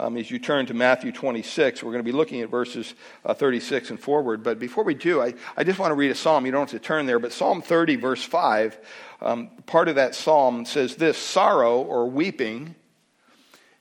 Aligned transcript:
um, 0.00 0.16
as 0.16 0.30
you 0.30 0.38
turn 0.38 0.64
to 0.66 0.74
Matthew 0.74 1.12
26. 1.12 1.82
We're 1.82 1.92
going 1.92 2.02
to 2.02 2.10
be 2.10 2.16
looking 2.16 2.40
at 2.40 2.48
verses 2.48 2.94
uh, 3.24 3.34
36 3.34 3.90
and 3.90 4.00
forward. 4.00 4.42
But 4.42 4.58
before 4.58 4.82
we 4.82 4.94
do, 4.94 5.20
I, 5.20 5.34
I 5.58 5.62
just 5.62 5.78
want 5.78 5.90
to 5.90 5.94
read 5.94 6.10
a 6.10 6.14
psalm. 6.14 6.46
You 6.46 6.52
don't 6.52 6.70
have 6.70 6.80
to 6.80 6.84
turn 6.84 7.04
there, 7.04 7.18
but 7.18 7.32
Psalm 7.32 7.60
30, 7.60 7.96
verse 7.96 8.24
5, 8.24 8.78
um, 9.20 9.50
part 9.66 9.88
of 9.88 9.96
that 9.96 10.14
psalm 10.14 10.64
says 10.64 10.96
this 10.96 11.18
Sorrow 11.18 11.82
or 11.82 12.08
weeping 12.08 12.74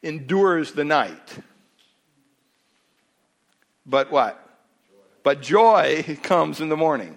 endures 0.03 0.73
the 0.73 0.83
night. 0.83 1.37
But 3.86 4.11
what? 4.11 4.45
But 5.23 5.41
joy 5.41 6.17
comes 6.23 6.59
in 6.59 6.67
the 6.67 6.77
morning, 6.77 7.15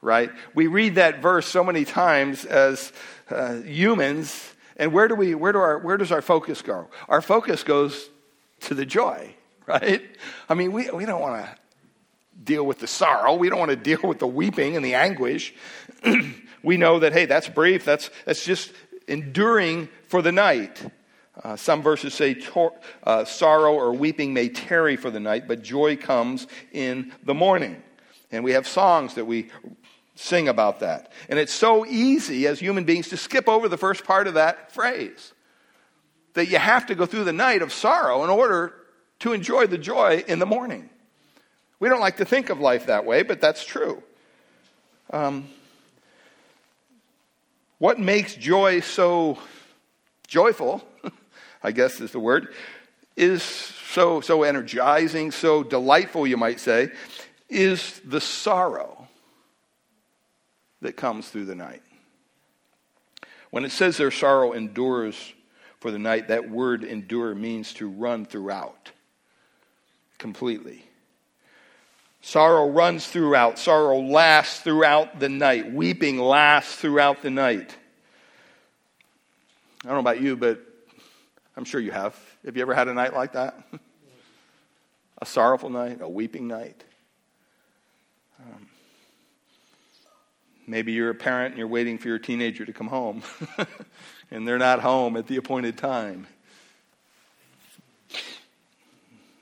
right? 0.00 0.30
We 0.54 0.66
read 0.66 0.94
that 0.94 1.20
verse 1.20 1.46
so 1.46 1.62
many 1.62 1.84
times 1.84 2.46
as 2.46 2.90
uh, 3.28 3.56
humans, 3.56 4.54
and 4.78 4.94
where 4.94 5.08
do 5.08 5.14
we? 5.14 5.34
Where 5.34 5.52
do 5.52 5.58
our? 5.58 5.78
Where 5.78 5.98
does 5.98 6.10
our 6.10 6.22
focus 6.22 6.62
go? 6.62 6.88
Our 7.08 7.20
focus 7.20 7.62
goes 7.62 8.09
to 8.60 8.74
the 8.74 8.86
joy, 8.86 9.34
right? 9.66 10.02
I 10.48 10.54
mean, 10.54 10.72
we 10.72 10.90
we 10.90 11.04
don't 11.04 11.20
want 11.20 11.44
to 11.44 11.56
deal 12.42 12.64
with 12.64 12.78
the 12.78 12.86
sorrow. 12.86 13.34
We 13.34 13.48
don't 13.48 13.58
want 13.58 13.70
to 13.70 13.76
deal 13.76 14.00
with 14.02 14.18
the 14.18 14.26
weeping 14.26 14.76
and 14.76 14.84
the 14.84 14.94
anguish. 14.94 15.54
we 16.62 16.76
know 16.76 16.98
that 17.00 17.12
hey, 17.12 17.26
that's 17.26 17.48
brief. 17.48 17.84
That's 17.84 18.10
that's 18.24 18.44
just 18.44 18.72
enduring 19.08 19.88
for 20.08 20.22
the 20.22 20.32
night. 20.32 20.82
Uh, 21.42 21.56
some 21.56 21.80
verses 21.82 22.12
say 22.12 22.34
tor- 22.34 22.74
uh, 23.04 23.24
sorrow 23.24 23.72
or 23.72 23.92
weeping 23.92 24.34
may 24.34 24.48
tarry 24.48 24.96
for 24.96 25.10
the 25.10 25.20
night, 25.20 25.48
but 25.48 25.62
joy 25.62 25.96
comes 25.96 26.46
in 26.72 27.12
the 27.24 27.32
morning. 27.32 27.82
And 28.30 28.44
we 28.44 28.52
have 28.52 28.66
songs 28.66 29.14
that 29.14 29.24
we 29.24 29.50
sing 30.14 30.48
about 30.48 30.80
that. 30.80 31.12
And 31.28 31.38
it's 31.38 31.52
so 31.52 31.86
easy 31.86 32.46
as 32.46 32.60
human 32.60 32.84
beings 32.84 33.08
to 33.08 33.16
skip 33.16 33.48
over 33.48 33.68
the 33.68 33.78
first 33.78 34.04
part 34.04 34.26
of 34.26 34.34
that 34.34 34.72
phrase 34.72 35.32
that 36.34 36.48
you 36.48 36.58
have 36.58 36.86
to 36.86 36.94
go 36.94 37.06
through 37.06 37.24
the 37.24 37.32
night 37.32 37.62
of 37.62 37.72
sorrow 37.72 38.24
in 38.24 38.30
order 38.30 38.74
to 39.20 39.32
enjoy 39.32 39.66
the 39.66 39.78
joy 39.78 40.24
in 40.26 40.38
the 40.38 40.46
morning. 40.46 40.88
We 41.78 41.88
don't 41.88 42.00
like 42.00 42.18
to 42.18 42.24
think 42.24 42.50
of 42.50 42.60
life 42.60 42.86
that 42.86 43.04
way, 43.04 43.22
but 43.22 43.40
that's 43.40 43.64
true. 43.64 44.02
Um, 45.12 45.48
what 47.78 47.98
makes 47.98 48.34
joy 48.34 48.80
so 48.80 49.38
joyful 50.26 50.84
I 51.62 51.72
guess 51.72 52.00
is 52.00 52.12
the 52.12 52.20
word, 52.20 52.48
is 53.16 53.42
so, 53.42 54.20
so 54.20 54.42
energizing, 54.42 55.30
so 55.30 55.62
delightful, 55.62 56.26
you 56.26 56.36
might 56.36 56.60
say, 56.60 56.90
is 57.48 58.00
the 58.04 58.20
sorrow 58.20 59.08
that 60.80 60.96
comes 60.96 61.28
through 61.28 61.44
the 61.44 61.54
night. 61.54 61.82
When 63.50 63.64
it 63.64 63.72
says 63.72 63.96
their 63.96 64.10
sorrow 64.10 64.52
endures 64.52 65.34
for 65.80 65.90
the 65.90 65.98
night, 65.98 66.28
that 66.28 66.48
word 66.48 66.84
endure 66.84 67.34
means 67.34 67.74
to 67.74 67.88
run 67.88 68.26
throughout 68.26 68.92
completely. 70.18 70.84
Sorrow 72.20 72.68
runs 72.68 73.06
throughout. 73.06 73.58
Sorrow 73.58 74.00
lasts 74.00 74.60
throughout 74.60 75.18
the 75.18 75.28
night. 75.28 75.72
Weeping 75.72 76.18
lasts 76.18 76.76
throughout 76.76 77.22
the 77.22 77.30
night. 77.30 77.76
I 79.82 79.88
don't 79.88 79.94
know 79.94 80.00
about 80.00 80.20
you, 80.20 80.36
but 80.36 80.60
I'm 81.56 81.64
sure 81.64 81.80
you 81.80 81.92
have. 81.92 82.18
Have 82.44 82.56
you 82.56 82.62
ever 82.62 82.74
had 82.74 82.88
a 82.88 82.94
night 82.94 83.14
like 83.14 83.32
that? 83.32 83.58
a 85.22 85.26
sorrowful 85.26 85.70
night, 85.70 86.00
a 86.02 86.08
weeping 86.08 86.46
night. 86.46 86.84
Um, 88.38 88.68
maybe 90.66 90.92
you're 90.92 91.10
a 91.10 91.14
parent 91.14 91.52
and 91.52 91.58
you're 91.58 91.68
waiting 91.68 91.96
for 91.96 92.08
your 92.08 92.18
teenager 92.18 92.66
to 92.66 92.72
come 92.72 92.88
home, 92.88 93.22
and 94.30 94.46
they're 94.46 94.58
not 94.58 94.80
home 94.80 95.16
at 95.16 95.26
the 95.26 95.36
appointed 95.36 95.76
time. 95.76 96.26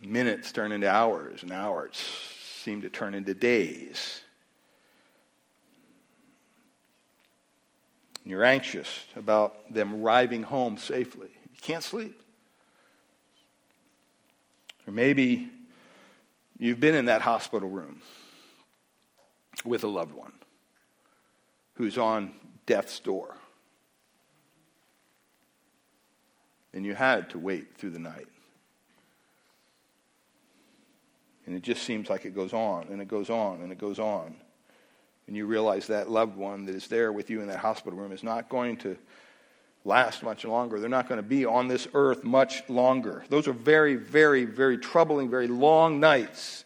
Minutes 0.02 0.52
turn 0.52 0.72
into 0.72 0.88
hours, 0.88 1.42
and 1.42 1.52
hours 1.52 1.96
seem 2.62 2.82
to 2.82 2.88
turn 2.88 3.14
into 3.14 3.34
days. 3.34 4.22
And 8.22 8.30
you're 8.30 8.44
anxious 8.44 9.04
about 9.16 9.72
them 9.72 10.02
arriving 10.02 10.42
home 10.42 10.78
safely. 10.78 11.28
You 11.28 11.60
can't 11.60 11.82
sleep. 11.82 12.22
Or 14.86 14.92
maybe 14.92 15.50
you've 16.58 16.80
been 16.80 16.94
in 16.94 17.06
that 17.06 17.22
hospital 17.22 17.68
room 17.68 18.00
with 19.64 19.84
a 19.84 19.88
loved 19.88 20.14
one 20.14 20.32
who's 21.74 21.98
on 21.98 22.32
death's 22.66 23.00
door. 23.00 23.36
And 26.74 26.84
you 26.84 26.94
had 26.94 27.30
to 27.30 27.38
wait 27.38 27.76
through 27.76 27.90
the 27.90 27.98
night. 27.98 28.28
And 31.46 31.56
it 31.56 31.62
just 31.62 31.82
seems 31.82 32.10
like 32.10 32.26
it 32.26 32.34
goes 32.34 32.52
on 32.52 32.88
and 32.90 33.00
it 33.00 33.08
goes 33.08 33.30
on 33.30 33.62
and 33.62 33.72
it 33.72 33.78
goes 33.78 33.98
on. 33.98 34.34
And 35.26 35.36
you 35.36 35.46
realize 35.46 35.86
that 35.86 36.10
loved 36.10 36.36
one 36.36 36.66
that 36.66 36.74
is 36.74 36.88
there 36.88 37.12
with 37.12 37.30
you 37.30 37.40
in 37.40 37.48
that 37.48 37.58
hospital 37.58 37.98
room 37.98 38.12
is 38.12 38.22
not 38.22 38.48
going 38.48 38.76
to 38.78 38.96
last 39.84 40.22
much 40.22 40.44
longer. 40.44 40.78
They're 40.78 40.88
not 40.88 41.08
going 41.08 41.16
to 41.20 41.26
be 41.26 41.46
on 41.46 41.68
this 41.68 41.88
earth 41.94 42.22
much 42.22 42.68
longer. 42.68 43.24
Those 43.30 43.48
are 43.48 43.52
very, 43.52 43.96
very, 43.96 44.44
very 44.44 44.78
troubling, 44.78 45.30
very 45.30 45.48
long 45.48 46.00
nights. 46.00 46.64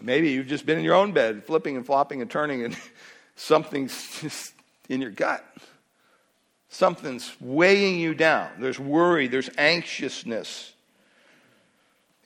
Maybe 0.00 0.30
you've 0.30 0.46
just 0.46 0.66
been 0.66 0.78
in 0.78 0.84
your 0.84 0.94
own 0.94 1.12
bed, 1.12 1.44
flipping 1.44 1.76
and 1.76 1.84
flopping 1.84 2.20
and 2.20 2.30
turning, 2.30 2.64
and 2.64 2.76
something's 3.36 4.18
just 4.20 4.54
in 4.88 5.00
your 5.00 5.10
gut. 5.10 5.44
Something's 6.74 7.36
weighing 7.40 8.00
you 8.00 8.14
down. 8.14 8.50
There's 8.58 8.80
worry, 8.80 9.28
there's 9.28 9.48
anxiousness, 9.56 10.72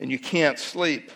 and 0.01 0.11
you 0.11 0.19
can't 0.19 0.59
sleep. 0.59 1.13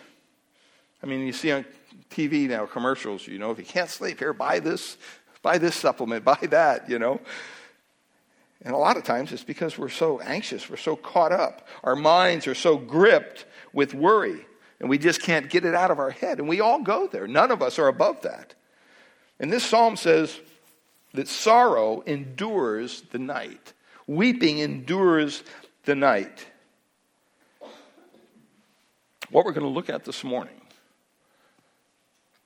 I 1.01 1.07
mean, 1.07 1.25
you 1.25 1.33
see 1.33 1.51
on 1.51 1.65
TV 2.11 2.47
now 2.47 2.67
commercials, 2.67 3.25
you 3.27 3.39
know, 3.39 3.49
if 3.49 3.57
you 3.57 3.65
can't 3.65 3.89
sleep, 3.89 4.19
here, 4.19 4.33
buy 4.33 4.59
this 4.59 4.97
buy 5.41 5.57
this 5.57 5.75
supplement, 5.75 6.23
buy 6.33 6.37
that, 6.51 6.87
you 6.87 6.99
know. 6.99 7.19
And 8.61 8.75
a 8.75 8.77
lot 8.77 8.97
of 8.97 9.03
times 9.03 9.31
it's 9.31 9.43
because 9.43 9.79
we're 9.79 9.89
so 9.89 10.19
anxious, 10.19 10.69
we're 10.69 10.77
so 10.77 10.95
caught 10.95 11.31
up. 11.31 11.67
Our 11.83 11.95
minds 11.95 12.45
are 12.45 12.53
so 12.53 12.77
gripped 12.77 13.47
with 13.73 13.95
worry, 13.95 14.45
and 14.79 14.87
we 14.87 14.99
just 14.99 15.23
can't 15.23 15.49
get 15.49 15.65
it 15.65 15.73
out 15.73 15.89
of 15.89 15.97
our 15.97 16.11
head. 16.11 16.37
And 16.37 16.47
we 16.47 16.61
all 16.61 16.83
go 16.83 17.07
there. 17.07 17.25
None 17.25 17.49
of 17.49 17.63
us 17.63 17.79
are 17.79 17.87
above 17.87 18.21
that. 18.21 18.53
And 19.39 19.51
this 19.51 19.63
psalm 19.63 19.97
says 19.97 20.39
that 21.13 21.27
sorrow 21.27 22.01
endures 22.01 23.01
the 23.11 23.19
night, 23.19 23.73
weeping 24.07 24.59
endures 24.59 25.43
the 25.85 25.95
night. 25.95 26.47
What 29.29 29.45
we're 29.45 29.51
going 29.51 29.65
to 29.65 29.73
look 29.73 29.89
at 29.89 30.05
this 30.05 30.23
morning 30.23 30.61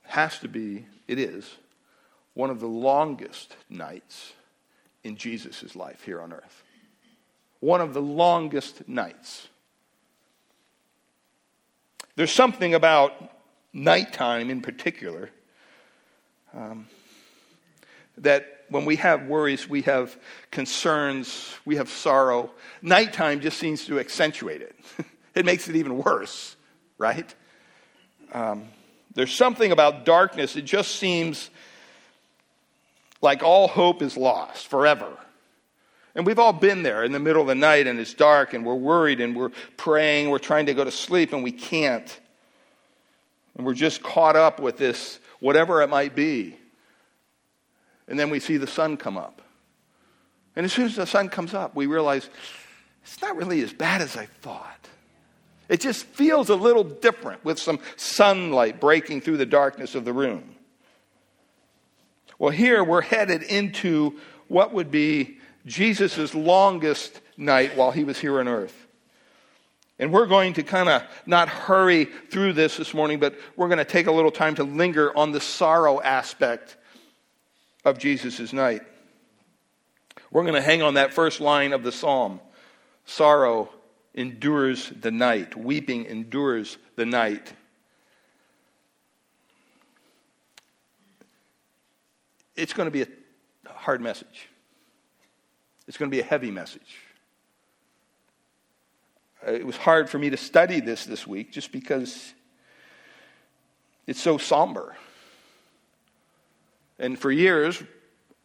has 0.04 0.38
to 0.38 0.48
be, 0.48 0.86
it 1.06 1.18
is, 1.18 1.56
one 2.34 2.50
of 2.50 2.60
the 2.60 2.68
longest 2.68 3.56
nights 3.68 4.32
in 5.04 5.16
Jesus' 5.16 5.74
life 5.76 6.02
here 6.04 6.20
on 6.20 6.32
earth. 6.32 6.62
One 7.60 7.80
of 7.80 7.94
the 7.94 8.02
longest 8.02 8.88
nights. 8.88 9.48
There's 12.16 12.32
something 12.32 12.74
about 12.74 13.32
nighttime 13.72 14.50
in 14.50 14.60
particular 14.60 15.30
um, 16.54 16.86
that 18.22 18.64
when 18.70 18.84
we 18.84 18.96
have 18.96 19.26
worries, 19.26 19.68
we 19.68 19.82
have 19.82 20.16
concerns, 20.50 21.54
we 21.64 21.76
have 21.76 21.88
sorrow, 21.88 22.50
nighttime 22.82 23.40
just 23.40 23.58
seems 23.58 23.86
to 23.86 23.98
accentuate 23.98 24.62
it. 24.62 24.76
it 25.34 25.44
makes 25.44 25.68
it 25.68 25.76
even 25.76 25.98
worse, 25.98 26.56
right? 26.98 27.34
Um, 28.32 28.68
there's 29.14 29.34
something 29.34 29.72
about 29.72 30.04
darkness, 30.04 30.56
it 30.56 30.64
just 30.64 30.96
seems 30.96 31.50
like 33.20 33.42
all 33.42 33.68
hope 33.68 34.02
is 34.02 34.16
lost 34.16 34.68
forever. 34.68 35.10
And 36.14 36.26
we've 36.26 36.38
all 36.38 36.52
been 36.52 36.82
there 36.82 37.04
in 37.04 37.12
the 37.12 37.18
middle 37.18 37.42
of 37.42 37.48
the 37.48 37.54
night 37.54 37.86
and 37.86 37.98
it's 37.98 38.14
dark 38.14 38.54
and 38.54 38.64
we're 38.64 38.74
worried 38.74 39.20
and 39.20 39.36
we're 39.36 39.52
praying, 39.76 40.30
we're 40.30 40.38
trying 40.38 40.66
to 40.66 40.74
go 40.74 40.84
to 40.84 40.90
sleep 40.90 41.32
and 41.32 41.42
we 41.42 41.52
can't. 41.52 42.18
And 43.56 43.66
we're 43.66 43.74
just 43.74 44.02
caught 44.02 44.36
up 44.36 44.60
with 44.60 44.76
this, 44.78 45.18
whatever 45.40 45.82
it 45.82 45.88
might 45.88 46.14
be. 46.14 46.56
And 48.08 48.18
then 48.18 48.30
we 48.30 48.40
see 48.40 48.56
the 48.56 48.66
sun 48.66 48.96
come 48.96 49.16
up. 49.16 49.42
And 50.56 50.64
as 50.64 50.72
soon 50.72 50.86
as 50.86 50.96
the 50.96 51.06
sun 51.06 51.28
comes 51.28 51.54
up, 51.54 51.76
we 51.76 51.86
realize 51.86 52.28
it's 53.02 53.20
not 53.22 53.36
really 53.36 53.62
as 53.62 53.72
bad 53.72 54.00
as 54.00 54.16
I 54.16 54.26
thought. 54.26 54.88
It 55.68 55.80
just 55.80 56.04
feels 56.06 56.48
a 56.48 56.56
little 56.56 56.84
different 56.84 57.44
with 57.44 57.58
some 57.58 57.78
sunlight 57.96 58.80
breaking 58.80 59.20
through 59.20 59.36
the 59.36 59.46
darkness 59.46 59.94
of 59.94 60.04
the 60.04 60.12
room. 60.12 60.56
Well, 62.38 62.50
here 62.50 62.82
we're 62.82 63.02
headed 63.02 63.42
into 63.42 64.18
what 64.48 64.72
would 64.72 64.90
be 64.90 65.38
Jesus' 65.66 66.34
longest 66.34 67.20
night 67.36 67.76
while 67.76 67.90
he 67.90 68.04
was 68.04 68.18
here 68.18 68.40
on 68.40 68.48
earth. 68.48 68.86
And 69.98 70.12
we're 70.12 70.26
going 70.26 70.54
to 70.54 70.62
kind 70.62 70.88
of 70.88 71.02
not 71.26 71.48
hurry 71.48 72.06
through 72.30 72.52
this 72.54 72.76
this 72.76 72.94
morning, 72.94 73.18
but 73.18 73.34
we're 73.56 73.68
going 73.68 73.78
to 73.78 73.84
take 73.84 74.06
a 74.06 74.12
little 74.12 74.30
time 74.30 74.54
to 74.54 74.64
linger 74.64 75.16
on 75.16 75.32
the 75.32 75.40
sorrow 75.40 76.00
aspect 76.00 76.76
of 77.88 77.98
Jesus' 77.98 78.52
night. 78.52 78.82
We're 80.30 80.42
going 80.42 80.54
to 80.54 80.62
hang 80.62 80.82
on 80.82 80.94
that 80.94 81.12
first 81.12 81.40
line 81.40 81.72
of 81.72 81.82
the 81.82 81.92
psalm 81.92 82.40
sorrow 83.04 83.70
endures 84.14 84.90
the 84.90 85.10
night. 85.10 85.56
Weeping 85.56 86.04
endures 86.04 86.76
the 86.96 87.06
night. 87.06 87.52
It's 92.54 92.72
going 92.72 92.86
to 92.86 92.90
be 92.90 93.02
a 93.02 93.72
hard 93.72 94.00
message. 94.00 94.48
It's 95.86 95.96
going 95.96 96.10
to 96.10 96.14
be 96.14 96.20
a 96.20 96.24
heavy 96.24 96.50
message. 96.50 96.98
Uh, 99.46 99.52
it 99.52 99.64
was 99.64 99.76
hard 99.76 100.10
for 100.10 100.18
me 100.18 100.30
to 100.30 100.36
study 100.36 100.80
this 100.80 101.06
this 101.06 101.26
week 101.26 101.52
just 101.52 101.72
because 101.72 102.34
it's 104.06 104.20
so 104.20 104.36
somber. 104.36 104.96
And 106.98 107.18
for 107.18 107.30
years, 107.30 107.82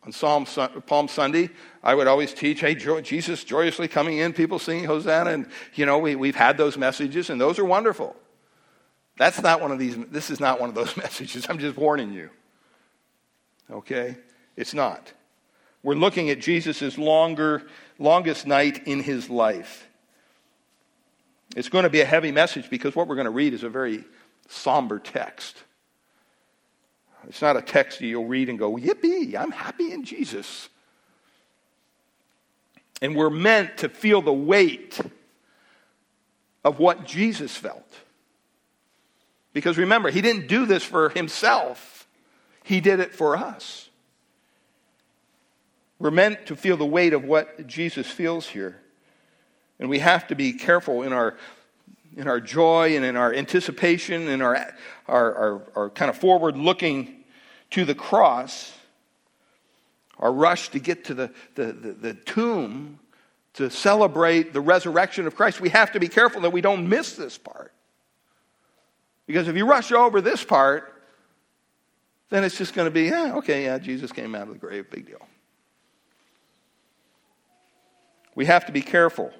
on 0.05 0.11
Psalm, 0.11 0.45
Palm 0.85 1.07
Sunday, 1.07 1.49
I 1.81 1.95
would 1.95 2.07
always 2.07 2.33
teach, 2.33 2.59
hey, 2.59 2.75
Jesus 2.75 3.43
joyously 3.43 3.87
coming 3.87 4.17
in, 4.17 4.33
people 4.33 4.59
singing 4.59 4.83
Hosanna. 4.83 5.31
And, 5.31 5.47
you 5.75 5.85
know, 5.85 5.97
we, 5.97 6.15
we've 6.15 6.35
had 6.35 6.57
those 6.57 6.77
messages, 6.77 7.29
and 7.29 7.39
those 7.39 7.57
are 7.57 7.65
wonderful. 7.65 8.15
That's 9.17 9.41
not 9.41 9.61
one 9.61 9.71
of 9.71 9.79
these, 9.79 9.95
this 10.11 10.29
is 10.29 10.39
not 10.39 10.59
one 10.59 10.69
of 10.69 10.75
those 10.75 10.97
messages. 10.97 11.45
I'm 11.49 11.59
just 11.59 11.77
warning 11.77 12.13
you. 12.13 12.29
Okay? 13.71 14.17
It's 14.57 14.73
not. 14.73 15.13
We're 15.83 15.95
looking 15.95 16.29
at 16.29 16.39
Jesus' 16.39 16.97
longer, 16.97 17.63
longest 17.97 18.45
night 18.45 18.87
in 18.87 19.01
his 19.01 19.29
life. 19.29 19.87
It's 21.55 21.69
going 21.69 21.83
to 21.83 21.89
be 21.89 22.01
a 22.01 22.05
heavy 22.05 22.31
message 22.31 22.69
because 22.69 22.95
what 22.95 23.07
we're 23.07 23.15
going 23.15 23.25
to 23.25 23.31
read 23.31 23.53
is 23.53 23.63
a 23.63 23.69
very 23.69 24.03
somber 24.47 24.99
text. 24.99 25.63
It's 27.27 27.41
not 27.41 27.57
a 27.57 27.61
text 27.61 28.01
you'll 28.01 28.27
read 28.27 28.49
and 28.49 28.59
go, 28.59 28.75
Yippee, 28.75 29.35
I'm 29.35 29.51
happy 29.51 29.91
in 29.91 30.03
Jesus. 30.03 30.69
And 33.01 33.15
we're 33.15 33.29
meant 33.29 33.77
to 33.77 33.89
feel 33.89 34.21
the 34.21 34.33
weight 34.33 34.99
of 36.63 36.79
what 36.79 37.05
Jesus 37.05 37.55
felt. 37.55 37.87
Because 39.53 39.77
remember, 39.77 40.09
he 40.09 40.21
didn't 40.21 40.47
do 40.47 40.65
this 40.65 40.83
for 40.83 41.09
himself, 41.09 42.07
he 42.63 42.81
did 42.81 42.99
it 42.99 43.13
for 43.13 43.35
us. 43.35 43.89
We're 45.99 46.11
meant 46.11 46.47
to 46.47 46.55
feel 46.55 46.75
the 46.75 46.85
weight 46.85 47.13
of 47.13 47.23
what 47.23 47.67
Jesus 47.67 48.07
feels 48.07 48.47
here. 48.47 48.79
And 49.79 49.89
we 49.89 49.99
have 49.99 50.27
to 50.27 50.35
be 50.35 50.53
careful 50.53 51.03
in 51.03 51.13
our 51.13 51.37
in 52.15 52.27
our 52.27 52.39
joy 52.39 52.95
and 52.95 53.03
in 53.05 53.15
our 53.15 53.33
anticipation 53.33 54.27
and 54.27 54.43
our, 54.43 54.73
our, 55.07 55.35
our, 55.35 55.61
our 55.75 55.89
kind 55.89 56.09
of 56.09 56.17
forward 56.17 56.57
looking 56.57 57.23
to 57.71 57.85
the 57.85 57.95
cross, 57.95 58.71
our 60.19 60.31
rush 60.31 60.69
to 60.69 60.79
get 60.79 61.05
to 61.05 61.13
the, 61.13 61.31
the, 61.55 61.73
the, 61.73 61.91
the 61.93 62.13
tomb 62.13 62.99
to 63.53 63.69
celebrate 63.69 64.53
the 64.53 64.61
resurrection 64.61 65.27
of 65.27 65.35
Christ, 65.35 65.61
we 65.61 65.69
have 65.69 65.91
to 65.91 65.99
be 65.99 66.07
careful 66.07 66.41
that 66.41 66.51
we 66.51 66.61
don't 66.61 66.87
miss 66.89 67.15
this 67.15 67.37
part. 67.37 67.71
Because 69.27 69.47
if 69.47 69.55
you 69.55 69.65
rush 69.65 69.91
over 69.91 70.21
this 70.21 70.43
part, 70.43 71.01
then 72.29 72.43
it's 72.43 72.57
just 72.57 72.73
going 72.73 72.87
to 72.87 72.91
be, 72.91 73.03
yeah, 73.03 73.35
okay, 73.35 73.65
yeah, 73.65 73.77
Jesus 73.77 74.11
came 74.11 74.33
out 74.33 74.47
of 74.47 74.53
the 74.53 74.59
grave, 74.59 74.89
big 74.89 75.05
deal. 75.05 75.21
We 78.35 78.45
have 78.45 78.65
to 78.65 78.71
be 78.71 78.81
careful 78.81 79.31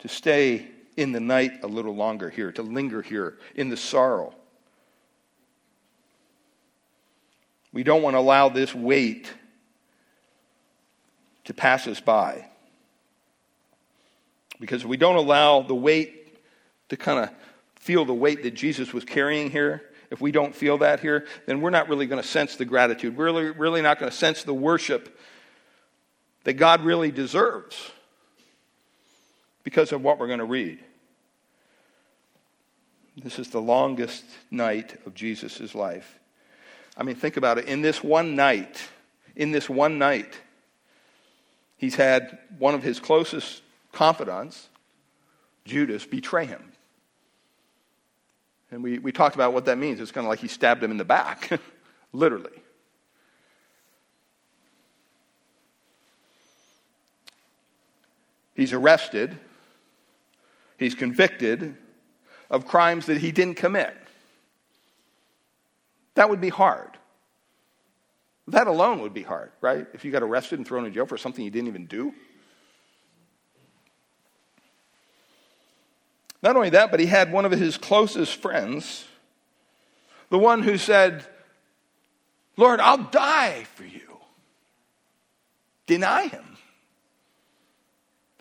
to 0.00 0.08
stay 0.08 0.68
in 0.96 1.12
the 1.12 1.20
night 1.20 1.62
a 1.62 1.66
little 1.66 1.94
longer 1.94 2.30
here, 2.30 2.52
to 2.52 2.62
linger 2.62 3.02
here 3.02 3.38
in 3.54 3.68
the 3.68 3.76
sorrow. 3.76 4.34
We 7.72 7.82
don't 7.82 8.02
want 8.02 8.14
to 8.14 8.18
allow 8.18 8.48
this 8.48 8.74
weight 8.74 9.32
to 11.44 11.54
pass 11.54 11.86
us 11.86 12.00
by. 12.00 12.46
Because 14.60 14.82
if 14.82 14.88
we 14.88 14.96
don't 14.96 15.16
allow 15.16 15.62
the 15.62 15.74
weight 15.74 16.38
to 16.88 16.96
kind 16.96 17.18
of 17.18 17.30
feel 17.76 18.04
the 18.04 18.14
weight 18.14 18.44
that 18.44 18.52
Jesus 18.52 18.92
was 18.92 19.04
carrying 19.04 19.50
here, 19.50 19.82
if 20.10 20.20
we 20.20 20.30
don't 20.30 20.54
feel 20.54 20.78
that 20.78 21.00
here, 21.00 21.26
then 21.46 21.60
we're 21.60 21.70
not 21.70 21.88
really 21.88 22.06
going 22.06 22.22
to 22.22 22.26
sense 22.26 22.56
the 22.56 22.64
gratitude. 22.64 23.16
We're 23.16 23.24
really, 23.24 23.50
really 23.50 23.82
not 23.82 23.98
going 23.98 24.10
to 24.10 24.16
sense 24.16 24.44
the 24.44 24.54
worship 24.54 25.18
that 26.44 26.54
God 26.54 26.82
really 26.84 27.10
deserves 27.10 27.90
because 29.64 29.92
of 29.92 30.02
what 30.02 30.18
we're 30.18 30.26
going 30.26 30.38
to 30.38 30.44
read. 30.44 30.78
This 33.16 33.38
is 33.38 33.48
the 33.48 33.60
longest 33.60 34.24
night 34.50 34.96
of 35.06 35.14
Jesus' 35.14 35.74
life. 35.74 36.18
I 36.96 37.02
mean, 37.02 37.16
think 37.16 37.36
about 37.36 37.58
it. 37.58 37.66
In 37.66 37.82
this 37.82 38.04
one 38.04 38.36
night, 38.36 38.80
in 39.34 39.50
this 39.50 39.68
one 39.68 39.98
night, 39.98 40.38
he's 41.76 41.94
had 41.94 42.38
one 42.58 42.74
of 42.74 42.82
his 42.82 43.00
closest 43.00 43.62
confidants, 43.92 44.68
Judas, 45.64 46.04
betray 46.04 46.46
him. 46.46 46.72
And 48.70 48.82
we, 48.82 48.98
we 48.98 49.12
talked 49.12 49.34
about 49.36 49.52
what 49.52 49.66
that 49.66 49.78
means. 49.78 50.00
It's 50.00 50.10
kind 50.10 50.26
of 50.26 50.28
like 50.28 50.40
he 50.40 50.48
stabbed 50.48 50.82
him 50.82 50.90
in 50.90 50.96
the 50.96 51.04
back, 51.04 51.60
literally. 52.12 52.50
He's 58.54 58.72
arrested. 58.72 59.36
He's 60.78 60.94
convicted 60.94 61.76
of 62.50 62.66
crimes 62.66 63.06
that 63.06 63.18
he 63.18 63.32
didn't 63.32 63.56
commit. 63.56 63.96
That 66.14 66.30
would 66.30 66.40
be 66.40 66.48
hard. 66.48 66.90
That 68.48 68.66
alone 68.66 69.00
would 69.00 69.14
be 69.14 69.22
hard, 69.22 69.52
right? 69.60 69.86
If 69.94 70.04
you 70.04 70.12
got 70.12 70.22
arrested 70.22 70.58
and 70.58 70.68
thrown 70.68 70.84
in 70.84 70.92
jail 70.92 71.06
for 71.06 71.16
something 71.16 71.44
you 71.44 71.50
didn't 71.50 71.68
even 71.68 71.86
do. 71.86 72.12
Not 76.42 76.56
only 76.56 76.70
that, 76.70 76.90
but 76.90 77.00
he 77.00 77.06
had 77.06 77.32
one 77.32 77.46
of 77.46 77.52
his 77.52 77.78
closest 77.78 78.36
friends, 78.36 79.06
the 80.28 80.38
one 80.38 80.62
who 80.62 80.76
said, 80.76 81.24
Lord, 82.56 82.80
I'll 82.80 82.98
die 82.98 83.64
for 83.74 83.84
you. 83.84 84.18
Deny 85.86 86.26
him. 86.26 86.53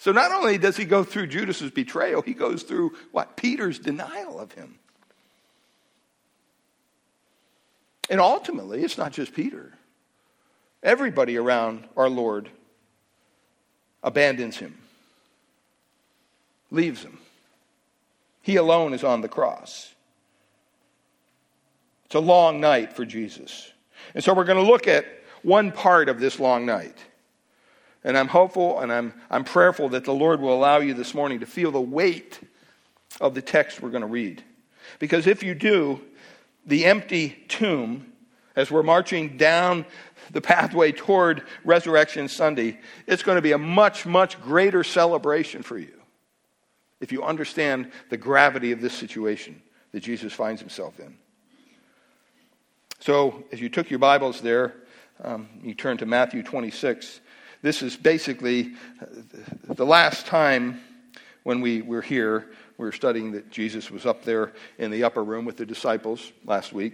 So 0.04 0.12
not 0.12 0.34
only 0.34 0.58
does 0.58 0.76
he 0.76 0.84
go 0.84 1.06
through 1.06 1.28
Judas's 1.28 1.72
betrayal, 1.72 2.22
he 2.22 2.34
goes 2.34 2.64
through 2.64 2.92
what? 3.14 3.38
Peter's 3.38 3.80
denial 3.80 4.38
of 4.38 4.52
him. 4.52 4.76
And 8.10 8.20
ultimately, 8.20 8.84
it's 8.84 8.98
not 8.98 9.14
just 9.14 9.34
Peter. 9.34 9.72
Everybody 10.84 11.38
around 11.38 11.88
our 11.96 12.10
Lord 12.10 12.50
abandons 14.04 14.58
him, 14.58 14.78
leaves 16.70 17.02
him. 17.02 17.18
He 18.42 18.58
alone 18.58 18.94
is 18.94 19.06
on 19.06 19.22
the 19.22 19.30
cross. 19.30 19.96
It's 22.08 22.16
a 22.16 22.20
long 22.20 22.60
night 22.60 22.92
for 22.92 23.06
Jesus. 23.06 23.72
And 24.14 24.22
so 24.22 24.34
we're 24.34 24.44
going 24.44 24.62
to 24.62 24.70
look 24.70 24.86
at 24.86 25.06
one 25.44 25.72
part 25.72 26.10
of 26.10 26.20
this 26.20 26.42
long 26.42 26.66
night. 26.66 26.98
And 28.04 28.18
I'm 28.18 28.28
hopeful 28.28 28.80
and 28.80 28.92
I'm, 28.92 29.14
I'm 29.30 29.44
prayerful 29.44 29.90
that 29.90 30.06
the 30.06 30.14
Lord 30.14 30.42
will 30.42 30.54
allow 30.54 30.78
you 30.78 30.94
this 30.94 31.14
morning 31.14 31.40
to 31.40 31.46
feel 31.46 31.72
the 31.72 31.82
weight 31.82 32.40
of 33.22 33.34
the 33.34 33.42
text 33.42 33.82
we're 33.82 33.90
going 33.90 34.02
to 34.02 34.08
read. 34.08 34.44
Because 35.00 35.28
if 35.28 35.44
you 35.44 35.56
do, 35.56 36.02
the 36.66 36.86
empty 36.86 37.44
tomb, 37.48 38.12
as 38.56 38.70
we're 38.70 38.84
marching 38.84 39.38
down 39.38 39.86
the 40.32 40.42
pathway 40.42 40.92
toward 40.92 41.44
Resurrection 41.64 42.28
Sunday, 42.28 42.80
it's 43.08 43.24
going 43.24 43.38
to 43.38 43.42
be 43.42 43.52
a 43.52 43.58
much, 43.58 44.06
much 44.06 44.42
greater 44.42 44.84
celebration 44.84 45.64
for 45.64 45.78
you 45.78 46.00
if 47.02 47.12
you 47.12 47.24
understand 47.24 47.92
the 48.10 48.18
gravity 48.18 48.72
of 48.72 48.80
this 48.80 48.94
situation 48.94 49.62
that 49.92 50.02
Jesus 50.02 50.32
finds 50.32 50.62
himself 50.62 51.00
in. 51.00 51.18
So, 53.00 53.44
as 53.52 53.60
you 53.60 53.68
took 53.68 53.90
your 53.90 54.00
Bibles 54.00 54.40
there, 54.40 54.74
um, 55.22 55.50
you 55.62 55.74
turn 55.74 55.98
to 55.98 56.06
Matthew 56.06 56.44
26. 56.44 57.20
This 57.64 57.82
is 57.82 57.96
basically 57.96 58.74
uh, 59.02 59.06
the 59.74 59.86
last 59.86 60.28
time 60.28 60.82
when 61.44 61.62
we 61.62 61.82
were 61.82 62.02
here, 62.02 62.50
we 62.78 62.86
were 62.86 62.92
studying 62.92 63.32
that 63.32 63.50
Jesus 63.52 63.90
was 63.90 64.06
up 64.06 64.26
there 64.26 64.52
in 64.78 64.92
the 64.92 65.06
upper 65.06 65.24
room 65.24 65.46
with 65.46 65.56
the 65.56 65.66
disciples 65.66 66.34
last 66.46 66.74
week. 66.74 66.94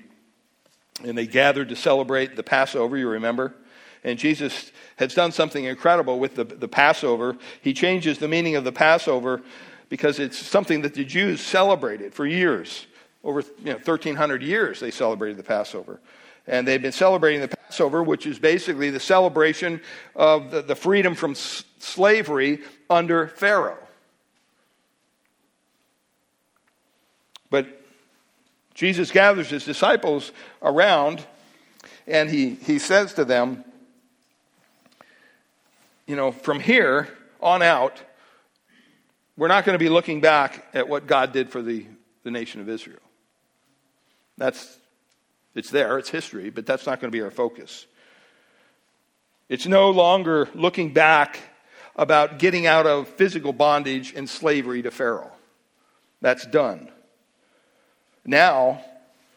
And 1.03 1.17
they 1.17 1.25
gathered 1.25 1.69
to 1.69 1.75
celebrate 1.75 2.35
the 2.35 2.43
Passover, 2.43 2.97
you 2.97 3.09
remember? 3.09 3.55
And 4.03 4.19
Jesus 4.19 4.71
has 4.97 5.15
done 5.15 5.31
something 5.31 5.63
incredible 5.63 6.19
with 6.19 6.35
the, 6.35 6.43
the 6.43 6.67
Passover. 6.67 7.35
He 7.61 7.73
changes 7.73 8.19
the 8.19 8.27
meaning 8.27 8.55
of 8.55 8.63
the 8.63 8.71
Passover 8.71 9.41
because 9.89 10.19
it's 10.19 10.37
something 10.37 10.83
that 10.83 10.93
the 10.93 11.03
Jews 11.03 11.41
celebrated 11.41 12.13
for 12.13 12.27
years. 12.27 12.85
Over 13.23 13.41
you 13.41 13.71
know, 13.71 13.73
1,300 13.73 14.43
years, 14.43 14.79
they 14.79 14.91
celebrated 14.91 15.37
the 15.37 15.43
Passover. 15.43 15.99
And 16.45 16.67
they've 16.67 16.81
been 16.81 16.91
celebrating 16.91 17.41
the 17.41 17.58
Passover, 17.69 18.01
which 18.01 18.25
is 18.25 18.39
basically 18.39 18.89
the 18.89 18.99
celebration 18.99 19.79
of 20.15 20.49
the, 20.49 20.63
the 20.63 20.75
freedom 20.75 21.13
from 21.13 21.31
s- 21.31 21.63
slavery 21.77 22.61
under 22.89 23.27
Pharaoh. 23.27 23.77
But 27.51 27.67
Jesus 28.73 29.11
gathers 29.11 29.49
his 29.49 29.65
disciples 29.65 30.31
around 30.63 31.23
and 32.07 32.27
he, 32.27 32.55
he 32.55 32.79
says 32.79 33.13
to 33.13 33.25
them, 33.25 33.63
you 36.07 36.15
know, 36.15 36.31
from 36.31 36.59
here 36.59 37.07
on 37.39 37.61
out, 37.61 38.01
we're 39.37 39.47
not 39.47 39.63
going 39.63 39.77
to 39.77 39.83
be 39.83 39.89
looking 39.89 40.21
back 40.21 40.65
at 40.73 40.89
what 40.89 41.05
God 41.05 41.33
did 41.33 41.51
for 41.51 41.61
the, 41.61 41.85
the 42.23 42.31
nation 42.31 42.61
of 42.61 42.67
Israel. 42.67 42.99
That's, 44.39 44.78
it's 45.55 45.69
there, 45.69 45.97
it's 45.97 46.09
history, 46.09 46.49
but 46.49 46.65
that's 46.65 46.85
not 46.85 46.99
going 46.99 47.11
to 47.11 47.17
be 47.17 47.21
our 47.21 47.31
focus. 47.31 47.85
It's 49.49 49.65
no 49.65 49.89
longer 49.89 50.47
looking 50.53 50.93
back 50.93 51.39
about 51.95 52.39
getting 52.39 52.65
out 52.65 52.85
of 52.85 53.07
physical 53.07 53.51
bondage 53.51 54.13
and 54.13 54.29
slavery 54.29 54.81
to 54.83 54.91
Pharaoh. 54.91 55.31
That's 56.21 56.45
done. 56.45 56.89
Now, 58.25 58.83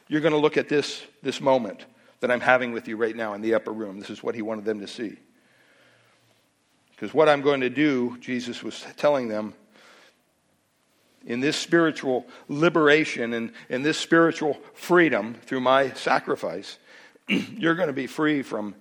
you're 0.09 0.21
going 0.21 0.35
to 0.35 0.39
look 0.39 0.57
at 0.57 0.69
this, 0.69 1.03
this 1.23 1.41
moment 1.41 1.87
that 2.21 2.31
I'm 2.31 2.41
having 2.41 2.73
with 2.73 2.87
you 2.89 2.97
right 2.97 3.17
now 3.17 3.35
in 3.35 3.41
the 3.41 3.55
upper 3.55 3.73
room. 3.73 3.99
This 3.99 4.11
is 4.11 4.23
what 4.23 4.35
he 4.35 4.43
wanted 4.43 4.65
them 4.65 4.81
to 4.81 4.87
see. 4.87 5.17
Because 6.91 7.15
what 7.15 7.29
I'm 7.29 7.41
going 7.41 7.63
to 7.63 7.71
do, 7.71 8.17
Jesus 8.21 8.63
was 8.63 8.85
telling 8.97 9.29
them, 9.29 9.55
in 11.27 11.41
this 11.41 11.57
spiritual 11.57 12.27
liberation 12.49 13.33
and 13.33 13.53
in 13.69 13.83
this 13.83 13.99
spiritual 13.99 14.59
freedom 14.75 15.35
through 15.47 15.61
my 15.61 15.91
sacrifice, 15.93 16.79
you're 17.29 17.75
going 17.75 17.89
to 17.89 17.93
be 17.93 18.07
free 18.07 18.43
from 18.43 18.75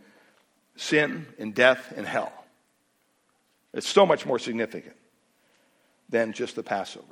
sin 0.75 1.27
and 1.37 1.53
death 1.53 1.93
and 1.95 2.05
hell. 2.05 2.33
It's 3.73 3.87
so 3.87 4.05
much 4.05 4.25
more 4.25 4.39
significant 4.39 4.95
than 6.09 6.33
just 6.33 6.55
the 6.55 6.63
Passover. 6.63 7.05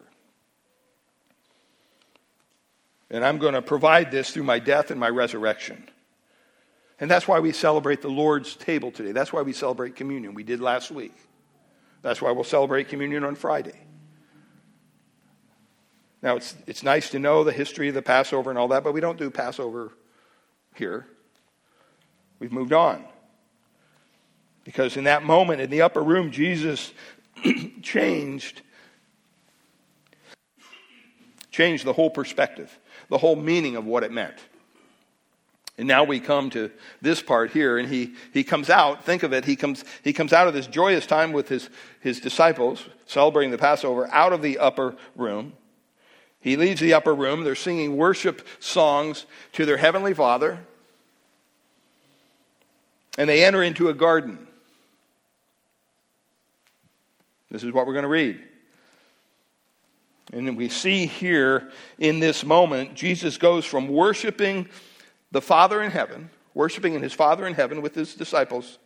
And 3.12 3.26
I'm 3.26 3.38
going 3.38 3.54
to 3.54 3.62
provide 3.62 4.12
this 4.12 4.32
through 4.32 4.44
my 4.44 4.60
death 4.60 4.92
and 4.92 5.00
my 5.00 5.10
resurrection. 5.10 5.88
And 7.00 7.10
that's 7.10 7.28
why 7.28 7.40
we 7.40 7.54
celebrate 7.54 8.02
the 8.02 8.10
Lord's 8.10 8.56
table 8.56 8.92
today. 8.92 9.14
That's 9.14 9.32
why 9.32 9.42
we 9.42 9.54
celebrate 9.54 9.96
communion. 9.96 10.34
We 10.34 10.44
did 10.44 10.60
last 10.60 10.92
week. 10.92 11.16
That's 12.02 12.22
why 12.22 12.32
we'll 12.32 12.44
celebrate 12.44 12.90
communion 12.90 13.24
on 13.24 13.36
Friday. 13.36 13.80
Now, 16.22 16.36
it's, 16.36 16.56
it's 16.68 16.84
nice 16.84 17.10
to 17.12 17.20
know 17.20 17.44
the 17.44 17.52
history 17.52 17.88
of 17.88 17.96
the 17.96 18.02
Passover 18.02 18.50
and 18.50 18.60
all 18.60 18.68
that, 18.70 18.84
but 18.84 18.94
we 18.94 19.00
don't 19.00 19.18
do 19.18 19.30
Passover 19.30 19.94
here. 20.76 21.08
We've 22.40 22.52
moved 22.52 22.74
on. 22.74 23.06
Because 24.64 24.98
in 24.98 25.06
that 25.06 25.24
moment 25.24 25.62
in 25.62 25.70
the 25.70 25.82
upper 25.82 26.04
room, 26.04 26.32
Jesus 26.32 26.94
changed 27.82 28.62
changed 31.52 31.84
the 31.84 31.92
whole 31.92 32.10
perspective, 32.10 32.80
the 33.10 33.18
whole 33.18 33.36
meaning 33.36 33.76
of 33.76 33.86
what 33.86 34.04
it 34.04 34.14
meant. 34.14 34.38
And 35.78 35.88
now 35.88 36.06
we 36.06 36.20
come 36.20 36.50
to 36.52 36.72
this 37.02 37.22
part 37.22 37.52
here, 37.52 37.78
and 37.78 37.90
he, 37.90 38.14
he 38.34 38.46
comes 38.46 38.70
out, 38.70 39.04
think 39.04 39.24
of 39.24 39.34
it, 39.34 39.44
he 39.44 39.58
comes, 39.58 39.84
he 40.04 40.14
comes 40.14 40.32
out 40.32 40.48
of 40.48 40.54
this 40.54 40.68
joyous 40.68 41.06
time 41.06 41.34
with 41.34 41.50
his, 41.50 41.70
his 42.00 42.20
disciples, 42.22 42.86
celebrating 43.06 43.52
the 43.52 43.58
Passover, 43.58 44.08
out 44.12 44.32
of 44.32 44.42
the 44.42 44.58
upper 44.58 44.96
room. 45.16 45.54
He 46.42 46.56
leaves 46.56 46.80
the 46.80 46.94
upper 46.94 47.14
room. 47.14 47.44
They're 47.44 47.56
singing 47.56 47.98
worship 47.98 48.48
songs 48.60 49.26
to 49.54 49.66
their 49.66 49.78
heavenly 49.78 50.14
Father. 50.14 50.60
And 53.18 53.30
they 53.30 53.44
enter 53.44 53.62
into 53.62 53.90
a 53.90 53.94
garden. 53.94 54.48
This 57.52 57.64
is 57.64 57.74
what 57.74 57.88
we're 57.88 57.94
going 57.94 58.04
to 58.04 58.10
read. 58.10 58.42
And 60.32 60.56
we 60.56 60.70
see 60.70 61.08
here 61.08 61.72
in 61.98 62.20
this 62.20 62.46
moment, 62.46 62.94
Jesus 62.94 63.38
goes 63.38 63.66
from 63.66 63.88
worshiping 63.88 64.70
the 65.32 65.42
Father 65.42 65.82
in 65.82 65.92
heaven, 65.92 66.30
worshiping 66.54 66.94
in 66.94 67.02
his 67.02 67.14
Father 67.14 67.48
in 67.48 67.56
heaven 67.56 67.82
with 67.82 67.96
his 67.96 68.14
disciples, 68.14 68.78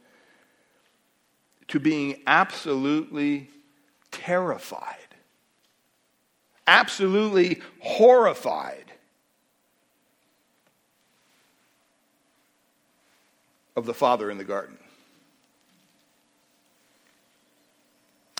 to 1.67 1.79
being 1.79 2.21
absolutely 2.27 3.49
terrified, 4.11 5.12
absolutely 6.67 7.61
horrified 7.79 8.85
of 13.75 13.85
the 13.85 13.93
Father 13.93 14.29
in 14.29 14.37
the 14.37 14.43
garden. 14.43 14.77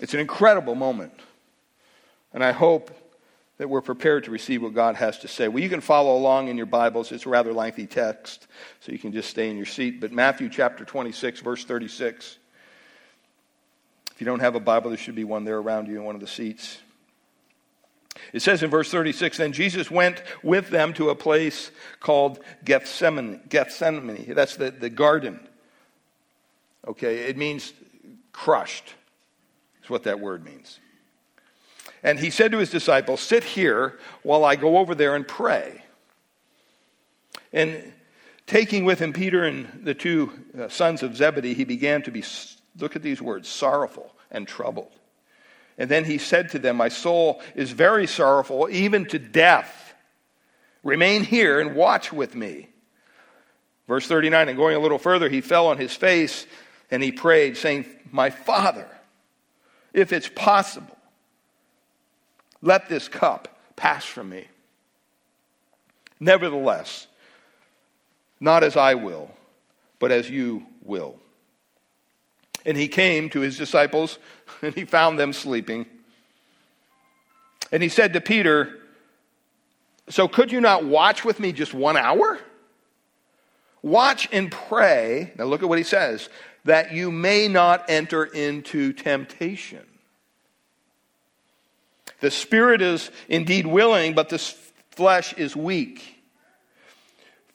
It's 0.01 0.13
an 0.13 0.19
incredible 0.19 0.75
moment. 0.75 1.13
And 2.33 2.43
I 2.43 2.51
hope 2.51 2.91
that 3.57 3.69
we're 3.69 3.81
prepared 3.81 4.23
to 4.25 4.31
receive 4.31 4.63
what 4.63 4.73
God 4.73 4.95
has 4.95 5.19
to 5.19 5.27
say. 5.27 5.47
Well, 5.47 5.63
you 5.63 5.69
can 5.69 5.81
follow 5.81 6.17
along 6.17 6.47
in 6.47 6.57
your 6.57 6.65
Bibles. 6.65 7.11
It's 7.11 7.25
a 7.25 7.29
rather 7.29 7.53
lengthy 7.53 7.85
text, 7.85 8.47
so 8.79 8.91
you 8.91 8.97
can 8.97 9.13
just 9.13 9.29
stay 9.29 9.49
in 9.49 9.57
your 9.57 9.67
seat. 9.67 10.01
But 10.01 10.11
Matthew 10.11 10.49
chapter 10.49 10.83
26, 10.83 11.39
verse 11.41 11.63
36. 11.63 12.37
If 14.11 14.21
you 14.21 14.25
don't 14.25 14.39
have 14.39 14.55
a 14.55 14.59
Bible, 14.59 14.89
there 14.89 14.97
should 14.97 15.15
be 15.15 15.23
one 15.23 15.43
there 15.43 15.57
around 15.57 15.87
you 15.87 15.97
in 15.97 16.03
one 16.03 16.15
of 16.15 16.21
the 16.21 16.27
seats. 16.27 16.79
It 18.31 18.41
says 18.41 18.63
in 18.63 18.69
verse 18.69 18.89
36 18.91 19.37
Then 19.37 19.53
Jesus 19.53 19.89
went 19.89 20.21
with 20.41 20.69
them 20.69 20.93
to 20.93 21.09
a 21.09 21.15
place 21.15 21.71
called 21.99 22.39
Gethsemane. 22.63 23.41
Gethsemane. 23.49 24.33
That's 24.33 24.55
the, 24.55 24.71
the 24.71 24.89
garden. 24.89 25.39
Okay, 26.87 27.19
it 27.19 27.37
means 27.37 27.73
crushed. 28.31 28.93
Is 29.83 29.89
what 29.89 30.03
that 30.03 30.19
word 30.19 30.45
means. 30.45 30.79
And 32.03 32.19
he 32.19 32.29
said 32.29 32.51
to 32.51 32.57
his 32.57 32.69
disciples, 32.69 33.21
Sit 33.21 33.43
here 33.43 33.99
while 34.23 34.43
I 34.43 34.55
go 34.55 34.77
over 34.77 34.93
there 34.93 35.15
and 35.15 35.27
pray. 35.27 35.83
And 37.51 37.93
taking 38.47 38.83
with 38.83 38.99
him 38.99 39.13
Peter 39.13 39.43
and 39.45 39.81
the 39.83 39.93
two 39.93 40.31
uh, 40.59 40.67
sons 40.67 41.03
of 41.03 41.15
Zebedee, 41.15 41.53
he 41.53 41.63
began 41.63 42.01
to 42.03 42.11
be, 42.11 42.23
look 42.79 42.95
at 42.95 43.01
these 43.01 43.21
words, 43.21 43.47
sorrowful 43.47 44.13
and 44.31 44.47
troubled. 44.47 44.91
And 45.77 45.89
then 45.89 46.05
he 46.05 46.17
said 46.17 46.49
to 46.49 46.59
them, 46.59 46.77
My 46.77 46.89
soul 46.89 47.41
is 47.55 47.71
very 47.71 48.07
sorrowful, 48.07 48.69
even 48.69 49.05
to 49.07 49.19
death. 49.19 49.93
Remain 50.83 51.23
here 51.23 51.59
and 51.59 51.75
watch 51.75 52.11
with 52.11 52.35
me. 52.35 52.69
Verse 53.87 54.07
39, 54.07 54.49
and 54.49 54.57
going 54.57 54.75
a 54.75 54.79
little 54.79 54.97
further, 54.97 55.29
he 55.29 55.41
fell 55.41 55.67
on 55.67 55.77
his 55.77 55.93
face 55.93 56.45
and 56.91 57.01
he 57.01 57.11
prayed, 57.11 57.57
saying, 57.57 57.85
My 58.11 58.29
Father, 58.29 58.87
if 59.93 60.13
it's 60.13 60.29
possible, 60.29 60.97
let 62.61 62.87
this 62.87 63.07
cup 63.07 63.47
pass 63.75 64.05
from 64.05 64.29
me. 64.29 64.47
Nevertheless, 66.19 67.07
not 68.39 68.63
as 68.63 68.77
I 68.77 68.95
will, 68.95 69.31
but 69.99 70.11
as 70.11 70.29
you 70.29 70.65
will. 70.83 71.19
And 72.65 72.77
he 72.77 72.87
came 72.87 73.29
to 73.31 73.41
his 73.41 73.57
disciples, 73.57 74.19
and 74.61 74.73
he 74.73 74.85
found 74.85 75.19
them 75.19 75.33
sleeping. 75.33 75.85
And 77.71 77.81
he 77.81 77.89
said 77.89 78.13
to 78.13 78.21
Peter, 78.21 78.79
So 80.09 80.27
could 80.27 80.51
you 80.51 80.61
not 80.61 80.85
watch 80.85 81.25
with 81.25 81.39
me 81.39 81.51
just 81.51 81.73
one 81.73 81.97
hour? 81.97 82.39
Watch 83.81 84.29
and 84.31 84.51
pray. 84.51 85.33
Now 85.37 85.45
look 85.45 85.61
at 85.61 85.69
what 85.69 85.77
he 85.77 85.83
says 85.83 86.29
that 86.65 86.93
you 86.93 87.11
may 87.11 87.47
not 87.49 87.89
enter 87.89 88.23
into 88.23 88.93
temptation. 88.93 89.85
The 92.21 92.31
spirit 92.31 92.81
is 92.81 93.11
indeed 93.27 93.67
willing, 93.67 94.13
but 94.13 94.29
the 94.29 94.39
flesh 94.91 95.33
is 95.33 95.55
weak. 95.55 96.21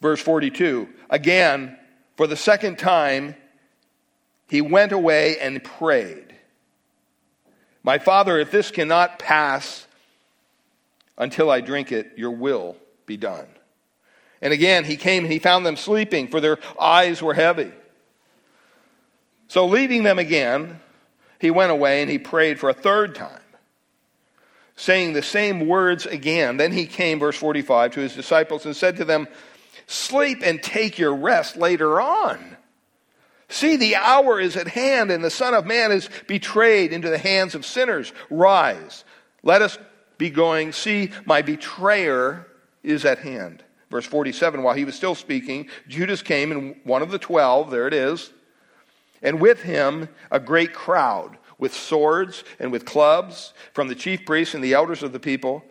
Verse 0.01 0.21
42 0.21 0.87
Again, 1.09 1.77
for 2.17 2.27
the 2.27 2.35
second 2.35 2.77
time, 2.77 3.35
he 4.49 4.61
went 4.61 4.91
away 4.91 5.37
and 5.39 5.63
prayed. 5.63 6.35
My 7.83 7.99
father, 7.99 8.37
if 8.39 8.51
this 8.51 8.71
cannot 8.71 9.19
pass 9.19 9.87
until 11.17 11.49
I 11.49 11.61
drink 11.61 11.91
it, 11.91 12.13
your 12.17 12.31
will 12.31 12.75
be 13.05 13.15
done. 13.15 13.47
And 14.41 14.51
again, 14.51 14.85
he 14.85 14.97
came 14.97 15.23
and 15.23 15.31
he 15.31 15.39
found 15.39 15.65
them 15.65 15.75
sleeping, 15.75 16.27
for 16.27 16.41
their 16.41 16.57
eyes 16.79 17.21
were 17.21 17.33
heavy. 17.33 17.71
So, 19.47 19.65
leaving 19.65 20.03
them 20.03 20.19
again, 20.19 20.79
he 21.39 21.51
went 21.51 21.71
away 21.71 22.01
and 22.01 22.09
he 22.09 22.19
prayed 22.19 22.59
for 22.59 22.69
a 22.69 22.73
third 22.73 23.15
time, 23.15 23.41
saying 24.75 25.13
the 25.13 25.23
same 25.23 25.67
words 25.67 26.05
again. 26.05 26.57
Then 26.57 26.71
he 26.71 26.85
came, 26.85 27.19
verse 27.19 27.37
45, 27.37 27.93
to 27.93 27.99
his 27.99 28.15
disciples 28.15 28.65
and 28.65 28.75
said 28.75 28.97
to 28.97 29.05
them, 29.05 29.27
Sleep 29.87 30.39
and 30.43 30.61
take 30.61 30.99
your 30.99 31.15
rest 31.15 31.57
later 31.57 31.99
on. 31.99 32.57
See, 33.49 33.75
the 33.75 33.95
hour 33.95 34.39
is 34.39 34.55
at 34.55 34.67
hand, 34.67 35.11
and 35.11 35.23
the 35.23 35.31
Son 35.31 35.53
of 35.53 35.65
Man 35.65 35.91
is 35.91 36.09
betrayed 36.27 36.93
into 36.93 37.09
the 37.09 37.17
hands 37.17 37.55
of 37.55 37.65
sinners. 37.65 38.13
Rise, 38.29 39.03
let 39.43 39.61
us 39.61 39.77
be 40.17 40.29
going. 40.29 40.71
See, 40.71 41.11
my 41.25 41.41
betrayer 41.41 42.47
is 42.83 43.05
at 43.05 43.19
hand. 43.19 43.63
Verse 43.89 44.05
47 44.05 44.61
While 44.61 44.75
he 44.75 44.85
was 44.85 44.95
still 44.95 45.15
speaking, 45.15 45.67
Judas 45.87 46.21
came, 46.21 46.51
and 46.51 46.75
one 46.83 47.01
of 47.01 47.09
the 47.09 47.17
twelve, 47.17 47.71
there 47.71 47.87
it 47.87 47.93
is, 47.93 48.31
and 49.21 49.41
with 49.41 49.63
him 49.63 50.09
a 50.31 50.39
great 50.39 50.73
crowd 50.73 51.37
with 51.57 51.73
swords 51.73 52.43
and 52.59 52.71
with 52.71 52.85
clubs 52.85 53.53
from 53.73 53.89
the 53.89 53.95
chief 53.95 54.25
priests 54.25 54.55
and 54.55 54.63
the 54.63 54.73
elders 54.73 55.03
of 55.03 55.11
the 55.11 55.19
people. 55.19 55.63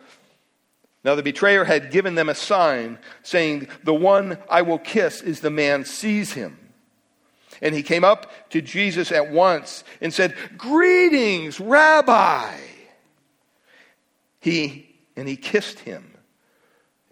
Now 1.03 1.15
the 1.15 1.23
betrayer 1.23 1.63
had 1.63 1.91
given 1.91 2.15
them 2.15 2.29
a 2.29 2.35
sign, 2.35 2.99
saying, 3.23 3.67
The 3.83 3.93
one 3.93 4.37
I 4.49 4.61
will 4.61 4.77
kiss 4.77 5.21
is 5.21 5.39
the 5.39 5.49
man, 5.49 5.85
seize 5.85 6.33
him. 6.33 6.57
And 7.61 7.75
he 7.75 7.83
came 7.83 8.03
up 8.03 8.31
to 8.51 8.61
Jesus 8.61 9.11
at 9.11 9.31
once 9.31 9.83
and 10.01 10.13
said, 10.13 10.35
Greetings, 10.57 11.59
Rabbi. 11.59 12.55
He, 14.39 14.95
and 15.15 15.27
he 15.27 15.35
kissed 15.35 15.79
him. 15.79 16.09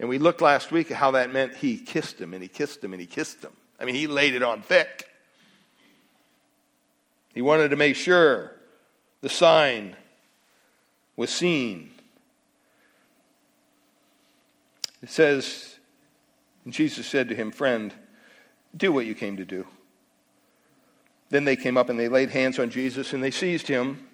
And 0.00 0.08
we 0.08 0.18
looked 0.18 0.40
last 0.40 0.70
week 0.70 0.90
at 0.90 0.96
how 0.96 1.12
that 1.12 1.32
meant 1.32 1.54
he 1.54 1.76
kissed 1.76 2.20
him 2.20 2.32
and 2.32 2.42
he 2.42 2.48
kissed 2.48 2.82
him 2.82 2.92
and 2.92 3.00
he 3.00 3.06
kissed 3.06 3.42
him. 3.42 3.52
I 3.80 3.84
mean, 3.84 3.94
he 3.94 4.06
laid 4.06 4.34
it 4.34 4.42
on 4.42 4.62
thick. 4.62 5.08
He 7.34 7.42
wanted 7.42 7.70
to 7.70 7.76
make 7.76 7.96
sure 7.96 8.52
the 9.20 9.28
sign 9.28 9.96
was 11.16 11.30
seen. 11.30 11.90
It 15.02 15.10
says, 15.10 15.76
and 16.64 16.72
Jesus 16.72 17.06
said 17.06 17.28
to 17.28 17.34
him, 17.34 17.50
Friend, 17.50 17.92
do 18.76 18.92
what 18.92 19.06
you 19.06 19.14
came 19.14 19.36
to 19.36 19.44
do. 19.44 19.66
Then 21.30 21.44
they 21.44 21.56
came 21.56 21.76
up 21.76 21.88
and 21.88 21.98
they 21.98 22.08
laid 22.08 22.30
hands 22.30 22.58
on 22.58 22.70
Jesus 22.70 23.12
and 23.12 23.22
they 23.22 23.30
seized 23.30 23.68
him. 23.68 24.06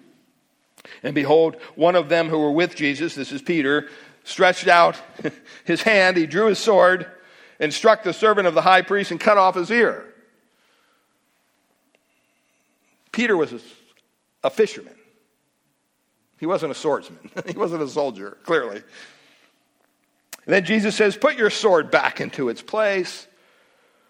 And 1.01 1.15
behold, 1.15 1.55
one 1.75 1.95
of 1.95 2.09
them 2.09 2.29
who 2.29 2.39
were 2.39 2.51
with 2.51 2.75
Jesus, 2.75 3.15
this 3.15 3.31
is 3.31 3.41
Peter, 3.41 3.89
stretched 4.23 4.67
out 4.67 5.01
his 5.65 5.81
hand, 5.81 6.17
he 6.17 6.25
drew 6.25 6.47
his 6.47 6.59
sword 6.59 7.09
and 7.59 7.73
struck 7.73 8.03
the 8.03 8.13
servant 8.13 8.47
of 8.47 8.53
the 8.53 8.61
high 8.61 8.81
priest 8.81 9.11
and 9.11 9.19
cut 9.19 9.37
off 9.37 9.55
his 9.55 9.71
ear. 9.71 10.05
Peter 13.11 13.37
was 13.37 13.53
a, 14.43 14.49
fisherman. 14.49 14.93
He 16.37 16.45
wasn't 16.45 16.73
a 16.73 16.75
swordsman. 16.75 17.31
he 17.47 17.57
wasn't 17.57 17.81
a 17.81 17.87
soldier, 17.87 18.37
clearly. 18.43 18.83
And 20.45 20.53
then 20.53 20.65
Jesus 20.65 20.95
says, 20.95 21.15
Put 21.15 21.37
your 21.37 21.49
sword 21.49 21.89
back 21.89 22.19
into 22.19 22.49
its 22.49 22.61
place. 22.61 23.27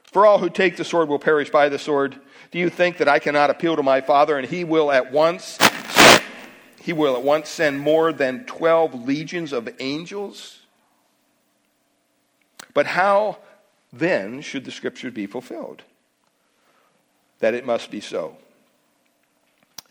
For 0.06 0.26
all 0.26 0.40
who 0.40 0.50
take 0.50 0.76
the 0.76 0.84
sword 0.84 1.08
will 1.08 1.20
perish 1.20 1.52
by 1.52 1.70
the 1.70 1.78
sword. 1.78 2.20
Do 2.56 2.62
you 2.62 2.70
think 2.70 3.00
that 3.00 3.10
I 3.10 3.20
cannot 3.20 3.50
appeal 3.50 3.76
to 3.76 3.84
my 3.84 4.00
Father 4.00 4.38
and 4.38 4.48
he 4.48 4.64
will 4.64 4.90
at 4.90 5.12
once 5.12 5.58
he 6.80 6.94
will 6.94 7.18
at 7.18 7.22
once 7.22 7.50
send 7.50 7.82
more 7.82 8.14
than 8.14 8.46
12 8.46 9.06
legions 9.06 9.52
of 9.52 9.68
angels? 9.82 10.60
But 12.74 12.86
how 12.86 13.40
then 13.92 14.40
should 14.40 14.64
the 14.64 14.72
scriptures 14.72 15.14
be 15.14 15.28
fulfilled? 15.28 15.84
That 17.40 17.56
it 17.56 17.66
must 17.66 17.92
be 17.92 18.00
so. 18.00 18.38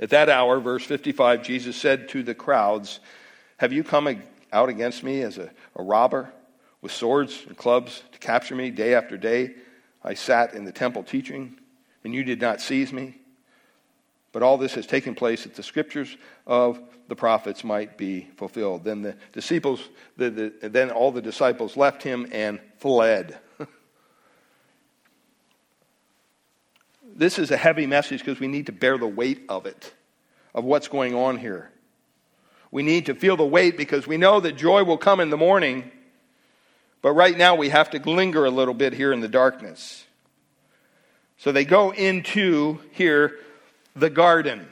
At 0.01 0.09
that 0.09 0.31
hour, 0.31 0.59
verse 0.59 0.87
55, 0.87 1.43
Jesus 1.43 1.77
said 1.77 2.09
to 2.09 2.23
the 2.23 2.35
crowds, 2.35 2.99
Have 3.59 3.75
you 3.75 3.85
come 3.85 4.23
out 4.55 4.71
against 4.71 5.05
me 5.05 5.21
as 5.21 5.37
a, 5.37 5.51
a 5.77 5.83
robber 5.83 6.33
with 6.81 6.93
swords 6.93 7.45
and 7.47 7.59
clubs 7.59 8.03
to 8.13 8.19
capture 8.21 8.55
me 8.55 8.71
day 8.71 8.95
after 8.95 9.19
day? 9.19 9.53
I 10.03 10.15
sat 10.15 10.55
in 10.55 10.65
the 10.65 10.73
temple 10.73 11.03
teaching, 11.03 11.59
and 12.05 12.15
you 12.15 12.23
did 12.23 12.41
not 12.41 12.61
seize 12.61 12.93
me. 12.93 13.17
But 14.31 14.43
all 14.43 14.59
this 14.59 14.75
has 14.75 14.87
taken 14.87 15.15
place 15.15 15.45
that 15.45 15.55
the 15.55 15.63
scriptures 15.63 16.17
of 16.47 16.81
the 17.09 17.17
prophets 17.17 17.63
might 17.63 17.97
be 17.97 18.29
fulfilled. 18.37 18.85
Then 18.85 19.03
the 19.03 19.17
disciples, 19.33 19.89
the, 20.17 20.31
the, 20.31 20.69
then 20.69 20.91
all 20.91 21.13
the 21.13 21.23
disciples 21.23 21.77
left 21.77 22.03
him 22.03 22.27
and 22.33 22.59
fled. 22.79 23.39
this 27.15 27.39
is 27.39 27.53
a 27.53 27.57
heavy 27.57 27.87
message 27.87 28.19
because 28.21 28.41
we 28.41 28.49
need 28.49 28.67
to 28.67 28.73
bear 28.73 28.99
the 28.99 29.07
weight 29.07 29.43
of 29.49 29.67
it, 29.67 29.95
of 30.53 30.65
what's 30.65 30.89
going 30.89 31.15
on 31.15 31.39
here. 31.39 31.71
We 32.73 32.83
need 32.83 33.07
to 33.07 33.15
feel 33.15 33.37
the 33.37 33.47
weight 33.47 33.77
because 33.77 34.05
we 34.05 34.17
know 34.17 34.41
that 34.41 34.57
joy 34.57 34.83
will 34.83 34.99
come 34.99 35.21
in 35.21 35.31
the 35.31 35.37
morning, 35.37 35.93
but 37.03 37.13
right 37.13 37.39
now 37.39 37.55
we 37.55 37.69
have 37.69 37.91
to 37.91 38.01
linger 38.01 38.45
a 38.45 38.51
little 38.51 38.75
bit 38.75 38.95
here 38.95 39.13
in 39.13 39.21
the 39.21 39.29
darkness. 39.29 40.05
So 41.39 41.53
they 41.53 41.65
go 41.65 41.91
into 41.91 42.79
here 42.93 43.39
the 43.95 44.11
garden. 44.11 44.67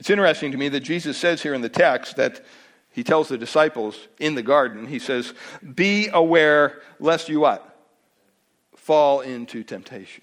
It's 0.00 0.10
interesting 0.10 0.52
to 0.52 0.58
me 0.58 0.68
that 0.68 0.80
Jesus 0.80 1.16
says 1.16 1.42
here 1.42 1.54
in 1.54 1.60
the 1.60 1.68
text 1.68 2.16
that 2.16 2.44
he 2.90 3.02
tells 3.02 3.28
the 3.28 3.38
disciples 3.38 3.98
in 4.18 4.34
the 4.34 4.42
garden, 4.42 4.86
he 4.86 4.98
says, 4.98 5.34
Be 5.74 6.08
aware 6.12 6.80
lest 7.00 7.28
you 7.28 7.40
what? 7.40 7.76
Fall 8.76 9.20
into 9.20 9.64
temptation. 9.64 10.22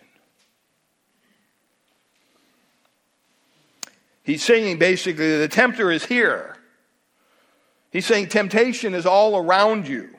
He's 4.23 4.43
saying 4.43 4.77
basically 4.77 5.37
the 5.37 5.47
tempter 5.47 5.91
is 5.91 6.05
here. 6.05 6.55
He's 7.91 8.05
saying 8.05 8.29
temptation 8.29 8.93
is 8.93 9.05
all 9.05 9.35
around 9.35 9.87
you. 9.87 10.15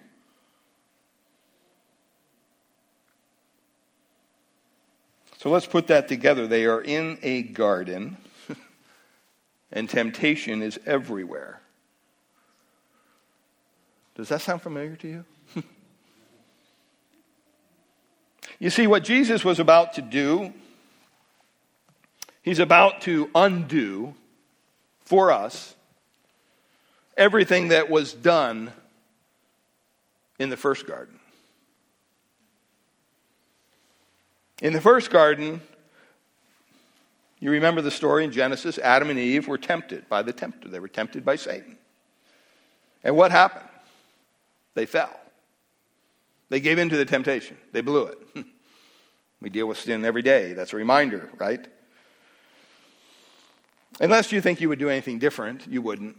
So 5.42 5.50
let's 5.50 5.66
put 5.66 5.88
that 5.88 6.06
together. 6.06 6.46
They 6.46 6.66
are 6.66 6.80
in 6.80 7.18
a 7.20 7.42
garden, 7.42 8.16
and 9.72 9.90
temptation 9.90 10.62
is 10.62 10.78
everywhere. 10.86 11.60
Does 14.14 14.28
that 14.28 14.40
sound 14.40 14.62
familiar 14.62 14.94
to 14.94 15.08
you? 15.08 15.24
you 18.60 18.70
see, 18.70 18.86
what 18.86 19.02
Jesus 19.02 19.44
was 19.44 19.58
about 19.58 19.94
to 19.94 20.02
do, 20.02 20.52
he's 22.42 22.60
about 22.60 23.00
to 23.00 23.28
undo 23.34 24.14
for 25.00 25.32
us 25.32 25.74
everything 27.16 27.68
that 27.68 27.90
was 27.90 28.12
done 28.12 28.72
in 30.38 30.50
the 30.50 30.56
first 30.56 30.86
garden. 30.86 31.18
In 34.62 34.72
the 34.72 34.80
first 34.80 35.10
garden, 35.10 35.60
you 37.40 37.50
remember 37.50 37.82
the 37.82 37.90
story 37.90 38.22
in 38.22 38.30
Genesis 38.30 38.78
Adam 38.78 39.10
and 39.10 39.18
Eve 39.18 39.48
were 39.48 39.58
tempted 39.58 40.08
by 40.08 40.22
the 40.22 40.32
tempter, 40.32 40.68
they 40.68 40.78
were 40.78 40.86
tempted 40.86 41.24
by 41.24 41.34
Satan. 41.34 41.76
And 43.02 43.16
what 43.16 43.32
happened? 43.32 43.68
They 44.74 44.86
fell. 44.86 45.18
They 46.48 46.60
gave 46.60 46.78
in 46.78 46.88
to 46.90 46.96
the 46.96 47.04
temptation, 47.04 47.56
they 47.72 47.80
blew 47.80 48.04
it. 48.06 48.18
we 49.40 49.50
deal 49.50 49.66
with 49.66 49.80
sin 49.80 50.04
every 50.04 50.22
day. 50.22 50.52
That's 50.52 50.72
a 50.72 50.76
reminder, 50.76 51.28
right? 51.38 51.66
Unless 54.00 54.30
you 54.30 54.40
think 54.40 54.60
you 54.60 54.68
would 54.68 54.78
do 54.78 54.88
anything 54.88 55.18
different, 55.18 55.66
you 55.66 55.82
wouldn't. 55.82 56.16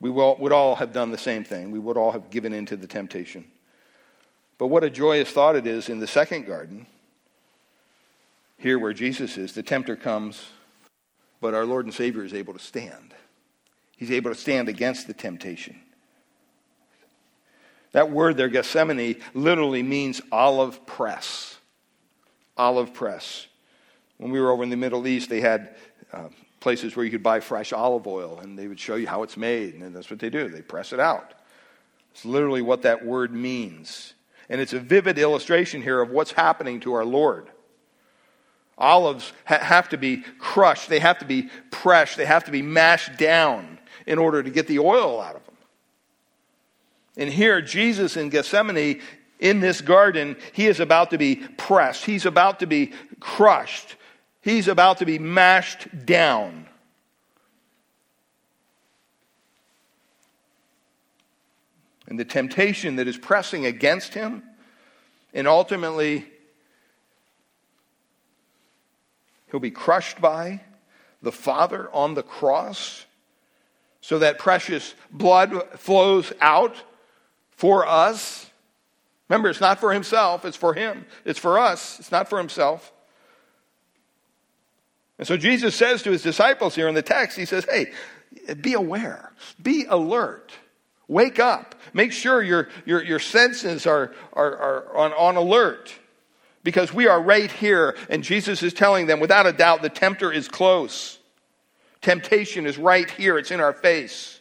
We 0.00 0.08
would 0.08 0.52
all 0.52 0.76
have 0.76 0.94
done 0.94 1.10
the 1.10 1.18
same 1.18 1.44
thing. 1.44 1.70
We 1.70 1.78
would 1.78 1.98
all 1.98 2.12
have 2.12 2.30
given 2.30 2.54
in 2.54 2.64
to 2.66 2.76
the 2.76 2.86
temptation. 2.86 3.44
But 4.58 4.68
what 4.68 4.84
a 4.84 4.90
joyous 4.90 5.30
thought 5.30 5.56
it 5.56 5.66
is 5.66 5.88
in 5.88 5.98
the 5.98 6.06
second 6.06 6.46
garden, 6.46 6.86
here 8.58 8.78
where 8.78 8.94
Jesus 8.94 9.36
is, 9.36 9.52
the 9.52 9.62
tempter 9.62 9.96
comes, 9.96 10.46
but 11.40 11.54
our 11.54 11.66
Lord 11.66 11.84
and 11.84 11.94
Savior 11.94 12.24
is 12.24 12.32
able 12.32 12.54
to 12.54 12.58
stand. 12.58 13.14
He's 13.96 14.10
able 14.10 14.30
to 14.30 14.38
stand 14.38 14.68
against 14.68 15.06
the 15.06 15.14
temptation. 15.14 15.78
That 17.92 18.10
word 18.10 18.36
there, 18.36 18.48
Gethsemane, 18.48 19.16
literally 19.34 19.82
means 19.82 20.20
olive 20.32 20.84
press. 20.86 21.58
Olive 22.56 22.92
press. 22.94 23.46
When 24.18 24.30
we 24.30 24.40
were 24.40 24.50
over 24.50 24.62
in 24.62 24.70
the 24.70 24.76
Middle 24.76 25.06
East, 25.06 25.28
they 25.28 25.40
had 25.40 25.76
uh, 26.12 26.28
places 26.60 26.96
where 26.96 27.04
you 27.04 27.10
could 27.10 27.22
buy 27.22 27.40
fresh 27.40 27.72
olive 27.72 28.06
oil, 28.06 28.40
and 28.40 28.58
they 28.58 28.68
would 28.68 28.80
show 28.80 28.96
you 28.96 29.06
how 29.06 29.22
it's 29.22 29.36
made, 29.36 29.74
and 29.74 29.94
that's 29.94 30.10
what 30.10 30.18
they 30.18 30.30
do. 30.30 30.48
They 30.48 30.62
press 30.62 30.92
it 30.92 31.00
out. 31.00 31.34
It's 32.12 32.24
literally 32.24 32.62
what 32.62 32.82
that 32.82 33.04
word 33.04 33.32
means. 33.32 34.14
And 34.48 34.60
it's 34.60 34.72
a 34.72 34.80
vivid 34.80 35.18
illustration 35.18 35.82
here 35.82 36.00
of 36.00 36.10
what's 36.10 36.32
happening 36.32 36.80
to 36.80 36.94
our 36.94 37.04
Lord. 37.04 37.48
Olives 38.78 39.32
ha- 39.44 39.58
have 39.58 39.88
to 39.90 39.98
be 39.98 40.22
crushed, 40.38 40.88
they 40.88 40.98
have 40.98 41.18
to 41.18 41.24
be 41.24 41.48
pressed, 41.70 42.16
they 42.16 42.26
have 42.26 42.44
to 42.44 42.50
be 42.50 42.62
mashed 42.62 43.16
down 43.16 43.78
in 44.06 44.18
order 44.18 44.42
to 44.42 44.50
get 44.50 44.66
the 44.66 44.78
oil 44.78 45.20
out 45.20 45.34
of 45.34 45.44
them. 45.46 45.56
And 47.16 47.30
here, 47.30 47.62
Jesus 47.62 48.16
in 48.16 48.28
Gethsemane, 48.28 49.00
in 49.38 49.60
this 49.60 49.80
garden, 49.80 50.36
he 50.52 50.66
is 50.66 50.80
about 50.80 51.10
to 51.10 51.18
be 51.18 51.36
pressed, 51.36 52.04
he's 52.04 52.26
about 52.26 52.60
to 52.60 52.66
be 52.66 52.92
crushed, 53.18 53.96
he's 54.42 54.68
about 54.68 54.98
to 54.98 55.06
be 55.06 55.18
mashed 55.18 55.88
down. 56.04 56.65
And 62.08 62.18
the 62.18 62.24
temptation 62.24 62.96
that 62.96 63.08
is 63.08 63.16
pressing 63.16 63.66
against 63.66 64.14
him, 64.14 64.42
and 65.34 65.48
ultimately 65.48 66.24
he'll 69.50 69.60
be 69.60 69.70
crushed 69.70 70.20
by 70.20 70.60
the 71.22 71.32
Father 71.32 71.88
on 71.92 72.14
the 72.14 72.22
cross 72.22 73.06
so 74.00 74.20
that 74.20 74.38
precious 74.38 74.94
blood 75.10 75.62
flows 75.78 76.32
out 76.40 76.76
for 77.50 77.86
us. 77.86 78.48
Remember, 79.28 79.48
it's 79.48 79.60
not 79.60 79.80
for 79.80 79.92
himself, 79.92 80.44
it's 80.44 80.56
for 80.56 80.74
him. 80.74 81.04
It's 81.24 81.38
for 81.38 81.58
us, 81.58 81.98
it's 81.98 82.12
not 82.12 82.28
for 82.28 82.38
himself. 82.38 82.92
And 85.18 85.26
so 85.26 85.36
Jesus 85.36 85.74
says 85.74 86.02
to 86.02 86.10
his 86.10 86.22
disciples 86.22 86.74
here 86.74 86.88
in 86.88 86.94
the 86.94 87.02
text, 87.02 87.36
he 87.38 87.46
says, 87.46 87.66
Hey, 87.68 87.92
be 88.60 88.74
aware, 88.74 89.32
be 89.60 89.86
alert. 89.88 90.52
Wake 91.08 91.38
up. 91.38 91.74
Make 91.92 92.12
sure 92.12 92.42
your, 92.42 92.68
your, 92.84 93.02
your 93.02 93.18
senses 93.18 93.86
are, 93.86 94.12
are, 94.32 94.56
are 94.56 94.96
on, 94.96 95.12
on 95.12 95.36
alert 95.36 95.94
because 96.64 96.92
we 96.92 97.06
are 97.06 97.22
right 97.22 97.50
here. 97.50 97.96
And 98.10 98.24
Jesus 98.24 98.62
is 98.62 98.72
telling 98.72 99.06
them, 99.06 99.20
without 99.20 99.46
a 99.46 99.52
doubt, 99.52 99.82
the 99.82 99.88
tempter 99.88 100.32
is 100.32 100.48
close. 100.48 101.18
Temptation 102.02 102.66
is 102.66 102.76
right 102.76 103.08
here, 103.08 103.38
it's 103.38 103.50
in 103.50 103.60
our 103.60 103.72
face. 103.72 104.40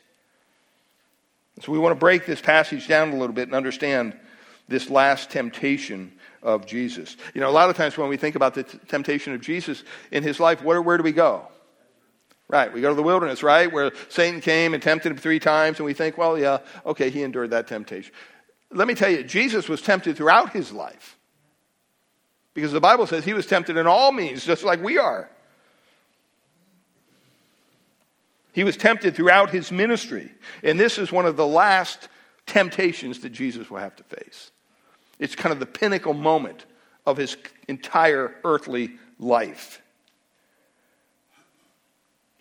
So 1.62 1.72
we 1.72 1.80
want 1.80 1.92
to 1.92 2.00
break 2.00 2.26
this 2.26 2.42
passage 2.42 2.88
down 2.88 3.12
a 3.12 3.16
little 3.16 3.34
bit 3.34 3.48
and 3.48 3.56
understand 3.56 4.18
this 4.68 4.90
last 4.90 5.30
temptation 5.30 6.12
of 6.42 6.66
Jesus. 6.66 7.16
You 7.34 7.42
know, 7.42 7.50
a 7.50 7.52
lot 7.52 7.70
of 7.70 7.78
times 7.78 7.98
when 7.98 8.10
we 8.10 8.18
think 8.18 8.36
about 8.36 8.56
the 8.56 8.64
t- 8.64 8.78
temptation 8.88 9.34
of 9.34 9.42
Jesus 9.42 9.84
in 10.12 10.24
his 10.24 10.40
life, 10.40 10.64
where, 10.64 10.82
where 10.82 10.98
do 10.98 11.04
we 11.04 11.12
go? 11.12 11.48
Right, 12.48 12.72
we 12.72 12.80
go 12.80 12.90
to 12.90 12.96
the 12.96 13.02
wilderness, 13.02 13.42
right? 13.42 13.72
Where 13.72 13.92
Satan 14.10 14.40
came 14.40 14.76
and 14.76 14.84
tempted 14.84 15.12
him 15.12 15.18
three 15.18 15.40
times, 15.40 15.80
and 15.80 15.86
we 15.86 15.94
think, 15.94 16.18
well, 16.18 16.38
yeah, 16.38 16.60
okay, 16.86 17.10
he 17.10 17.24
endured 17.24 17.50
that 17.50 17.68
temptation. 17.68 18.14
Let 18.72 18.88
me 18.88 18.94
tell 18.94 19.10
you, 19.10 19.24
Jesus 19.24 19.68
was 19.68 19.82
tempted 19.82 20.16
throughout 20.16 20.52
his 20.52 20.72
life. 20.72 21.18
Because 22.54 22.72
the 22.72 22.80
Bible 22.80 23.08
says 23.08 23.26
he 23.26 23.34
was 23.34 23.48
tempted 23.48 23.78
in 23.78 23.88
all 23.88 24.12
means, 24.12 24.46
just 24.46 24.64
like 24.64 24.82
we 24.82 24.98
are. 24.98 25.30
He 28.54 28.64
was 28.64 28.78
tempted 28.78 29.16
throughout 29.16 29.50
his 29.50 29.72
ministry. 29.72 30.32
And 30.64 30.80
this 30.80 30.98
is 30.98 31.12
one 31.12 31.26
of 31.26 31.36
the 31.36 31.48
last 31.48 32.08
temptations 32.46 33.20
that 33.20 33.32
Jesus 33.32 33.70
will 33.70 33.80
have 33.80 33.96
to 33.98 34.04
face. 34.04 34.52
It's 35.20 35.36
kind 35.36 35.52
of 35.52 35.60
the 35.60 35.66
pinnacle 35.66 36.14
moment 36.14 36.66
of 37.06 37.18
his 37.18 37.36
entire 37.68 38.36
earthly 38.44 38.92
life. 39.20 39.82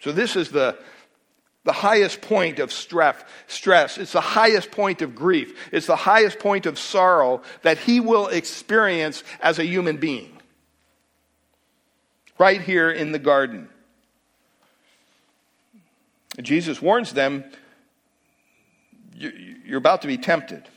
So, 0.04 0.12
this 0.12 0.36
is 0.36 0.50
the, 0.50 0.76
the 1.64 1.72
highest 1.72 2.20
point 2.20 2.58
of 2.58 2.70
stress, 2.70 3.16
stress. 3.46 3.96
It's 3.96 4.12
the 4.12 4.20
highest 4.20 4.70
point 4.70 5.00
of 5.00 5.14
grief. 5.14 5.58
It's 5.72 5.86
the 5.86 5.96
highest 5.96 6.38
point 6.40 6.66
of 6.66 6.78
sorrow 6.78 7.40
that 7.62 7.78
he 7.78 8.00
will 8.00 8.28
experience 8.28 9.24
as 9.40 9.58
a 9.58 9.64
human 9.64 9.96
being. 9.96 10.30
Right 12.36 12.60
here 12.60 12.90
in 12.90 13.12
the 13.12 13.18
garden. 13.18 13.70
Jesus 16.42 16.82
warns 16.82 17.14
them 17.14 17.44
you're 19.16 19.78
about 19.78 20.02
to 20.02 20.08
be 20.08 20.18
tempted. 20.18 20.68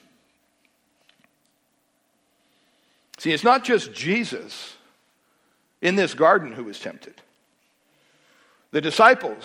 See, 3.18 3.34
it's 3.34 3.44
not 3.44 3.66
just 3.66 3.92
Jesus 3.92 4.76
in 5.82 5.98
this 5.98 6.14
garden 6.14 6.54
who 6.54 6.64
was 6.64 6.80
tempted. 6.80 7.22
The 8.72 8.82
disciples 8.82 9.44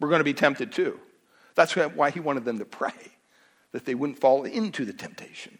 were 0.00 0.08
going 0.08 0.20
to 0.20 0.24
be 0.24 0.34
tempted 0.34 0.72
too. 0.72 0.98
That's 1.54 1.74
why 1.76 2.10
he 2.10 2.20
wanted 2.20 2.44
them 2.44 2.58
to 2.58 2.64
pray, 2.64 3.12
that 3.72 3.84
they 3.84 3.94
wouldn't 3.94 4.18
fall 4.18 4.44
into 4.44 4.84
the 4.84 4.92
temptation. 4.92 5.58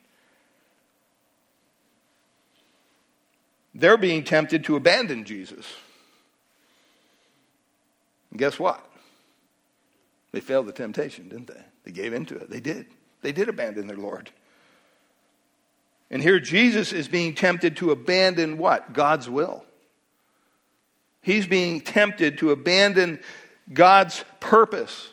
They're 3.75 3.97
being 3.97 4.25
tempted 4.25 4.65
to 4.65 4.77
abandon 4.77 5.25
Jesus. 5.25 5.67
And 8.31 8.39
guess 8.39 8.59
what? 8.59 8.85
They 10.33 10.41
failed 10.41 10.67
the 10.67 10.73
temptation, 10.73 11.29
didn't 11.29 11.49
they? 11.49 11.63
They 11.85 11.93
gave 11.93 12.13
into 12.13 12.37
it. 12.37 12.51
They 12.51 12.61
did. 12.61 12.87
They 13.23 13.33
did 13.33 13.49
abandon 13.49 13.87
their 13.87 13.97
Lord. 13.97 14.31
And 16.11 16.23
here 16.23 16.41
Jesus 16.41 16.93
is 16.93 17.09
being 17.09 17.35
tempted 17.35 17.77
to 17.79 17.91
abandon 17.91 18.59
what? 18.59 18.93
God's 18.93 19.29
will. 19.31 19.65
He's 21.23 21.47
being 21.47 21.81
tempted 21.81 22.39
to 22.39 22.51
abandon 22.51 23.21
God's 23.73 24.25
purpose 24.41 25.09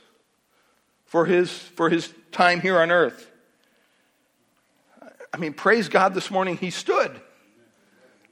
for 1.06 1.26
his, 1.26 1.52
for 1.52 1.90
his 1.90 2.12
time 2.32 2.62
here 2.62 2.80
on 2.80 2.92
earth. 2.92 3.30
I 5.34 5.38
mean, 5.38 5.54
praise 5.54 5.88
God 5.88 6.14
this 6.14 6.32
morning, 6.32 6.58
he 6.58 6.72
stood 6.72 7.22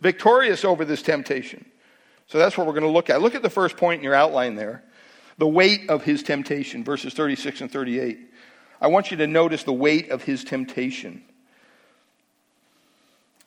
victorious 0.01 0.65
over 0.65 0.85
this 0.85 1.01
temptation. 1.01 1.65
So 2.27 2.37
that's 2.37 2.57
what 2.57 2.67
we're 2.67 2.73
going 2.73 2.83
to 2.83 2.89
look 2.89 3.09
at. 3.09 3.21
Look 3.21 3.35
at 3.35 3.41
the 3.41 3.49
first 3.49 3.77
point 3.77 3.99
in 3.99 4.03
your 4.03 4.15
outline 4.15 4.55
there 4.55 4.83
the 5.37 5.47
weight 5.47 5.89
of 5.89 6.03
his 6.03 6.23
temptation, 6.23 6.83
verses 6.83 7.13
36 7.13 7.61
and 7.61 7.71
38. 7.71 8.19
I 8.81 8.87
want 8.87 9.11
you 9.11 9.17
to 9.17 9.27
notice 9.27 9.63
the 9.63 9.73
weight 9.73 10.09
of 10.09 10.23
his 10.23 10.43
temptation. 10.43 11.23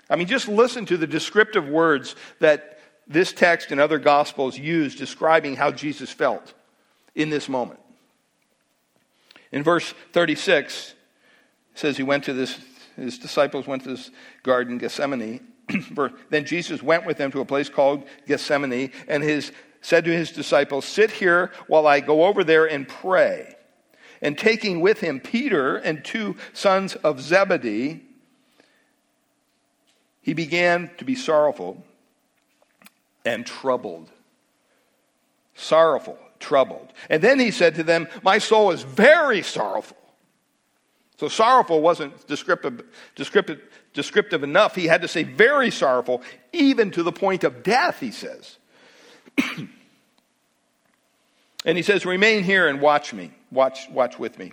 I 0.08 0.16
mean, 0.16 0.26
just 0.26 0.48
listen 0.48 0.86
to 0.86 0.96
the 0.96 1.06
descriptive 1.06 1.68
words 1.68 2.16
that 2.40 2.79
this 3.10 3.32
text 3.32 3.72
and 3.72 3.80
other 3.80 3.98
gospels 3.98 4.56
use 4.56 4.94
describing 4.94 5.56
how 5.56 5.72
Jesus 5.72 6.10
felt 6.10 6.54
in 7.16 7.28
this 7.28 7.48
moment. 7.48 7.80
In 9.50 9.64
verse 9.64 9.92
36, 10.12 10.94
it 11.74 11.78
says 11.78 11.96
he 11.96 12.04
went 12.04 12.22
to 12.24 12.32
this, 12.32 12.60
his 12.94 13.18
disciples 13.18 13.66
went 13.66 13.82
to 13.82 13.90
this 13.90 14.12
garden, 14.44 14.78
Gethsemane. 14.78 15.40
then 16.30 16.44
Jesus 16.44 16.84
went 16.84 17.04
with 17.04 17.18
them 17.18 17.32
to 17.32 17.40
a 17.40 17.44
place 17.44 17.68
called 17.68 18.04
Gethsemane, 18.28 18.92
and 19.08 19.24
his, 19.24 19.50
said 19.80 20.04
to 20.04 20.12
his 20.12 20.30
disciples, 20.30 20.84
Sit 20.84 21.10
here 21.10 21.50
while 21.66 21.88
I 21.88 21.98
go 21.98 22.26
over 22.26 22.44
there 22.44 22.66
and 22.66 22.86
pray. 22.86 23.56
And 24.22 24.38
taking 24.38 24.80
with 24.80 25.00
him 25.00 25.18
Peter 25.18 25.76
and 25.76 26.04
two 26.04 26.36
sons 26.52 26.94
of 26.94 27.20
Zebedee, 27.20 28.02
he 30.22 30.32
began 30.32 30.92
to 30.98 31.04
be 31.04 31.16
sorrowful 31.16 31.84
and 33.24 33.46
troubled. 33.46 34.10
Sorrowful, 35.54 36.18
troubled. 36.38 36.92
And 37.08 37.22
then 37.22 37.38
he 37.38 37.50
said 37.50 37.74
to 37.76 37.82
them, 37.82 38.08
My 38.22 38.38
soul 38.38 38.70
is 38.70 38.82
very 38.82 39.42
sorrowful. 39.42 39.96
So 41.18 41.28
sorrowful 41.28 41.82
wasn't 41.82 42.26
descriptive, 42.26 42.82
descriptive, 43.14 43.60
descriptive 43.92 44.42
enough. 44.42 44.74
He 44.74 44.86
had 44.86 45.02
to 45.02 45.08
say 45.08 45.22
very 45.22 45.70
sorrowful, 45.70 46.22
even 46.54 46.90
to 46.92 47.02
the 47.02 47.12
point 47.12 47.44
of 47.44 47.62
death, 47.62 48.00
he 48.00 48.10
says. 48.10 48.56
and 51.66 51.76
he 51.76 51.82
says, 51.82 52.06
Remain 52.06 52.42
here 52.42 52.68
and 52.68 52.80
watch 52.80 53.12
me. 53.12 53.32
Watch, 53.50 53.88
watch 53.90 54.18
with 54.18 54.38
me. 54.38 54.52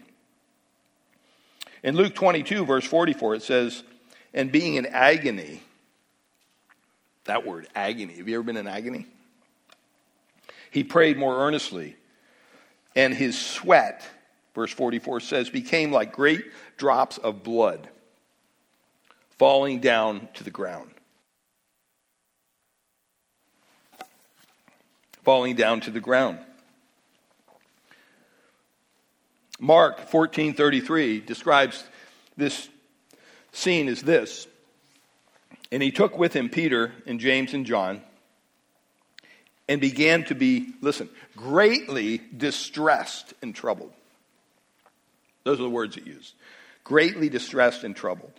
In 1.84 1.95
Luke 1.95 2.15
22, 2.15 2.65
verse 2.65 2.86
44, 2.86 3.36
it 3.36 3.43
says, 3.43 3.84
And 4.34 4.51
being 4.51 4.75
in 4.75 4.88
agony, 4.88 5.62
that 7.28 7.46
word, 7.46 7.68
agony. 7.76 8.16
Have 8.16 8.28
you 8.28 8.36
ever 8.36 8.44
been 8.44 8.58
in 8.58 8.68
agony? 8.68 9.06
He 10.72 10.84
prayed 10.84 11.18
more 11.18 11.36
earnestly, 11.36 11.96
and 12.96 13.13
his 13.13 13.40
sweat, 13.40 14.08
verse 14.54 14.72
44 14.72 15.22
says, 15.22 15.50
became 15.50 15.92
like 15.92 16.12
great 16.12 16.44
drops 16.78 17.18
of 17.18 17.44
blood 17.44 17.88
falling 19.38 19.80
down 19.80 20.28
to 20.34 20.44
the 20.44 20.52
ground. 20.52 20.92
Falling 25.24 25.56
down 25.56 25.82
to 25.82 25.92
the 25.92 26.00
ground. 26.00 26.40
Mark 29.60 30.10
14:33 30.10 31.26
describes 31.26 31.84
this 32.36 32.70
scene 33.52 33.88
as 33.88 34.02
this. 34.02 34.48
And 35.71 35.84
he 35.84 35.91
took 35.91 36.17
with 36.17 36.34
him 36.34 36.49
Peter 36.49 36.93
and 37.06 37.19
James 37.19 37.53
and 37.53 37.65
John 37.65 38.01
and 39.67 39.82
began 39.82 40.23
to 40.25 40.36
be, 40.36 40.73
listen, 40.82 41.10
greatly 41.36 42.21
distressed 42.36 43.34
and 43.41 43.53
troubled. 43.53 43.91
Those 45.43 45.60
are 45.60 45.63
the 45.63 45.69
words 45.69 45.95
he 45.95 46.01
used. 46.01 46.36
Greatly 46.84 47.30
distressed 47.30 47.84
and 47.84 47.95
troubled. 47.95 48.32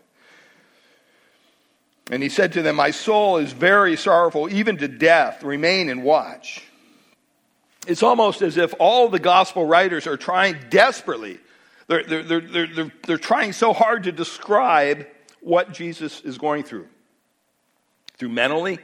And 2.11 2.23
he 2.23 2.31
said 2.31 2.55
to 2.55 2.63
them, 2.63 2.77
My 2.77 2.91
soul 2.91 3.37
is 3.37 3.53
very 3.53 3.97
sorrowful, 3.97 4.51
even 4.51 4.79
to 4.79 4.89
death. 4.89 5.43
Remain 5.43 5.91
and 5.91 6.03
watch. 6.03 6.63
It's 7.87 8.03
almost 8.03 8.41
as 8.41 8.57
if 8.57 8.75
all 8.79 9.09
the 9.09 9.19
gospel 9.19 9.67
writers 9.67 10.07
are 10.07 10.17
trying 10.17 10.57
desperately, 10.71 11.39
they're, 11.87 12.05
they're, 12.05 12.23
they're, 12.23 12.67
they're, 12.67 12.93
they're 13.07 13.19
trying 13.19 13.53
so 13.53 13.75
hard 13.75 14.05
to 14.05 14.13
describe 14.13 15.07
what 15.41 15.73
Jesus 15.73 16.23
is 16.23 16.39
going 16.39 16.65
through 16.65 16.87
through 18.19 18.31
mentally, 18.31 18.79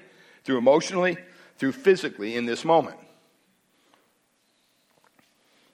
through 0.45 0.59
emotionally, 0.59 1.17
through 1.59 1.73
physically 1.73 2.37
in 2.37 2.47
this 2.47 2.65
moment. 2.65 2.97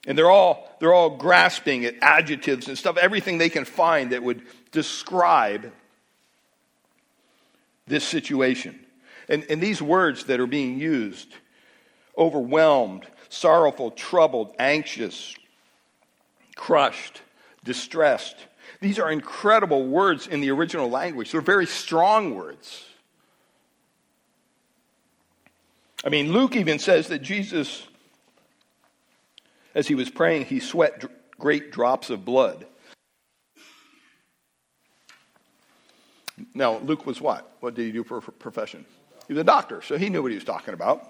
And 0.07 0.17
they're 0.17 0.31
all, 0.31 0.75
they're 0.79 0.93
all 0.93 1.11
grasping 1.11 1.85
at 1.85 1.95
adjectives 2.01 2.67
and 2.67 2.77
stuff, 2.77 2.97
everything 2.97 3.37
they 3.37 3.49
can 3.49 3.65
find 3.65 4.11
that 4.11 4.23
would 4.23 4.41
describe 4.71 5.71
this 7.87 8.03
situation. 8.03 8.79
And, 9.29 9.45
and 9.49 9.61
these 9.61 9.81
words 9.81 10.25
that 10.25 10.39
are 10.39 10.47
being 10.47 10.79
used 10.79 11.35
overwhelmed, 12.17 13.07
sorrowful, 13.29 13.91
troubled, 13.91 14.53
anxious, 14.59 15.35
crushed, 16.55 17.21
distressed. 17.63 18.35
These 18.81 18.99
are 18.99 19.11
incredible 19.11 19.87
words 19.87 20.27
in 20.27 20.41
the 20.41 20.51
original 20.51 20.89
language. 20.89 21.31
They're 21.31 21.41
very 21.41 21.65
strong 21.65 22.35
words. 22.35 22.85
I 26.03 26.09
mean, 26.09 26.31
Luke 26.31 26.55
even 26.55 26.79
says 26.79 27.07
that 27.09 27.19
Jesus, 27.19 27.85
as 29.75 29.87
he 29.87 29.95
was 29.95 30.09
praying, 30.09 30.45
he 30.45 30.59
sweat 30.59 31.03
great 31.37 31.71
drops 31.71 32.09
of 32.09 32.25
blood. 32.25 32.65
Now, 36.55 36.79
Luke 36.79 37.05
was 37.05 37.21
what? 37.21 37.55
What 37.59 37.75
did 37.75 37.85
he 37.85 37.91
do 37.91 38.03
for 38.03 38.17
a 38.17 38.21
profession? 38.21 38.85
He 39.27 39.33
was 39.33 39.41
a 39.41 39.45
doctor, 39.45 39.81
so 39.81 39.97
he 39.97 40.09
knew 40.09 40.23
what 40.23 40.31
he 40.31 40.35
was 40.35 40.43
talking 40.43 40.73
about. 40.73 41.07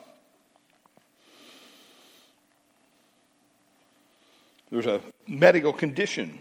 There's 4.69 4.85
a 4.85 5.01
medical 5.27 5.73
condition. 5.73 6.39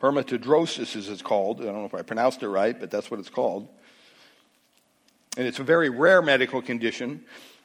Hematidrosis, 0.00 0.96
as 0.96 1.08
it's 1.08 1.22
called. 1.22 1.60
I 1.62 1.64
don't 1.64 1.74
know 1.74 1.86
if 1.86 1.94
I 1.94 2.02
pronounced 2.02 2.42
it 2.42 2.48
right, 2.48 2.78
but 2.78 2.90
that's 2.90 3.10
what 3.10 3.20
it's 3.20 3.30
called. 3.30 3.68
And 5.36 5.46
it's 5.46 5.58
a 5.58 5.64
very 5.64 5.90
rare 5.90 6.22
medical 6.22 6.62
condition 6.62 7.24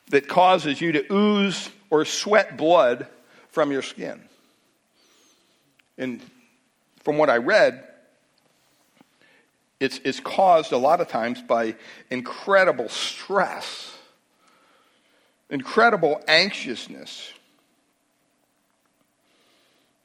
that 0.10 0.28
causes 0.28 0.82
you 0.82 0.92
to 0.94 1.14
ooze 1.14 1.70
or 1.90 2.06
sweat 2.06 2.58
blood 2.58 3.08
from 3.50 3.72
your 3.72 3.82
skin. 3.82 4.22
And 5.98 6.22
from 7.04 7.18
what 7.18 7.30
I 7.30 7.38
read, 7.38 7.84
it's, 9.80 10.00
it's 10.04 10.20
caused 10.20 10.72
a 10.72 10.78
lot 10.78 11.00
of 11.00 11.08
times 11.08 11.42
by 11.42 11.76
incredible 12.10 12.90
stress, 12.90 13.96
incredible 15.50 16.22
anxiousness. 16.28 17.34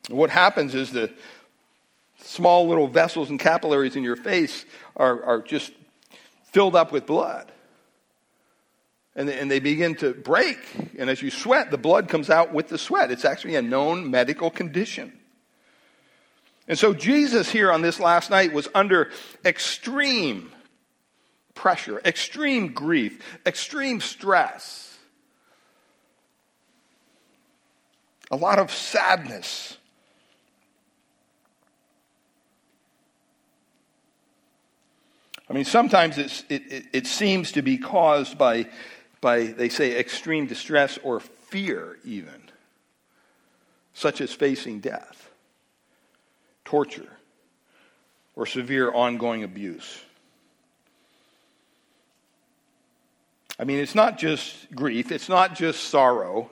what 0.08 0.30
happens 0.30 0.74
is 0.74 0.92
the 0.92 1.10
small 2.18 2.68
little 2.68 2.86
vessels 2.86 3.30
and 3.30 3.40
capillaries 3.40 3.96
in 3.96 4.02
your 4.02 4.16
face 4.16 4.64
are, 4.96 5.22
are 5.24 5.42
just 5.42 5.72
filled 6.54 6.76
up 6.76 6.92
with 6.92 7.04
blood. 7.04 7.50
And 9.16 9.28
and 9.28 9.50
they 9.50 9.60
begin 9.60 9.96
to 9.96 10.14
break. 10.14 10.58
And 10.98 11.10
as 11.10 11.20
you 11.20 11.30
sweat, 11.30 11.70
the 11.70 11.78
blood 11.78 12.08
comes 12.08 12.30
out 12.30 12.54
with 12.54 12.68
the 12.68 12.78
sweat. 12.78 13.10
It's 13.10 13.24
actually 13.24 13.56
a 13.56 13.62
known 13.62 14.10
medical 14.10 14.50
condition. 14.50 15.12
And 16.66 16.78
so 16.78 16.94
Jesus 16.94 17.50
here 17.50 17.70
on 17.70 17.82
this 17.82 18.00
last 18.00 18.30
night 18.30 18.52
was 18.52 18.68
under 18.74 19.10
extreme 19.44 20.50
pressure, 21.54 22.00
extreme 22.04 22.72
grief, 22.72 23.20
extreme 23.44 24.00
stress, 24.00 24.96
a 28.30 28.36
lot 28.36 28.58
of 28.58 28.72
sadness. 28.72 29.76
I 35.48 35.52
mean, 35.52 35.64
sometimes 35.64 36.18
it, 36.18 36.44
it, 36.48 36.86
it 36.92 37.06
seems 37.06 37.52
to 37.52 37.62
be 37.62 37.76
caused 37.76 38.38
by, 38.38 38.66
by, 39.20 39.44
they 39.46 39.68
say, 39.68 39.98
extreme 39.98 40.46
distress 40.46 40.98
or 41.02 41.20
fear, 41.20 41.98
even, 42.04 42.50
such 43.92 44.20
as 44.20 44.32
facing 44.32 44.80
death 44.80 45.30
torture, 46.64 47.12
or 48.36 48.46
severe 48.46 48.90
ongoing 48.90 49.44
abuse. 49.44 50.00
I 53.58 53.64
mean, 53.64 53.78
it's 53.78 53.94
not 53.94 54.18
just 54.18 54.74
grief, 54.74 55.12
it's 55.12 55.28
not 55.28 55.54
just 55.54 55.84
sorrow, 55.84 56.50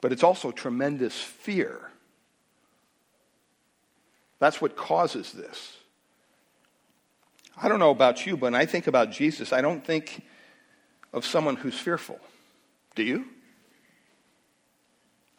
but 0.00 0.12
it's 0.12 0.22
also 0.22 0.52
tremendous 0.52 1.18
fear. 1.18 1.90
That's 4.38 4.60
what 4.60 4.76
causes 4.76 5.32
this. 5.32 5.76
I 7.56 7.68
don't 7.68 7.78
know 7.78 7.90
about 7.90 8.26
you, 8.26 8.36
but 8.36 8.52
when 8.52 8.54
I 8.54 8.66
think 8.66 8.86
about 8.86 9.10
Jesus, 9.10 9.52
I 9.52 9.62
don't 9.62 9.84
think 9.84 10.22
of 11.12 11.24
someone 11.24 11.56
who's 11.56 11.78
fearful. 11.78 12.20
Do 12.94 13.02
you? 13.02 13.24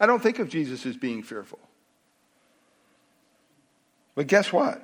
I 0.00 0.06
don't 0.06 0.22
think 0.22 0.38
of 0.38 0.48
Jesus 0.48 0.84
as 0.86 0.96
being 0.96 1.22
fearful. 1.22 1.60
But 4.14 4.26
guess 4.26 4.52
what? 4.52 4.82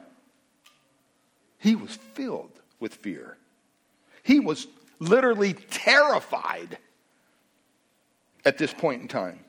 He 1.58 1.74
was 1.74 1.96
filled 2.14 2.52
with 2.78 2.94
fear. 2.94 3.36
He 4.22 4.38
was 4.38 4.66
literally 5.00 5.54
terrified 5.54 6.78
at 8.44 8.58
this 8.58 8.72
point 8.72 9.02
in 9.02 9.08
time. 9.08 9.40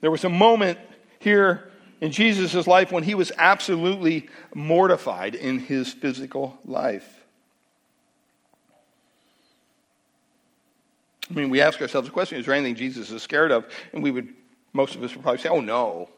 There 0.00 0.10
was 0.10 0.24
a 0.24 0.28
moment 0.28 0.78
here 1.18 1.70
in 2.00 2.12
Jesus' 2.12 2.66
life 2.66 2.92
when 2.92 3.02
he 3.02 3.14
was 3.14 3.32
absolutely 3.36 4.28
mortified 4.54 5.34
in 5.34 5.58
his 5.58 5.92
physical 5.92 6.58
life. 6.64 7.14
I 11.30 11.34
mean, 11.34 11.50
we 11.50 11.60
ask 11.60 11.80
ourselves 11.80 12.08
the 12.08 12.12
question 12.12 12.38
is 12.38 12.46
there 12.46 12.54
anything 12.54 12.74
Jesus 12.74 13.10
is 13.10 13.22
scared 13.22 13.52
of? 13.52 13.66
And 13.92 14.02
we 14.02 14.10
would, 14.10 14.28
most 14.72 14.94
of 14.94 15.02
us 15.02 15.14
would 15.14 15.22
probably 15.22 15.40
say, 15.40 15.48
oh 15.48 15.60
no. 15.60 16.08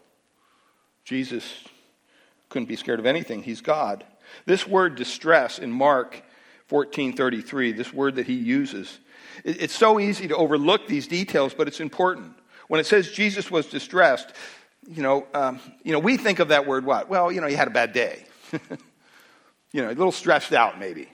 Jesus 1.05 1.65
couldn't 2.49 2.69
be 2.69 2.77
scared 2.77 3.01
of 3.01 3.07
anything. 3.07 3.43
He's 3.43 3.61
God. 3.61 4.05
This 4.47 4.67
word 4.67 4.97
distress 4.97 5.59
in 5.59 5.73
Mark 5.73 6.23
14:33, 6.71 7.77
this 7.77 7.93
word 7.93 8.17
that 8.17 8.27
he 8.27 8.35
uses, 8.35 8.99
it's 9.45 9.75
so 9.75 9.99
easy 9.99 10.29
to 10.29 10.37
overlook 10.37 10.87
these 10.87 11.09
details, 11.09 11.55
but 11.55 11.67
it's 11.67 11.81
important. 11.81 12.35
When 12.69 12.81
it 12.81 12.87
says 12.87 13.11
Jesus 13.11 13.51
was 13.51 13.67
distressed, 13.67 14.33
you 14.87 15.03
know, 15.03 15.27
um, 15.35 15.61
you 15.83 15.93
know, 15.93 15.99
we 15.99 16.17
think 16.17 16.39
of 16.39 16.49
that 16.49 16.67
word 16.67 16.85
what? 16.85 17.09
Well, 17.09 17.31
you 17.31 17.41
know, 17.41 17.47
he 17.47 17.55
had 17.55 17.69
a 17.69 17.73
bad 17.73 17.93
day. 17.93 18.25
you 19.73 19.83
know, 19.83 19.89
a 19.89 19.95
little 19.95 20.13
stressed 20.13 20.53
out 20.53 20.79
maybe. 20.79 21.09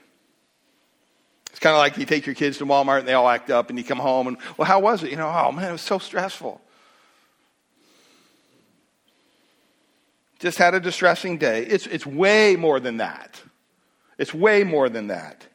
It's 1.49 1.59
kind 1.59 1.73
of 1.73 1.79
like 1.79 1.97
you 1.97 2.05
take 2.05 2.25
your 2.25 2.35
kids 2.35 2.59
to 2.59 2.65
Walmart 2.65 2.99
and 2.99 3.07
they 3.07 3.13
all 3.13 3.27
act 3.27 3.49
up, 3.49 3.69
and 3.69 3.79
you 3.79 3.83
come 3.83 3.97
home 3.97 4.27
and, 4.27 4.37
well, 4.57 4.67
how 4.67 4.79
was 4.79 5.03
it? 5.03 5.09
You 5.09 5.17
know, 5.17 5.27
oh 5.27 5.51
man, 5.51 5.69
it 5.69 5.71
was 5.71 5.81
so 5.81 5.97
stressful. 5.97 6.61
Just 10.39 10.59
had 10.59 10.75
a 10.75 10.79
distressing 10.79 11.37
day. 11.37 11.65
It's, 11.65 11.87
it's 11.87 12.05
way 12.05 12.55
more 12.55 12.79
than 12.79 12.97
that. 12.97 13.41
It's 14.19 14.33
way 14.33 14.63
more 14.63 14.87
than 14.87 15.07
that. 15.07 15.47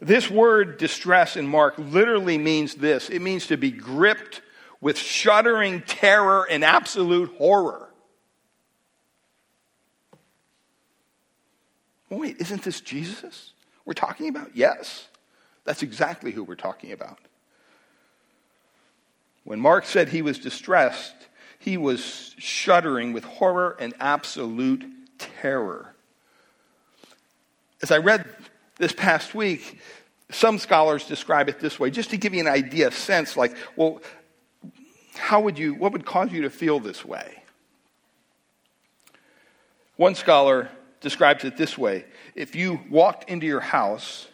This 0.00 0.30
word 0.30 0.78
distress 0.78 1.36
in 1.36 1.46
Mark 1.46 1.74
literally 1.78 2.36
means 2.36 2.74
this 2.74 3.08
it 3.08 3.22
means 3.22 3.46
to 3.46 3.56
be 3.56 3.70
gripped 3.70 4.42
with 4.82 4.98
shuddering 4.98 5.80
terror 5.80 6.46
and 6.50 6.62
absolute 6.62 7.34
horror. 7.38 7.88
Wait, 12.10 12.36
isn't 12.38 12.62
this 12.62 12.82
Jesus? 12.82 13.52
we're 13.84 13.94
talking 13.94 14.28
about? 14.28 14.54
Yes, 14.54 15.06
that's 15.64 15.82
exactly 15.82 16.32
who 16.32 16.44
we're 16.44 16.54
talking 16.54 16.92
about. 16.92 17.18
When 19.44 19.60
Mark 19.60 19.86
said 19.86 20.08
he 20.08 20.22
was 20.22 20.38
distressed, 20.38 21.14
he 21.58 21.76
was 21.76 22.34
shuddering 22.38 23.12
with 23.12 23.24
horror 23.24 23.76
and 23.80 23.92
absolute 23.98 24.84
terror. 25.18 25.94
As 27.82 27.90
I 27.90 27.98
read 27.98 28.24
this 28.76 28.92
past 28.92 29.34
week, 29.34 29.80
some 30.30 30.58
scholars 30.58 31.06
describe 31.06 31.48
it 31.48 31.58
this 31.58 31.78
way, 31.78 31.90
just 31.90 32.10
to 32.10 32.16
give 32.16 32.34
you 32.34 32.40
an 32.40 32.46
idea, 32.46 32.90
sense 32.92 33.36
like, 33.36 33.56
well, 33.74 34.00
how 35.14 35.40
would 35.40 35.58
you, 35.58 35.74
what 35.74 35.92
would 35.92 36.04
cause 36.04 36.32
you 36.32 36.42
to 36.42 36.50
feel 36.50 36.80
this 36.80 37.04
way? 37.04 37.42
One 39.96 40.14
scholar 40.14 40.70
describes 41.00 41.44
it 41.44 41.56
this 41.56 41.76
way 41.76 42.04
If 42.34 42.56
you 42.56 42.80
walked 42.90 43.28
into 43.28 43.46
your 43.46 43.60
house, 43.60 44.26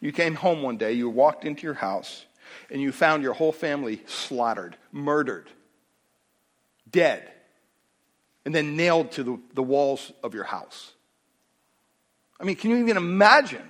you 0.00 0.12
came 0.12 0.34
home 0.34 0.62
one 0.62 0.76
day, 0.76 0.92
you 0.92 1.08
walked 1.08 1.44
into 1.44 1.62
your 1.62 1.74
house, 1.74 2.24
and 2.70 2.80
you 2.80 2.92
found 2.92 3.22
your 3.22 3.32
whole 3.32 3.52
family 3.52 4.02
slaughtered, 4.06 4.76
murdered, 4.92 5.48
dead, 6.90 7.30
and 8.44 8.54
then 8.54 8.76
nailed 8.76 9.12
to 9.12 9.24
the, 9.24 9.40
the 9.54 9.62
walls 9.62 10.12
of 10.22 10.34
your 10.34 10.44
house. 10.44 10.92
I 12.38 12.44
mean, 12.44 12.56
can 12.56 12.70
you 12.70 12.76
even 12.76 12.96
imagine 12.96 13.62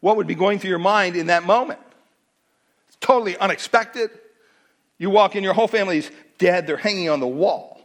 what 0.00 0.16
would 0.16 0.26
be 0.26 0.34
going 0.34 0.58
through 0.58 0.70
your 0.70 0.78
mind 0.78 1.16
in 1.16 1.26
that 1.26 1.44
moment? 1.44 1.80
It's 2.88 2.96
totally 3.00 3.36
unexpected. 3.36 4.10
You 5.02 5.10
walk 5.10 5.34
in, 5.34 5.42
your 5.42 5.52
whole 5.52 5.66
family's 5.66 6.08
dead, 6.38 6.68
they're 6.68 6.76
hanging 6.76 7.10
on 7.10 7.18
the 7.18 7.26
wall. 7.26 7.80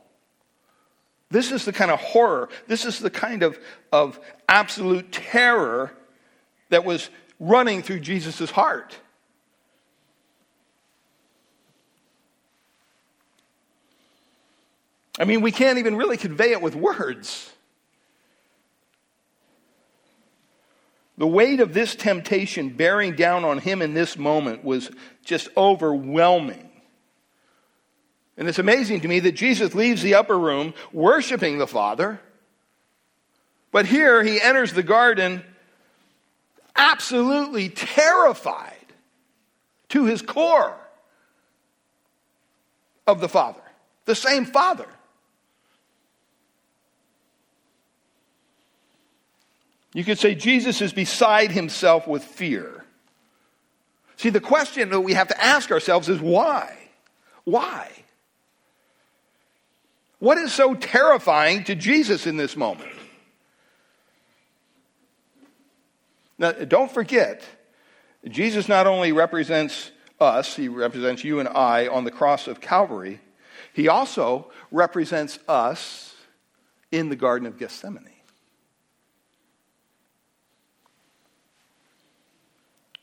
This 1.32 1.51
is 1.51 1.65
the 1.65 1.73
kind 1.73 1.89
of 1.89 1.99
horror, 1.99 2.47
this 2.67 2.86
is 2.86 2.99
the 2.99 3.10
kind 3.10 3.41
of, 3.41 3.58
of 3.91 4.19
absolute 4.47 5.12
terror 5.12 5.91
that 6.69 6.86
was 6.86 7.10
running 7.39 7.82
through 7.82 8.01
Jesus' 8.01 8.51
heart. 8.51 8.95
I 15.17 15.25
mean, 15.25 15.41
we 15.41 15.51
can't 15.51 15.80
even 15.80 15.95
really 15.95 16.17
convey 16.17 16.51
it 16.51 16.62
with 16.62 16.75
words. 16.75 17.51
The 21.17 21.25
weight 21.25 21.62
of 21.62 21.73
this 21.73 21.95
temptation 21.95 22.69
bearing 22.69 23.15
down 23.15 23.43
on 23.43 23.58
him 23.58 23.82
in 23.82 23.95
this 23.95 24.19
moment 24.19 24.63
was 24.63 24.91
just 25.25 25.49
overwhelming. 25.58 26.65
And 28.38 28.47
it's 28.47 28.60
amazing 28.60 29.02
to 29.02 29.08
me 29.08 29.19
that 29.21 29.32
Jesus 29.32 29.73
leaves 29.73 30.04
the 30.04 30.15
upper 30.15 30.38
room 30.38 30.73
worshiping 30.93 31.58
the 31.58 31.67
Father, 31.67 32.19
but 33.71 33.88
here 33.88 34.23
he 34.23 34.39
enters 34.39 34.73
the 34.73 34.84
garden 34.84 35.43
absolutely 36.76 37.69
terrified 37.69 38.73
to 39.89 40.06
his 40.06 40.21
core 40.21 40.78
of 43.08 43.19
the 43.19 43.30
Father, 43.30 43.62
the 44.06 44.15
same 44.15 44.45
Father. 44.45 44.88
You 49.93 50.04
could 50.04 50.19
say 50.19 50.36
Jesus 50.36 50.82
is 50.82 50.93
beside 50.93 51.52
himself 51.52 52.08
with 52.08 52.23
fear. 52.23 52.86
See, 54.17 54.30
the 54.30 54.39
question 54.39 54.89
that 54.89 55.02
we 55.02 55.13
have 55.13 55.30
to 55.30 55.43
ask 55.43 55.71
ourselves 55.71 56.08
is 56.08 56.19
why? 56.19 56.78
Why? 57.45 57.89
What 60.19 60.38
is 60.38 60.53
so 60.53 60.73
terrifying 60.73 61.63
to 61.65 61.75
Jesus 61.75 62.25
in 62.25 62.38
this 62.38 62.56
moment? 62.56 62.91
Now, 66.39 66.51
don't 66.51 66.91
forget, 66.91 67.43
Jesus 68.27 68.67
not 68.67 68.88
only 68.88 69.12
represents 69.12 69.91
us, 70.19 70.56
he 70.56 70.67
represents 70.67 71.23
you 71.23 71.39
and 71.39 71.49
I 71.49 71.88
on 71.88 72.03
the 72.03 72.12
cross 72.12 72.47
of 72.47 72.62
Calvary, 72.62 73.19
he 73.73 73.88
also 73.88 74.51
represents 74.71 75.39
us 75.47 76.15
in 76.91 77.10
the 77.10 77.15
Garden 77.15 77.47
of 77.47 77.58
Gethsemane. 77.58 78.10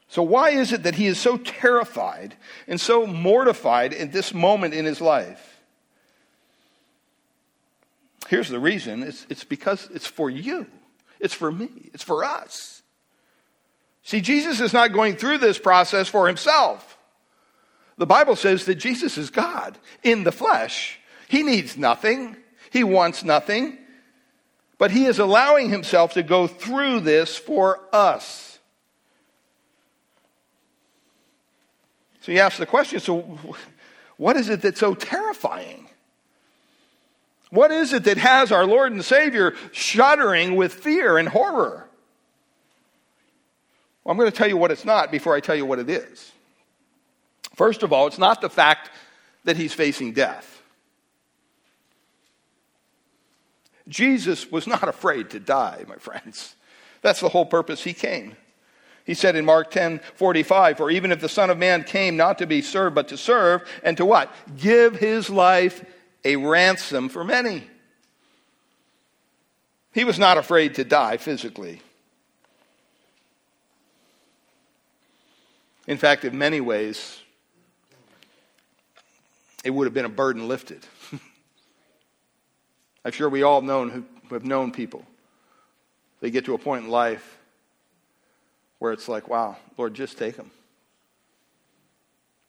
So, 0.08 0.22
why 0.22 0.50
is 0.50 0.72
it 0.72 0.84
that 0.84 0.94
he 0.94 1.06
is 1.06 1.18
so 1.18 1.36
terrified 1.36 2.36
and 2.68 2.80
so 2.80 3.04
mortified 3.04 3.92
in 3.92 4.12
this 4.12 4.32
moment 4.32 4.72
in 4.72 4.84
his 4.84 5.00
life? 5.00 5.53
Here's 8.28 8.48
the 8.48 8.58
reason 8.58 9.02
it's, 9.02 9.26
it's 9.28 9.44
because 9.44 9.88
it's 9.92 10.06
for 10.06 10.30
you, 10.30 10.66
it's 11.20 11.34
for 11.34 11.50
me, 11.52 11.90
it's 11.92 12.02
for 12.02 12.24
us. 12.24 12.82
See, 14.02 14.20
Jesus 14.20 14.60
is 14.60 14.72
not 14.72 14.92
going 14.92 15.16
through 15.16 15.38
this 15.38 15.58
process 15.58 16.08
for 16.08 16.26
himself. 16.26 16.98
The 17.96 18.06
Bible 18.06 18.36
says 18.36 18.66
that 18.66 18.74
Jesus 18.74 19.16
is 19.16 19.30
God 19.30 19.78
in 20.02 20.24
the 20.24 20.32
flesh. 20.32 20.98
He 21.28 21.42
needs 21.42 21.78
nothing, 21.78 22.36
he 22.70 22.84
wants 22.84 23.24
nothing, 23.24 23.78
but 24.78 24.90
he 24.90 25.06
is 25.06 25.18
allowing 25.18 25.70
himself 25.70 26.14
to 26.14 26.22
go 26.22 26.46
through 26.46 27.00
this 27.00 27.36
for 27.36 27.80
us. 27.92 28.58
So 32.20 32.32
you 32.32 32.40
ask 32.40 32.58
the 32.58 32.66
question 32.66 33.00
so, 33.00 33.38
what 34.16 34.36
is 34.36 34.48
it 34.48 34.62
that's 34.62 34.80
so 34.80 34.94
terrifying? 34.94 35.88
What 37.54 37.70
is 37.70 37.92
it 37.92 38.02
that 38.04 38.18
has 38.18 38.50
our 38.50 38.66
Lord 38.66 38.90
and 38.90 39.04
Savior 39.04 39.54
shuddering 39.70 40.56
with 40.56 40.74
fear 40.74 41.16
and 41.18 41.28
horror? 41.28 41.86
Well, 44.02 44.10
I'm 44.10 44.18
going 44.18 44.28
to 44.28 44.36
tell 44.36 44.48
you 44.48 44.56
what 44.56 44.72
it's 44.72 44.84
not 44.84 45.12
before 45.12 45.36
I 45.36 45.40
tell 45.40 45.54
you 45.54 45.64
what 45.64 45.78
it 45.78 45.88
is. 45.88 46.32
First 47.54 47.84
of 47.84 47.92
all, 47.92 48.08
it's 48.08 48.18
not 48.18 48.40
the 48.40 48.50
fact 48.50 48.90
that 49.44 49.56
he's 49.56 49.72
facing 49.72 50.14
death. 50.14 50.62
Jesus 53.86 54.50
was 54.50 54.66
not 54.66 54.88
afraid 54.88 55.30
to 55.30 55.38
die, 55.38 55.84
my 55.86 55.96
friends. 55.96 56.56
That's 57.02 57.20
the 57.20 57.28
whole 57.28 57.46
purpose 57.46 57.84
he 57.84 57.92
came. 57.92 58.34
He 59.04 59.14
said 59.14 59.36
in 59.36 59.44
Mark 59.44 59.70
10 59.70 60.00
45, 60.16 60.76
For 60.76 60.90
even 60.90 61.12
if 61.12 61.20
the 61.20 61.28
Son 61.28 61.50
of 61.50 61.58
Man 61.58 61.84
came 61.84 62.16
not 62.16 62.38
to 62.38 62.46
be 62.46 62.62
served, 62.62 62.96
but 62.96 63.06
to 63.08 63.16
serve, 63.16 63.62
and 63.84 63.96
to 63.98 64.04
what? 64.04 64.34
Give 64.56 64.96
his 64.96 65.30
life 65.30 65.84
a 66.24 66.36
ransom 66.36 67.08
for 67.08 67.24
many. 67.24 67.64
He 69.92 70.04
was 70.04 70.18
not 70.18 70.38
afraid 70.38 70.74
to 70.76 70.84
die 70.84 71.18
physically. 71.18 71.80
In 75.86 75.98
fact, 75.98 76.24
in 76.24 76.36
many 76.38 76.60
ways, 76.60 77.20
it 79.62 79.70
would 79.70 79.84
have 79.84 79.94
been 79.94 80.04
a 80.04 80.10
burden 80.10 80.48
lifted. 80.48 80.84
I'm 83.04 83.12
sure 83.12 83.28
we 83.28 83.42
all 83.42 83.60
have 83.60 83.64
known, 83.64 84.06
who 84.28 84.34
have 84.34 84.44
known 84.44 84.72
people. 84.72 85.04
They 86.20 86.30
get 86.30 86.46
to 86.46 86.54
a 86.54 86.58
point 86.58 86.84
in 86.84 86.90
life 86.90 87.38
where 88.78 88.92
it's 88.92 89.08
like, 89.08 89.28
wow, 89.28 89.56
Lord, 89.76 89.94
just 89.94 90.16
take 90.18 90.36
them. 90.36 90.50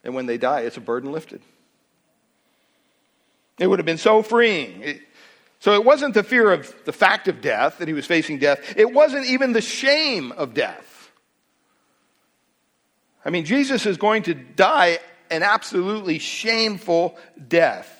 And 0.03 0.15
when 0.15 0.27
they 0.27 0.37
die, 0.37 0.61
it's 0.61 0.77
a 0.77 0.81
burden 0.81 1.11
lifted. 1.11 1.41
It 3.59 3.67
would 3.67 3.79
have 3.79 3.85
been 3.85 3.97
so 3.97 4.21
freeing. 4.21 4.81
It, 4.81 5.01
so 5.59 5.73
it 5.73 5.85
wasn't 5.85 6.13
the 6.13 6.23
fear 6.23 6.51
of 6.51 6.73
the 6.85 6.91
fact 6.91 7.27
of 7.27 7.41
death 7.41 7.79
that 7.79 7.87
he 7.87 7.93
was 7.93 8.05
facing 8.05 8.39
death, 8.39 8.75
it 8.77 8.93
wasn't 8.93 9.25
even 9.25 9.53
the 9.53 9.61
shame 9.61 10.31
of 10.33 10.53
death. 10.53 11.11
I 13.23 13.31
mean, 13.31 13.45
Jesus 13.45 13.85
is 13.87 13.97
going 13.97 14.23
to 14.23 14.35
die 14.35 14.99
an 15.31 15.41
absolutely 15.41 16.19
shameful 16.19 17.17
death. 17.47 17.91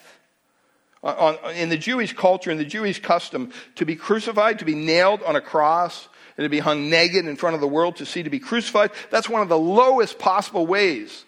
Uh, 1.02 1.36
in 1.54 1.68
the 1.68 1.76
Jewish 1.76 2.12
culture, 2.12 2.50
in 2.50 2.58
the 2.58 2.64
Jewish 2.64 3.00
custom, 3.00 3.52
to 3.76 3.84
be 3.84 3.96
crucified, 3.96 4.60
to 4.60 4.64
be 4.64 4.74
nailed 4.74 5.22
on 5.22 5.36
a 5.36 5.40
cross, 5.40 6.08
and 6.36 6.44
to 6.44 6.48
be 6.48 6.58
hung 6.58 6.90
naked 6.90 7.26
in 7.26 7.36
front 7.36 7.54
of 7.54 7.60
the 7.60 7.68
world 7.68 7.96
to 7.96 8.06
see 8.06 8.22
to 8.22 8.30
be 8.30 8.38
crucified. 8.38 8.90
That's 9.10 9.28
one 9.28 9.42
of 9.42 9.48
the 9.48 9.58
lowest 9.58 10.18
possible 10.18 10.66
ways 10.66 11.24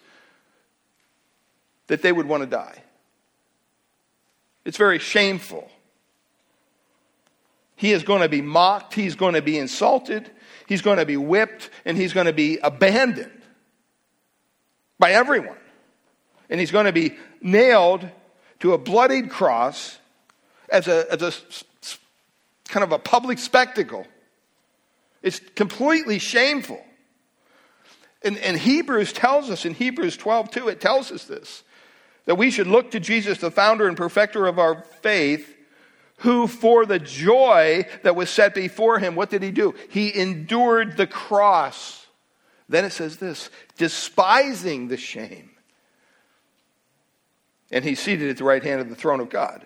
that 1.87 2.01
they 2.01 2.11
would 2.11 2.27
want 2.27 2.43
to 2.43 2.47
die. 2.47 2.83
It's 4.65 4.77
very 4.77 4.99
shameful. 4.99 5.69
He 7.75 7.93
is 7.93 8.03
going 8.03 8.21
to 8.21 8.29
be 8.29 8.41
mocked, 8.41 8.93
he's 8.93 9.15
going 9.15 9.35
to 9.35 9.41
be 9.41 9.57
insulted, 9.57 10.29
he's 10.67 10.81
going 10.81 10.97
to 10.97 11.05
be 11.05 11.15
whipped, 11.15 11.69
and 11.85 11.97
he's 11.97 12.11
going 12.13 12.25
to 12.25 12.33
be 12.33 12.57
abandoned 12.57 13.41
by 14.99 15.13
everyone. 15.13 15.55
And 16.49 16.59
he's 16.59 16.71
going 16.71 16.87
to 16.87 16.91
be 16.91 17.15
nailed 17.41 18.09
to 18.59 18.73
a 18.73 18.77
bloodied 18.77 19.29
cross 19.29 19.97
as 20.67 20.87
a, 20.87 21.09
as 21.11 21.21
a 21.21 22.69
kind 22.69 22.83
of 22.83 22.91
a 22.91 22.99
public 22.99 23.39
spectacle. 23.39 24.05
It's 25.21 25.39
completely 25.55 26.19
shameful. 26.19 26.83
And, 28.23 28.37
and 28.39 28.57
Hebrews 28.57 29.13
tells 29.13 29.49
us 29.49 29.65
in 29.65 29.73
Hebrews 29.73 30.17
12, 30.17 30.51
2, 30.51 30.67
it 30.67 30.81
tells 30.81 31.11
us 31.11 31.25
this 31.25 31.63
that 32.29 32.35
we 32.35 32.51
should 32.51 32.67
look 32.67 32.91
to 32.91 32.99
Jesus, 32.99 33.39
the 33.39 33.49
founder 33.49 33.87
and 33.87 33.97
perfecter 33.97 34.45
of 34.45 34.59
our 34.59 34.83
faith, 35.01 35.57
who 36.17 36.45
for 36.45 36.85
the 36.85 36.99
joy 36.99 37.87
that 38.03 38.15
was 38.15 38.29
set 38.29 38.53
before 38.53 38.99
him, 38.99 39.15
what 39.15 39.31
did 39.31 39.41
he 39.41 39.49
do? 39.49 39.73
He 39.89 40.15
endured 40.15 40.95
the 40.95 41.07
cross. 41.07 42.05
Then 42.67 42.85
it 42.85 42.91
says 42.91 43.17
this 43.17 43.49
despising 43.77 44.89
the 44.89 44.95
shame. 44.95 45.49
And 47.71 47.83
he's 47.83 47.99
seated 47.99 48.29
at 48.29 48.37
the 48.37 48.43
right 48.43 48.63
hand 48.63 48.79
of 48.79 48.89
the 48.89 48.95
throne 48.95 49.21
of 49.21 49.31
God. 49.31 49.65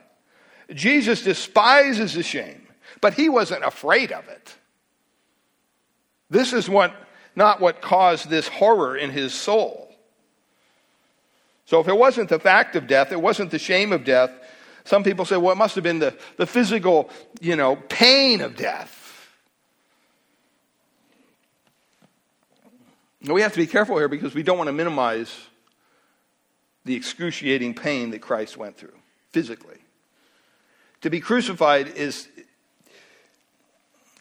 Jesus 0.73 1.21
despises 1.21 2.13
the 2.13 2.23
shame, 2.23 2.65
but 3.01 3.15
he 3.15 3.27
wasn't 3.27 3.65
afraid 3.65 4.13
of 4.13 4.25
it. 4.29 4.55
This 6.29 6.53
is 6.53 6.69
what, 6.69 6.95
not 7.35 7.59
what 7.59 7.81
caused 7.81 8.29
this 8.29 8.47
horror 8.47 8.95
in 8.95 9.09
his 9.09 9.33
soul. 9.33 9.92
So 11.65 11.79
if 11.79 11.87
it 11.87 11.97
wasn't 11.97 12.29
the 12.29 12.39
fact 12.39 12.75
of 12.75 12.87
death, 12.87 13.11
it 13.11 13.21
wasn't 13.21 13.51
the 13.51 13.59
shame 13.59 13.93
of 13.93 14.03
death, 14.03 14.31
some 14.85 15.03
people 15.03 15.25
say, 15.25 15.37
well, 15.37 15.53
it 15.53 15.57
must 15.57 15.75
have 15.75 15.83
been 15.83 15.99
the, 15.99 16.13
the 16.37 16.45
physical, 16.45 17.09
you 17.39 17.55
know, 17.55 17.77
pain 17.87 18.41
of 18.41 18.55
death. 18.55 18.99
Now, 23.21 23.33
we 23.33 23.41
have 23.41 23.53
to 23.53 23.59
be 23.59 23.67
careful 23.67 23.97
here 23.97 24.09
because 24.09 24.35
we 24.35 24.43
don't 24.43 24.57
want 24.57 24.67
to 24.67 24.73
minimize 24.73 25.33
the 26.83 26.95
excruciating 26.95 27.75
pain 27.75 28.11
that 28.11 28.19
Christ 28.19 28.57
went 28.57 28.75
through 28.75 28.95
physically. 29.31 29.77
To 31.01 31.09
be 31.09 31.21
crucified 31.21 31.87
is 31.87 32.27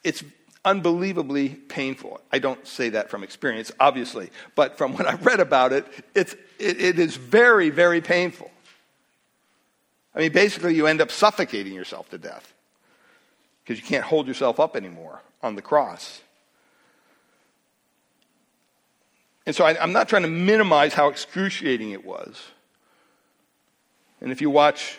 it's 0.04 0.22
unbelievably 0.64 1.48
painful. 1.48 2.20
I 2.30 2.38
don't 2.38 2.64
say 2.66 2.90
that 2.90 3.10
from 3.10 3.24
experience, 3.24 3.72
obviously, 3.80 4.30
but 4.54 4.78
from 4.78 4.92
what 4.94 5.06
I've 5.06 5.26
read 5.26 5.40
about 5.40 5.72
it, 5.72 5.84
it's, 6.14 6.36
it, 6.62 6.80
it 6.80 6.98
is 6.98 7.16
very, 7.16 7.70
very 7.70 8.00
painful. 8.00 8.50
I 10.14 10.20
mean, 10.20 10.32
basically, 10.32 10.74
you 10.74 10.86
end 10.86 11.00
up 11.00 11.10
suffocating 11.10 11.72
yourself 11.72 12.10
to 12.10 12.18
death 12.18 12.52
because 13.62 13.80
you 13.80 13.86
can't 13.86 14.04
hold 14.04 14.26
yourself 14.26 14.60
up 14.60 14.76
anymore 14.76 15.20
on 15.42 15.56
the 15.56 15.62
cross. 15.62 16.20
And 19.46 19.56
so 19.56 19.64
I, 19.64 19.80
I'm 19.82 19.92
not 19.92 20.08
trying 20.08 20.22
to 20.22 20.28
minimize 20.28 20.94
how 20.94 21.08
excruciating 21.08 21.90
it 21.90 22.04
was. 22.04 22.40
And 24.20 24.30
if 24.30 24.40
you 24.40 24.50
watch 24.50 24.98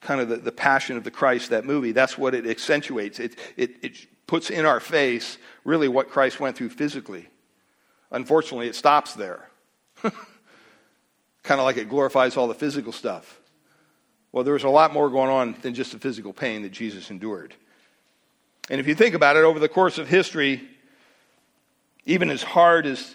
kind 0.00 0.20
of 0.20 0.28
the, 0.28 0.36
the 0.36 0.52
Passion 0.52 0.96
of 0.96 1.04
the 1.04 1.10
Christ, 1.10 1.50
that 1.50 1.64
movie, 1.64 1.92
that's 1.92 2.18
what 2.18 2.34
it 2.34 2.46
accentuates. 2.46 3.20
It, 3.20 3.38
it, 3.56 3.76
it 3.82 4.06
puts 4.26 4.50
in 4.50 4.66
our 4.66 4.80
face 4.80 5.38
really 5.64 5.88
what 5.88 6.10
Christ 6.10 6.40
went 6.40 6.56
through 6.56 6.70
physically. 6.70 7.28
Unfortunately, 8.10 8.68
it 8.68 8.74
stops 8.74 9.14
there. 9.14 9.48
kind 11.46 11.60
of 11.60 11.64
like 11.64 11.76
it 11.76 11.88
glorifies 11.88 12.36
all 12.36 12.48
the 12.48 12.54
physical 12.54 12.92
stuff. 12.92 13.40
Well, 14.32 14.44
there 14.44 14.52
was 14.52 14.64
a 14.64 14.68
lot 14.68 14.92
more 14.92 15.08
going 15.08 15.30
on 15.30 15.56
than 15.62 15.74
just 15.74 15.92
the 15.92 15.98
physical 15.98 16.32
pain 16.32 16.62
that 16.62 16.72
Jesus 16.72 17.10
endured. 17.10 17.54
And 18.68 18.80
if 18.80 18.86
you 18.86 18.94
think 18.94 19.14
about 19.14 19.36
it, 19.36 19.44
over 19.44 19.58
the 19.58 19.68
course 19.68 19.96
of 19.96 20.08
history, 20.08 20.68
even 22.04 22.28
as 22.28 22.42
hard 22.42 22.84
as 22.84 23.14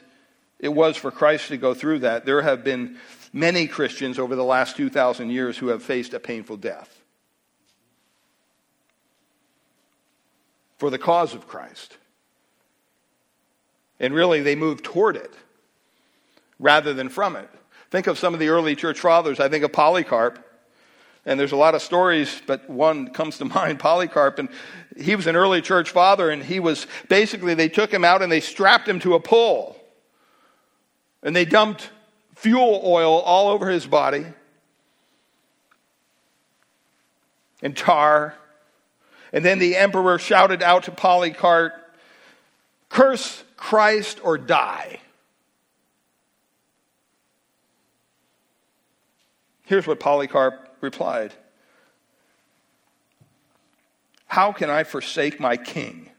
it 0.60 0.70
was 0.70 0.98
for 0.98 1.12
Christ 1.12 1.50
to 1.50 1.58
go 1.58 1.74
through 1.74 2.00
that, 2.00 2.26
there 2.26 2.42
have 2.42 2.64
been 2.64 2.98
many 3.34 3.68
Christians 3.68 4.18
over 4.18 4.36
the 4.36 4.44
last 4.44 4.78
2,000 4.78 5.30
years 5.30 5.58
who 5.58 5.68
have 5.68 5.84
faced 5.84 6.14
a 6.14 6.20
painful 6.20 6.58
death. 6.58 7.02
for 10.82 10.90
the 10.90 10.98
cause 10.98 11.36
of 11.36 11.48
Christ. 11.48 11.96
And 14.00 14.16
really, 14.16 14.42
they 14.42 14.56
moved 14.56 14.84
toward 14.84 15.16
it 15.16 15.32
rather 16.58 16.92
than 16.92 17.08
from 17.08 17.36
it. 17.36 17.48
Think 17.92 18.08
of 18.08 18.18
some 18.18 18.34
of 18.34 18.40
the 18.40 18.48
early 18.48 18.76
church 18.76 19.02
fathers. 19.02 19.42
I 19.42 19.50
think 19.50 19.66
of 19.66 19.74
Polycarp. 19.74 20.44
And 21.26 21.40
there's 21.40 21.52
a 21.52 21.58
lot 21.58 21.76
of 21.76 21.82
stories, 21.82 22.42
but 22.48 22.68
one 22.70 23.10
comes 23.14 23.38
to 23.38 23.46
mind 23.54 23.80
Polycarp. 23.80 24.40
And 24.40 24.50
he 24.98 25.16
was 25.16 25.28
an 25.28 25.36
early 25.36 25.62
church 25.62 25.92
father, 25.92 26.30
and 26.30 26.42
he 26.42 26.60
was 26.60 26.88
basically, 27.10 27.54
they 27.54 27.70
took 27.70 27.94
him 27.94 28.06
out 28.06 28.22
and 28.22 28.32
they 28.32 28.40
strapped 28.40 28.88
him 28.88 29.00
to 29.02 29.14
a 29.14 29.20
pole. 29.20 29.76
And 31.22 31.36
they 31.36 31.46
dumped 31.46 31.90
fuel 32.36 32.82
oil 32.84 33.20
all 33.20 33.50
over 33.50 33.70
his 33.70 33.86
body 33.86 34.26
and 37.62 37.76
tar. 37.76 38.36
And 39.34 39.46
then 39.46 39.60
the 39.60 39.76
emperor 39.76 40.18
shouted 40.18 40.64
out 40.64 40.84
to 40.84 40.92
Polycarp, 40.92 41.74
Curse 42.90 43.44
Christ 43.58 44.20
or 44.24 44.38
die. 44.38 45.00
Here's 49.72 49.88
what 49.88 50.02
Polycarp 50.02 50.68
replied 50.82 51.34
How 54.26 54.52
can 54.52 54.70
I 54.70 54.84
forsake 54.84 55.40
my 55.40 55.56
king 55.56 56.10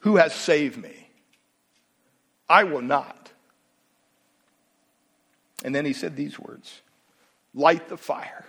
who 0.00 0.16
has 0.16 0.34
saved 0.34 0.76
me? 0.76 1.10
I 2.48 2.64
will 2.64 2.82
not. 2.82 3.30
And 5.62 5.72
then 5.72 5.84
he 5.84 5.92
said 5.92 6.16
these 6.16 6.40
words 6.40 6.80
Light 7.54 7.88
the 7.88 7.96
fire. 7.96 8.44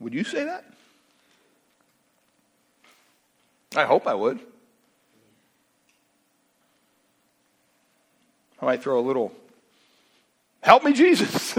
Would 0.00 0.12
you 0.12 0.24
say 0.24 0.44
that? 0.44 0.66
I 3.74 3.86
hope 3.86 4.06
I 4.06 4.12
would. 4.12 4.38
I 8.60 8.64
might 8.64 8.82
throw 8.82 8.98
a 8.98 9.02
little, 9.02 9.32
help 10.60 10.84
me, 10.84 10.92
Jesus. 10.92 11.56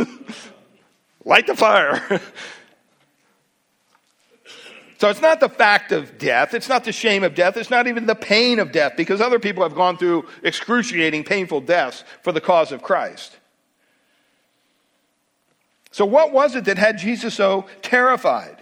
Light 1.26 1.48
the 1.48 1.56
fire. 1.56 2.02
so 4.98 5.10
it's 5.10 5.22
not 5.22 5.40
the 5.40 5.50
fact 5.50 5.92
of 5.92 6.18
death. 6.18 6.54
It's 6.54 6.70
not 6.70 6.84
the 6.84 6.92
shame 6.92 7.24
of 7.24 7.36
death. 7.36 7.56
It's 7.58 7.70
not 7.70 7.88
even 7.88 8.06
the 8.06 8.16
pain 8.16 8.60
of 8.60 8.72
death 8.72 8.94
because 8.98 9.22
other 9.22 9.40
people 9.40 9.64
have 9.64 9.76
gone 9.76 9.98
through 9.98 10.26
excruciating, 10.44 11.24
painful 11.24 11.62
deaths 11.62 12.04
for 12.22 12.32
the 12.32 12.42
cause 12.42 12.72
of 12.72 12.82
Christ. 12.82 13.38
So, 15.92 16.06
what 16.06 16.32
was 16.32 16.56
it 16.56 16.66
that 16.66 16.78
had 16.78 16.98
Jesus 16.98 17.34
so 17.34 17.66
terrified? 17.82 18.62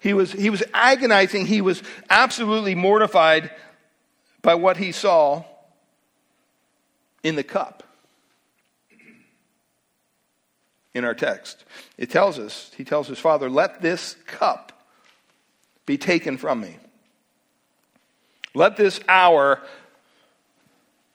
He 0.00 0.14
was, 0.14 0.32
he 0.32 0.50
was 0.50 0.62
agonizing. 0.72 1.46
He 1.46 1.60
was 1.60 1.82
absolutely 2.08 2.74
mortified 2.74 3.50
by 4.42 4.54
what 4.54 4.76
he 4.76 4.92
saw 4.92 5.44
in 7.22 7.36
the 7.36 7.42
cup. 7.42 7.82
In 10.94 11.04
our 11.04 11.14
text, 11.14 11.64
it 11.96 12.10
tells 12.10 12.38
us, 12.38 12.72
he 12.76 12.84
tells 12.84 13.06
his 13.06 13.18
father, 13.18 13.48
Let 13.48 13.82
this 13.82 14.16
cup 14.26 14.72
be 15.86 15.96
taken 15.96 16.36
from 16.38 16.60
me. 16.60 16.76
Let 18.54 18.76
this 18.76 19.00
hour 19.08 19.62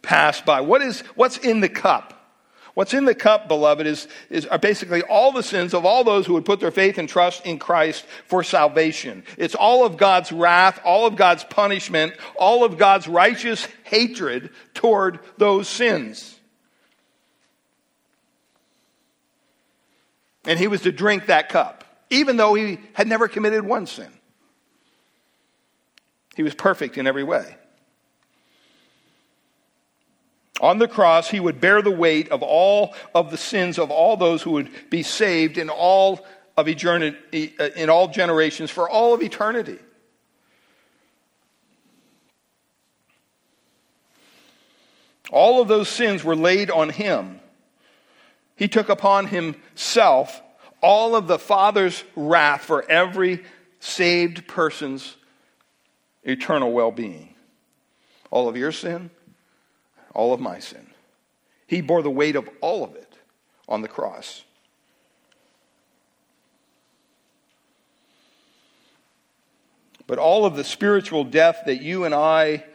pass 0.02 0.42
by. 0.42 0.62
What 0.62 0.82
is, 0.82 1.02
what's 1.16 1.38
in 1.38 1.60
the 1.60 1.70
cup? 1.70 2.23
What's 2.74 2.96
in 2.96 3.06
the 3.06 3.14
cup, 3.14 3.48
beloved, 3.48 3.86
is, 3.86 4.08
is 4.32 4.48
are 4.48 4.58
basically 4.58 5.04
all 5.04 5.32
the 5.32 5.44
sins 5.44 5.76
of 5.76 5.86
all 5.86 6.04
those 6.04 6.26
who 6.26 6.34
would 6.34 6.46
put 6.46 6.60
their 6.60 6.72
faith 6.72 6.98
and 6.98 7.08
trust 7.08 7.46
in 7.46 7.60
Christ 7.60 8.06
for 8.26 8.44
salvation. 8.44 9.24
It's 9.38 9.54
all 9.54 9.86
of 9.86 9.98
God's 9.98 10.32
wrath, 10.32 10.82
all 10.84 11.06
of 11.06 11.16
God's 11.16 11.44
punishment, 11.44 12.14
all 12.36 12.64
of 12.64 12.80
God's 12.80 13.08
righteous 13.08 13.68
hatred 13.84 14.50
toward 14.74 15.20
those 15.38 15.70
sins. 15.70 16.40
And 20.46 20.58
he 20.58 20.68
was 20.68 20.82
to 20.82 20.92
drink 20.92 21.28
that 21.28 21.50
cup, 21.50 21.84
even 22.10 22.38
though 22.38 22.56
he 22.56 22.80
had 22.94 23.08
never 23.08 23.28
committed 23.28 23.64
one 23.64 23.86
sin. 23.86 24.12
He 26.36 26.42
was 26.42 26.56
perfect 26.56 26.98
in 26.98 27.06
every 27.06 27.24
way. 27.24 27.56
On 30.62 30.78
the 30.78 30.88
cross, 30.88 31.30
he 31.30 31.40
would 31.40 31.60
bear 31.60 31.82
the 31.82 31.92
weight 31.92 32.30
of 32.30 32.44
all 32.44 32.94
of 33.16 33.32
the 33.32 33.38
sins 33.38 33.80
of 33.80 33.90
all 33.90 34.18
those 34.18 34.42
who 34.42 34.52
would 34.52 34.90
be 34.90 35.04
saved 35.04 35.58
in 35.58 35.70
all 35.70 36.26
of 36.56 36.68
eternity, 36.68 37.54
in 37.76 37.90
all 37.90 38.08
generations 38.08 38.70
for 38.70 38.88
all 38.88 39.14
of 39.14 39.22
eternity. 39.22 39.80
All 45.32 45.62
of 45.62 45.68
those 45.68 45.90
sins 45.90 46.24
were 46.24 46.36
laid 46.36 46.70
on 46.70 46.90
him. 46.90 47.40
He 48.56 48.68
took 48.68 48.90
upon 48.90 49.28
himself 49.28 50.42
all 50.80 51.16
of 51.16 51.28
the 51.28 51.40
Father's 51.40 52.04
wrath 52.16 52.62
for 52.62 52.88
every 52.90 53.44
saved 53.80 54.48
person's 54.48 55.16
eternal 56.24 56.72
well 56.72 56.92
being. 56.92 57.34
All 58.30 58.48
of 58.48 58.56
your 58.56 58.72
sin, 58.72 59.10
all 60.14 60.34
of 60.34 60.40
my 60.40 60.60
sin. 60.60 60.88
He 61.68 61.82
bore 61.82 62.02
the 62.02 62.10
weight 62.10 62.36
of 62.36 62.50
all 62.62 62.84
of 62.84 62.96
it 62.96 63.14
on 63.68 63.82
the 63.82 63.88
cross. 63.88 64.44
But 70.06 70.20
all 70.20 70.46
of 70.46 70.56
the 70.56 70.64
spiritual 70.64 71.24
death 71.24 71.64
that 71.66 71.82
you 71.82 72.04
and 72.04 72.14
I, 72.14 72.66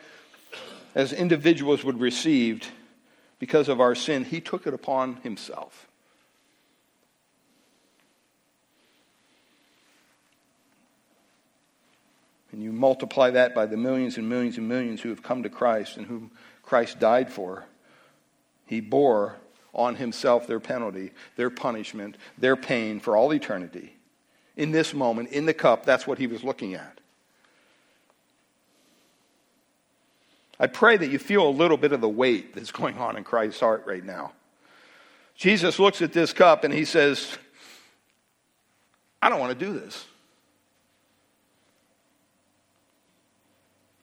as 0.94 1.12
individuals, 1.12 1.84
would 1.84 2.00
receive 2.00 2.70
because 3.38 3.68
of 3.68 3.80
our 3.80 3.94
sin, 3.94 4.24
he 4.24 4.40
took 4.40 4.66
it 4.66 4.74
upon 4.74 5.16
himself. 5.16 5.86
And 12.50 12.62
you 12.62 12.72
multiply 12.72 13.30
that 13.30 13.54
by 13.54 13.66
the 13.66 13.76
millions 13.76 14.16
and 14.16 14.28
millions 14.28 14.56
and 14.56 14.68
millions 14.68 15.02
who 15.02 15.10
have 15.10 15.22
come 15.22 15.42
to 15.44 15.50
Christ 15.50 15.96
and 15.96 16.06
whom 16.06 16.32
Christ 16.68 16.98
died 16.98 17.32
for. 17.32 17.64
He 18.66 18.82
bore 18.82 19.36
on 19.72 19.96
himself 19.96 20.46
their 20.46 20.60
penalty, 20.60 21.12
their 21.36 21.48
punishment, 21.48 22.16
their 22.36 22.56
pain 22.56 23.00
for 23.00 23.16
all 23.16 23.32
eternity. 23.32 23.94
In 24.54 24.70
this 24.70 24.92
moment, 24.92 25.30
in 25.30 25.46
the 25.46 25.54
cup, 25.54 25.86
that's 25.86 26.06
what 26.06 26.18
he 26.18 26.26
was 26.26 26.44
looking 26.44 26.74
at. 26.74 27.00
I 30.60 30.66
pray 30.66 30.98
that 30.98 31.10
you 31.10 31.18
feel 31.18 31.48
a 31.48 31.50
little 31.50 31.78
bit 31.78 31.92
of 31.92 32.02
the 32.02 32.08
weight 32.08 32.54
that's 32.54 32.72
going 32.72 32.98
on 32.98 33.16
in 33.16 33.24
Christ's 33.24 33.60
heart 33.60 33.84
right 33.86 34.04
now. 34.04 34.32
Jesus 35.36 35.78
looks 35.78 36.02
at 36.02 36.12
this 36.12 36.34
cup 36.34 36.64
and 36.64 36.74
he 36.74 36.84
says, 36.84 37.38
I 39.22 39.30
don't 39.30 39.40
want 39.40 39.58
to 39.58 39.64
do 39.64 39.72
this. 39.72 40.04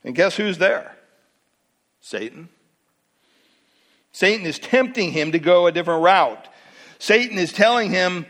And 0.03 0.16
guess 0.16 0.36
who's 0.36 0.57
there? 0.57 0.95
Satan. 2.01 2.49
Satan 4.16 4.45
is 4.45 4.59
tempting 4.59 5.11
him 5.11 5.34
to 5.34 5.39
go 5.39 5.68
a 5.68 5.74
different 5.74 6.01
route. 6.01 6.47
Satan 6.99 7.38
is 7.38 7.51
telling 7.51 7.91
him, 7.91 8.26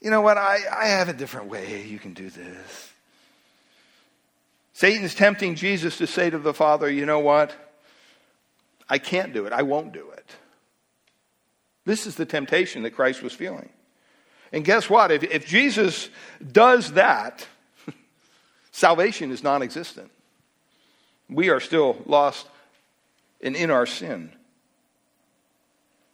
you 0.00 0.10
know 0.10 0.20
what, 0.20 0.36
I, 0.36 0.58
I 0.68 0.86
have 0.86 1.08
a 1.08 1.12
different 1.12 1.48
way 1.48 1.86
you 1.86 2.00
can 2.00 2.12
do 2.12 2.28
this. 2.28 2.92
Satan 4.72 5.04
is 5.04 5.14
tempting 5.14 5.54
Jesus 5.54 5.96
to 5.98 6.08
say 6.08 6.28
to 6.28 6.38
the 6.38 6.52
Father, 6.52 6.90
you 6.90 7.06
know 7.06 7.20
what, 7.20 7.54
I 8.90 8.98
can't 8.98 9.32
do 9.32 9.46
it, 9.46 9.52
I 9.52 9.62
won't 9.62 9.92
do 9.92 10.10
it. 10.10 10.28
This 11.84 12.08
is 12.08 12.16
the 12.16 12.26
temptation 12.26 12.82
that 12.82 12.96
Christ 12.96 13.22
was 13.22 13.32
feeling. 13.32 13.68
And 14.50 14.64
guess 14.64 14.90
what? 14.90 15.12
If, 15.12 15.22
if 15.22 15.46
Jesus 15.46 16.08
does 16.50 16.94
that, 16.94 17.46
salvation 18.72 19.30
is 19.30 19.44
non 19.44 19.62
existent. 19.62 20.10
We 21.30 21.50
are 21.50 21.60
still 21.60 21.96
lost 22.06 22.48
and 23.40 23.54
in 23.54 23.70
our 23.70 23.86
sin. 23.86 24.32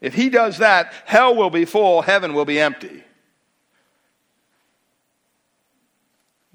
If 0.01 0.15
he 0.15 0.29
does 0.29 0.59
that, 0.59 0.93
hell 1.07 1.35
will 1.35 1.51
be 1.51 1.65
full, 1.65 2.03
heaven 2.03 2.35
will 2.35 2.45
be 2.45 2.61
empty. 2.61 3.03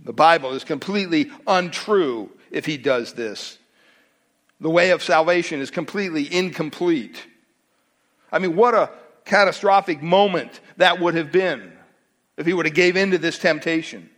The 0.04 0.14
Bible 0.14 0.54
is 0.54 0.64
completely 0.64 1.32
untrue 1.46 2.32
if 2.52 2.66
he 2.66 2.78
does 2.78 3.14
this. 3.14 3.58
The 4.62 4.70
way 4.70 4.92
of 4.92 5.04
salvation 5.04 5.62
is 5.62 5.72
completely 5.72 6.34
incomplete. 6.34 7.26
I 8.32 8.40
mean, 8.40 8.56
what 8.56 8.74
a 8.74 8.92
catastrophic 9.26 10.02
moment 10.02 10.60
that 10.78 11.00
would 11.00 11.16
have 11.16 11.32
been 11.32 11.72
if 12.38 12.46
he 12.46 12.54
would 12.54 12.66
have 12.66 12.76
gave 12.76 12.98
in 12.98 13.12
to 13.12 13.18
this 13.18 13.38
temptation. 13.38 14.10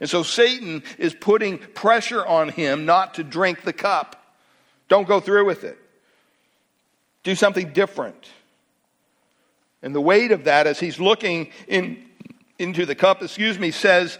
And 0.00 0.08
so 0.10 0.22
Satan 0.22 0.82
is 0.98 1.14
putting 1.14 1.58
pressure 1.58 2.24
on 2.24 2.48
him 2.48 2.84
not 2.84 3.14
to 3.14 3.24
drink 3.24 3.62
the 3.62 3.72
cup. 3.72 4.36
Don't 4.88 5.08
go 5.08 5.20
through 5.20 5.46
with 5.46 5.64
it. 5.64 5.78
Do 7.22 7.34
something 7.34 7.72
different. 7.72 8.28
And 9.86 9.94
the 9.94 10.00
weight 10.00 10.32
of 10.32 10.42
that, 10.44 10.66
as 10.66 10.80
he's 10.80 10.98
looking 10.98 11.52
in, 11.68 12.04
into 12.58 12.86
the 12.86 12.96
cup, 12.96 13.22
excuse 13.22 13.56
me, 13.56 13.70
says, 13.70 14.18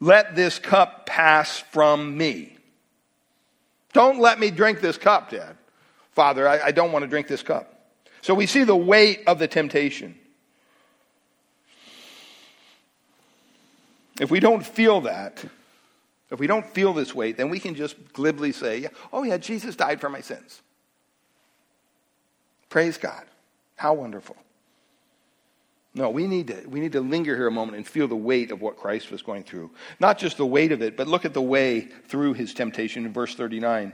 Let 0.00 0.34
this 0.34 0.58
cup 0.58 1.06
pass 1.06 1.56
from 1.56 2.18
me. 2.18 2.56
Don't 3.92 4.18
let 4.18 4.40
me 4.40 4.50
drink 4.50 4.80
this 4.80 4.98
cup, 4.98 5.30
Dad. 5.30 5.56
Father, 6.10 6.48
I, 6.48 6.60
I 6.64 6.70
don't 6.72 6.90
want 6.90 7.04
to 7.04 7.06
drink 7.06 7.28
this 7.28 7.44
cup. 7.44 7.92
So 8.22 8.34
we 8.34 8.46
see 8.46 8.64
the 8.64 8.74
weight 8.74 9.22
of 9.28 9.38
the 9.38 9.46
temptation. 9.46 10.18
If 14.20 14.32
we 14.32 14.40
don't 14.40 14.66
feel 14.66 15.02
that, 15.02 15.44
if 16.32 16.40
we 16.40 16.48
don't 16.48 16.66
feel 16.66 16.92
this 16.92 17.14
weight, 17.14 17.36
then 17.36 17.50
we 17.50 17.60
can 17.60 17.76
just 17.76 17.94
glibly 18.12 18.50
say, 18.50 18.88
oh, 19.12 19.22
yeah, 19.22 19.36
Jesus 19.36 19.76
died 19.76 20.00
for 20.00 20.08
my 20.08 20.22
sins. 20.22 20.60
Praise 22.68 22.98
God. 22.98 23.22
How 23.76 23.94
wonderful. 23.94 24.34
No, 25.96 26.10
we 26.10 26.26
need, 26.26 26.48
to, 26.48 26.68
we 26.68 26.80
need 26.80 26.92
to 26.92 27.00
linger 27.00 27.36
here 27.36 27.46
a 27.46 27.52
moment 27.52 27.76
and 27.76 27.86
feel 27.86 28.08
the 28.08 28.16
weight 28.16 28.50
of 28.50 28.60
what 28.60 28.76
Christ 28.76 29.12
was 29.12 29.22
going 29.22 29.44
through. 29.44 29.70
Not 30.00 30.18
just 30.18 30.36
the 30.36 30.46
weight 30.46 30.72
of 30.72 30.82
it, 30.82 30.96
but 30.96 31.06
look 31.06 31.24
at 31.24 31.34
the 31.34 31.42
way 31.42 31.82
through 32.08 32.34
his 32.34 32.52
temptation 32.52 33.06
in 33.06 33.12
verse 33.12 33.36
39. 33.36 33.92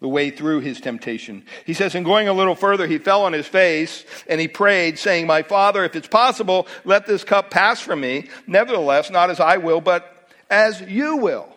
The 0.00 0.08
way 0.08 0.30
through 0.30 0.60
his 0.60 0.80
temptation. 0.80 1.44
He 1.66 1.74
says, 1.74 1.94
and 1.94 2.04
going 2.04 2.28
a 2.28 2.32
little 2.32 2.54
further, 2.54 2.86
he 2.86 2.96
fell 2.96 3.24
on 3.24 3.34
his 3.34 3.46
face 3.46 4.06
and 4.26 4.40
he 4.40 4.48
prayed, 4.48 4.98
saying, 4.98 5.26
My 5.26 5.42
Father, 5.42 5.84
if 5.84 5.94
it's 5.94 6.08
possible, 6.08 6.66
let 6.84 7.06
this 7.06 7.24
cup 7.24 7.50
pass 7.50 7.78
from 7.78 8.00
me. 8.00 8.28
Nevertheless, 8.46 9.10
not 9.10 9.28
as 9.28 9.38
I 9.38 9.58
will, 9.58 9.82
but 9.82 10.30
as 10.48 10.80
you 10.80 11.18
will. 11.18 11.54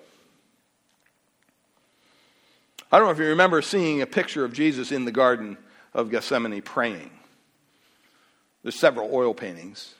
I 2.91 2.97
don't 2.97 3.07
know 3.07 3.11
if 3.11 3.19
you 3.19 3.25
remember 3.25 3.61
seeing 3.61 4.01
a 4.01 4.05
picture 4.05 4.43
of 4.43 4.53
Jesus 4.53 4.91
in 4.91 5.05
the 5.05 5.11
Garden 5.11 5.57
of 5.93 6.09
Gethsemane 6.11 6.61
praying. 6.61 7.11
There's 8.67 8.77
several 8.77 9.09
oil 9.13 9.33
paintings. 9.33 9.95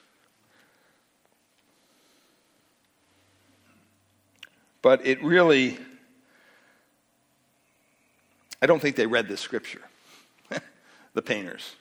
But 4.82 5.08
it 5.08 5.24
really, 5.24 5.78
I 8.62 8.66
don't 8.66 8.82
think 8.82 8.98
they 8.98 9.06
read 9.06 9.30
this 9.30 9.40
scripture, 9.40 9.84
the 11.14 11.22
painters. 11.22 11.78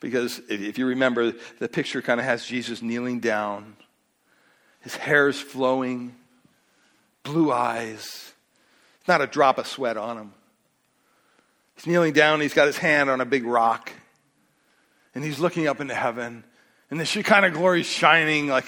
Because 0.00 0.42
if 0.50 0.76
you 0.76 0.84
remember, 0.84 1.32
the 1.58 1.68
picture 1.68 2.02
kind 2.02 2.20
of 2.20 2.26
has 2.26 2.44
Jesus 2.44 2.82
kneeling 2.82 3.20
down, 3.20 3.74
his 4.82 4.94
hair 4.94 5.28
is 5.28 5.40
flowing, 5.40 6.14
blue 7.22 7.50
eyes, 7.50 8.34
not 9.08 9.22
a 9.22 9.26
drop 9.26 9.56
of 9.56 9.66
sweat 9.66 9.96
on 9.96 10.18
him. 10.18 10.34
He's 11.76 11.86
kneeling 11.86 12.12
down, 12.12 12.42
he's 12.42 12.52
got 12.52 12.66
his 12.66 12.76
hand 12.76 13.08
on 13.08 13.22
a 13.22 13.24
big 13.24 13.46
rock, 13.46 13.90
and 15.14 15.22
he's 15.24 15.38
looking 15.38 15.66
up 15.66 15.80
into 15.80 15.94
heaven, 15.94 16.44
and 16.90 17.00
the 17.00 17.04
Shekinah 17.04 17.50
glory 17.50 17.80
is 17.80 17.86
shining 17.86 18.48
like 18.48 18.66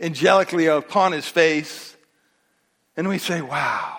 angelically 0.00 0.66
upon 0.66 1.12
his 1.12 1.26
face. 1.26 1.96
And 2.96 3.08
we 3.08 3.18
say, 3.18 3.40
wow. 3.40 3.98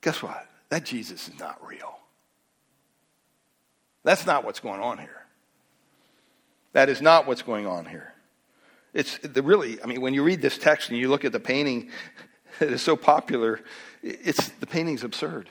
Guess 0.00 0.22
what? 0.22 0.46
That 0.68 0.84
Jesus 0.84 1.28
is 1.28 1.38
not 1.38 1.66
real. 1.66 1.98
That's 4.02 4.26
not 4.26 4.44
what's 4.44 4.60
going 4.60 4.80
on 4.80 4.98
here. 4.98 5.24
That 6.72 6.88
is 6.88 7.00
not 7.00 7.26
what's 7.26 7.42
going 7.42 7.66
on 7.66 7.86
here. 7.86 8.12
It's 8.92 9.18
the 9.18 9.42
really, 9.42 9.82
I 9.82 9.86
mean, 9.86 10.00
when 10.00 10.14
you 10.14 10.22
read 10.22 10.42
this 10.42 10.58
text 10.58 10.90
and 10.90 10.98
you 10.98 11.08
look 11.08 11.24
at 11.24 11.32
the 11.32 11.40
painting 11.40 11.90
that 12.58 12.70
is 12.70 12.82
so 12.82 12.96
popular, 12.96 13.60
it's 14.02 14.48
the 14.60 14.66
painting's 14.66 15.02
absurd. 15.02 15.48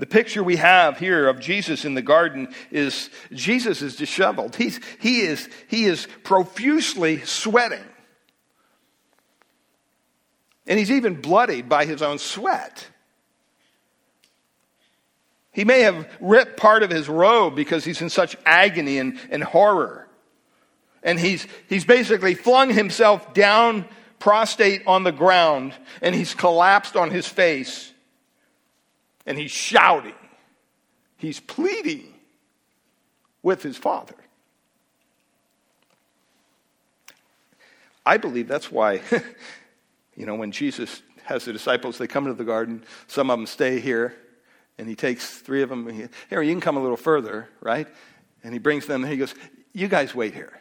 The 0.00 0.06
picture 0.06 0.42
we 0.42 0.56
have 0.56 0.98
here 0.98 1.28
of 1.28 1.40
Jesus 1.40 1.84
in 1.84 1.92
the 1.92 2.00
garden 2.00 2.48
is 2.70 3.10
Jesus 3.32 3.82
is 3.82 3.96
disheveled. 3.96 4.56
He's, 4.56 4.80
he, 4.98 5.20
is, 5.20 5.46
he 5.68 5.84
is 5.84 6.08
profusely 6.24 7.20
sweating. 7.20 7.84
And 10.66 10.78
he's 10.78 10.90
even 10.90 11.20
bloodied 11.20 11.68
by 11.68 11.84
his 11.84 12.00
own 12.00 12.16
sweat. 12.16 12.86
He 15.52 15.66
may 15.66 15.82
have 15.82 16.08
ripped 16.18 16.56
part 16.56 16.82
of 16.82 16.88
his 16.88 17.06
robe 17.06 17.54
because 17.54 17.84
he's 17.84 18.00
in 18.00 18.08
such 18.08 18.38
agony 18.46 18.96
and, 18.96 19.20
and 19.30 19.44
horror. 19.44 20.08
And 21.02 21.20
he's, 21.20 21.46
he's 21.68 21.84
basically 21.84 22.34
flung 22.34 22.72
himself 22.72 23.34
down 23.34 23.84
prostrate 24.18 24.82
on 24.86 25.04
the 25.04 25.12
ground 25.12 25.74
and 26.00 26.14
he's 26.14 26.34
collapsed 26.34 26.96
on 26.96 27.10
his 27.10 27.26
face 27.26 27.89
and 29.30 29.38
he's 29.38 29.52
shouting, 29.52 30.16
he's 31.16 31.38
pleading 31.38 32.12
with 33.44 33.62
his 33.62 33.76
father. 33.76 34.16
I 38.04 38.16
believe 38.16 38.48
that's 38.48 38.72
why, 38.72 39.02
you 40.16 40.26
know, 40.26 40.34
when 40.34 40.50
Jesus 40.50 41.00
has 41.22 41.44
the 41.44 41.52
disciples, 41.52 41.96
they 41.96 42.08
come 42.08 42.24
to 42.24 42.34
the 42.34 42.42
garden, 42.42 42.82
some 43.06 43.30
of 43.30 43.38
them 43.38 43.46
stay 43.46 43.78
here, 43.78 44.16
and 44.78 44.88
he 44.88 44.96
takes 44.96 45.38
three 45.38 45.62
of 45.62 45.68
them, 45.68 45.88
he, 45.88 46.06
here, 46.28 46.42
you 46.42 46.52
can 46.52 46.60
come 46.60 46.76
a 46.76 46.82
little 46.82 46.96
further, 46.96 47.48
right? 47.60 47.86
And 48.42 48.52
he 48.52 48.58
brings 48.58 48.86
them, 48.86 49.04
and 49.04 49.12
he 49.12 49.16
goes, 49.16 49.32
You 49.72 49.86
guys 49.86 50.12
wait 50.12 50.34
here. 50.34 50.60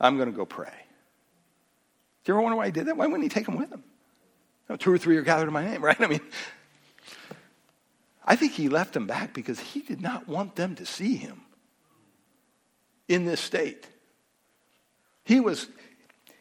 I'm 0.00 0.16
going 0.16 0.30
to 0.30 0.34
go 0.34 0.46
pray. 0.46 0.72
Do 2.24 2.32
you 2.32 2.34
ever 2.34 2.40
wonder 2.40 2.56
why 2.56 2.64
he 2.64 2.72
did 2.72 2.86
that? 2.86 2.96
Why 2.96 3.04
wouldn't 3.08 3.24
he 3.24 3.28
take 3.28 3.44
them 3.44 3.58
with 3.58 3.70
him? 3.70 3.84
two 4.78 4.90
or 4.90 4.96
three 4.96 5.18
are 5.18 5.22
gathered 5.22 5.48
in 5.48 5.52
my 5.52 5.66
name, 5.66 5.84
right? 5.84 6.00
I 6.00 6.06
mean, 6.06 6.22
I 8.24 8.36
think 8.36 8.52
he 8.52 8.68
left 8.68 8.94
them 8.94 9.06
back 9.06 9.34
because 9.34 9.60
he 9.60 9.80
did 9.80 10.00
not 10.00 10.26
want 10.26 10.56
them 10.56 10.74
to 10.76 10.86
see 10.86 11.16
him 11.16 11.42
in 13.06 13.26
this 13.26 13.40
state. 13.40 13.86
He 15.24 15.40
was, 15.40 15.66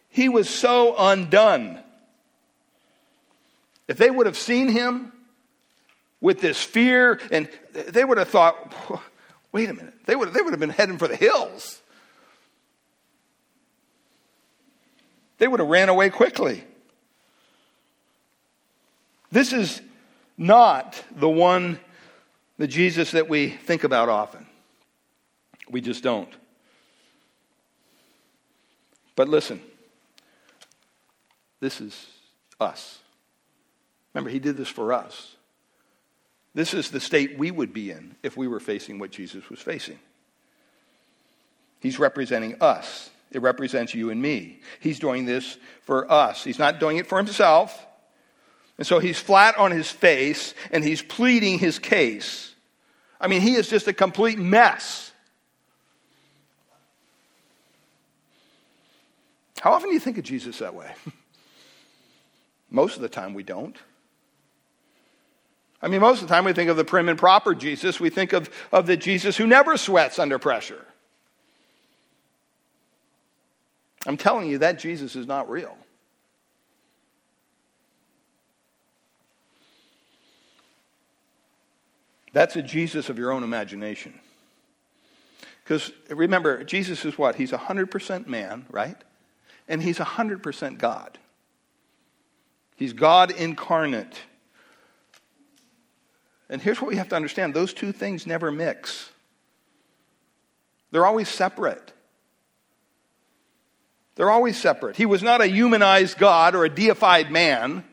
he 0.10 0.30
was 0.30 0.50
so 0.50 0.96
undone. 0.98 1.80
If 3.88 3.98
they 3.98 4.10
would 4.10 4.26
have 4.26 4.38
seen 4.38 4.70
him 4.70 5.12
with 6.22 6.40
this 6.40 6.62
fear, 6.64 7.20
and 7.32 7.50
they 7.74 8.06
would 8.06 8.18
have 8.18 8.30
thought, 8.30 9.04
wait 9.52 9.70
a 9.70 9.74
minute, 9.74 9.94
they 10.06 10.16
would, 10.16 10.34
they 10.34 10.42
would 10.42 10.52
have 10.54 10.60
been 10.60 10.70
heading 10.70 10.98
for 10.98 11.10
the 11.10 11.18
hills. 11.18 11.82
They 15.38 15.50
would 15.50 15.60
have 15.60 15.68
ran 15.68 15.90
away 15.90 16.10
quickly. 16.10 16.64
This 19.32 19.52
is 19.52 19.82
not 20.38 21.02
the 21.16 21.30
one, 21.30 21.80
the 22.58 22.68
Jesus 22.68 23.12
that 23.12 23.30
we 23.30 23.50
think 23.50 23.84
about 23.84 24.10
often. 24.10 24.46
We 25.70 25.82
just 25.82 26.04
don't. 26.04 26.30
But 29.16 29.30
listen, 29.30 29.62
this 31.60 31.80
is 31.80 32.08
us. 32.60 33.00
Remember, 34.14 34.30
he 34.30 34.40
did 34.40 34.58
this 34.58 34.68
for 34.68 34.94
us. 34.94 35.36
This 36.56 36.74
is 36.74 36.92
the 36.92 37.00
state 37.00 37.38
we 37.38 37.52
would 37.52 37.74
be 37.74 37.92
in 37.92 38.16
if 38.22 38.38
we 38.38 38.48
were 38.48 38.60
facing 38.60 39.00
what 39.00 39.12
Jesus 39.12 39.50
was 39.50 39.60
facing. 39.60 39.98
He's 41.80 42.00
representing 42.00 42.62
us. 42.62 43.10
It 43.32 43.42
represents 43.42 43.96
you 43.96 44.12
and 44.12 44.22
me. 44.22 44.60
He's 44.80 45.00
doing 45.00 45.26
this 45.26 45.58
for 45.82 46.10
us. 46.12 46.44
He's 46.44 46.60
not 46.60 46.80
doing 46.80 46.98
it 46.98 47.08
for 47.08 47.18
himself. 47.18 47.86
And 48.84 48.88
so 48.90 49.00
he's 49.00 49.18
flat 49.18 49.58
on 49.58 49.72
his 49.72 49.90
face 49.90 50.54
and 50.70 50.84
he's 50.84 51.02
pleading 51.02 51.58
his 51.58 51.80
case. 51.80 52.54
I 53.18 53.28
mean, 53.28 53.40
he 53.40 53.54
is 53.54 53.70
just 53.70 53.88
a 53.88 53.94
complete 53.94 54.38
mess. 54.38 55.14
How 59.62 59.72
often 59.72 59.88
do 59.88 59.94
you 59.94 60.02
think 60.02 60.18
of 60.18 60.26
Jesus 60.26 60.58
that 60.58 60.76
way? 60.76 60.92
most 62.70 62.98
of 62.98 63.02
the 63.02 63.08
time 63.08 63.34
we 63.34 63.42
don't. 63.42 63.78
I 65.82 65.88
mean, 65.88 66.02
most 66.02 66.22
of 66.22 66.28
the 66.28 66.34
time 66.34 66.44
we 66.44 66.52
think 66.52 66.70
of 66.70 66.76
the 66.76 66.84
prim 66.84 67.08
and 67.08 67.18
proper 67.18 67.56
Jesus. 67.56 68.02
We 68.02 68.10
think 68.10 68.34
of, 68.34 68.50
of 68.74 68.86
the 68.86 68.98
Jesus 68.98 69.38
who 69.38 69.48
never 69.48 69.78
sweats 69.78 70.20
under 70.20 70.38
pressure. 70.40 70.86
I'm 74.06 74.18
telling 74.18 74.50
you, 74.50 74.58
that 74.58 74.78
Jesus 74.78 75.16
is 75.16 75.26
not 75.26 75.50
real. 75.50 75.78
That's 82.34 82.56
a 82.56 82.62
Jesus 82.62 83.10
of 83.10 83.18
your 83.18 83.32
own 83.32 83.44
imagination. 83.44 84.20
Because 85.64 85.92
remember, 86.10 86.64
Jesus 86.64 87.06
is 87.06 87.18
what? 87.18 87.36
He's 87.36 87.52
100% 87.52 88.28
man, 88.28 88.66
right? 88.70 88.98
And 89.68 89.82
he's 89.82 90.00
100% 90.00 90.78
God. 90.78 91.18
He's 92.76 92.92
God 92.92 93.32
incarnate. 93.32 94.20
And 96.50 96.62
here's 96.62 96.82
what 96.82 96.90
we 96.90 96.98
have 96.98 97.10
to 97.10 97.16
understand 97.16 97.54
those 97.54 97.74
two 97.74 97.92
things 97.92 98.28
never 98.28 98.52
mix, 98.52 99.10
they're 100.92 101.06
always 101.06 101.30
separate. 101.30 101.92
They're 104.16 104.30
always 104.30 104.60
separate. 104.62 104.96
He 104.96 105.08
was 105.08 105.24
not 105.24 105.42
a 105.42 105.48
humanized 105.48 106.20
God 106.20 106.54
or 106.54 106.66
a 106.66 106.70
deified 106.70 107.32
man. 107.32 107.84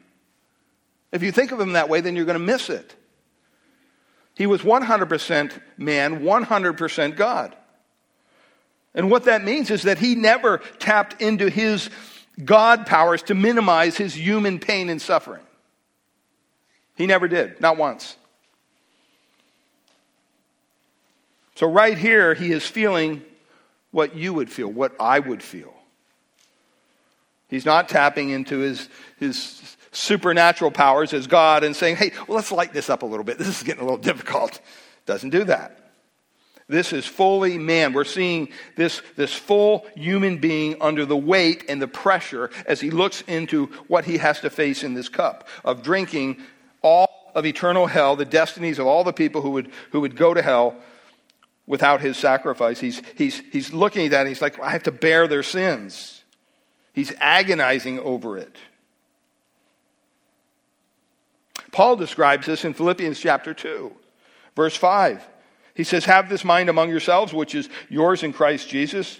If 1.13 1.23
you 1.23 1.33
think 1.33 1.51
of 1.51 1.59
him 1.59 1.73
that 1.73 1.89
way, 1.89 2.03
then 2.03 2.15
you're 2.15 2.27
going 2.27 2.39
to 2.39 2.45
miss 2.45 2.69
it. 2.69 2.95
He 4.41 4.47
was 4.47 4.63
100% 4.63 5.61
man, 5.77 6.21
100% 6.21 7.15
God. 7.15 7.55
And 8.95 9.11
what 9.11 9.25
that 9.25 9.45
means 9.45 9.71
is 9.71 9.83
that 9.83 9.99
he 9.99 10.15
never 10.15 10.63
tapped 10.79 11.21
into 11.21 11.51
his 11.51 11.91
God 12.43 12.87
powers 12.87 13.23
to 13.25 13.35
minimize 13.35 13.99
his 13.99 14.17
human 14.17 14.59
pain 14.59 14.89
and 14.89 14.99
suffering. 14.99 15.43
He 16.97 17.05
never 17.05 17.29
did, 17.29 17.61
not 17.61 17.77
once. 17.77 18.17
So, 21.57 21.71
right 21.71 21.99
here, 21.99 22.33
he 22.33 22.51
is 22.51 22.67
feeling 22.67 23.23
what 23.91 24.17
you 24.17 24.33
would 24.33 24.51
feel, 24.51 24.69
what 24.69 24.99
I 24.99 25.19
would 25.19 25.43
feel. 25.43 25.75
He's 27.49 27.67
not 27.67 27.91
tapping 27.91 28.31
into 28.31 28.61
his, 28.61 28.89
his 29.19 29.77
supernatural 29.93 30.71
powers 30.71 31.13
as 31.13 31.27
God 31.27 31.65
and 31.65 31.75
saying, 31.75 31.97
hey, 31.97 32.13
well, 32.29 32.37
let's 32.37 32.53
light 32.53 32.73
this 32.73 32.89
up 32.91 33.03
a 33.03 33.07
little 33.07 33.25
bit. 33.25 33.39
This 33.41 33.49
is 33.49 33.63
getting 33.63 33.83
a 33.83 33.85
little 33.85 33.99
difficult. 33.99 34.61
Doesn't 35.07 35.31
do 35.31 35.45
that. 35.45 35.77
This 36.69 36.93
is 36.93 37.05
fully 37.05 37.59
man. 37.59 37.93
We're 37.93 38.05
seeing 38.05 38.51
this, 38.77 39.03
this 39.17 39.35
full 39.35 39.87
human 39.97 40.39
being 40.39 40.77
under 40.81 41.05
the 41.05 41.17
weight 41.17 41.65
and 41.69 41.83
the 41.83 41.89
pressure 41.89 42.49
as 42.65 42.81
he 42.81 42.93
looks 42.93 43.23
into 43.23 43.67
what 43.89 44.05
he 44.05 44.19
has 44.19 44.41
to 44.41 44.51
face 44.51 44.85
in 44.85 44.95
this 44.95 45.09
cup 45.09 45.49
of 45.65 45.83
drinking 45.83 46.41
all 46.81 47.33
of 47.35 47.45
eternal 47.45 47.87
hell, 47.87 48.15
the 48.15 48.25
destinies 48.25 48.79
of 48.79 48.87
all 48.87 49.03
the 49.03 49.13
people 49.13 49.43
who 49.43 49.51
would, 49.51 49.73
who 49.91 50.01
would 50.01 50.17
go 50.17 50.33
to 50.33 50.43
hell 50.43 50.77
without 51.67 52.01
his 52.01 52.17
sacrifice. 52.17 52.79
He's, 52.79 53.03
he's, 53.17 53.43
he's 53.51 53.73
looking 53.73 54.05
at 54.05 54.11
that 54.13 54.21
and 54.21 54.29
he's 54.29 54.43
like, 54.43 54.61
I 54.61 54.71
have 54.71 54.85
to 54.85 54.93
bear 54.93 55.27
their 55.27 55.43
sins. 55.43 56.23
He's 56.93 57.13
agonizing 57.19 57.99
over 57.99 58.39
it. 58.39 58.57
Paul 61.73 61.97
describes 61.97 62.47
this 62.47 62.65
in 62.65 62.75
Philippians 62.75 63.19
chapter 63.21 63.55
2, 63.55 63.93
verse 64.57 64.77
5. 64.77 65.27
He 65.75 65.85
says, 65.85 66.05
Have 66.05 66.29
this 66.29 66.45
mind 66.45 66.69
among 66.69 66.91
yourselves, 66.91 67.33
which 67.33 67.55
is 67.55 67.69
yours 67.89 68.23
in 68.23 68.33
Christ 68.33 68.69
Jesus, 68.69 69.19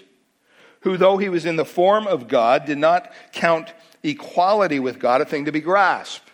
who, 0.81 0.97
though 0.97 1.17
he 1.17 1.29
was 1.29 1.45
in 1.45 1.55
the 1.55 1.65
form 1.65 2.07
of 2.07 2.27
God, 2.27 2.65
did 2.65 2.77
not 2.77 3.11
count 3.31 3.73
equality 4.03 4.79
with 4.79 4.99
God 4.99 5.21
a 5.21 5.25
thing 5.25 5.45
to 5.45 5.51
be 5.51 5.61
grasped. 5.61 6.29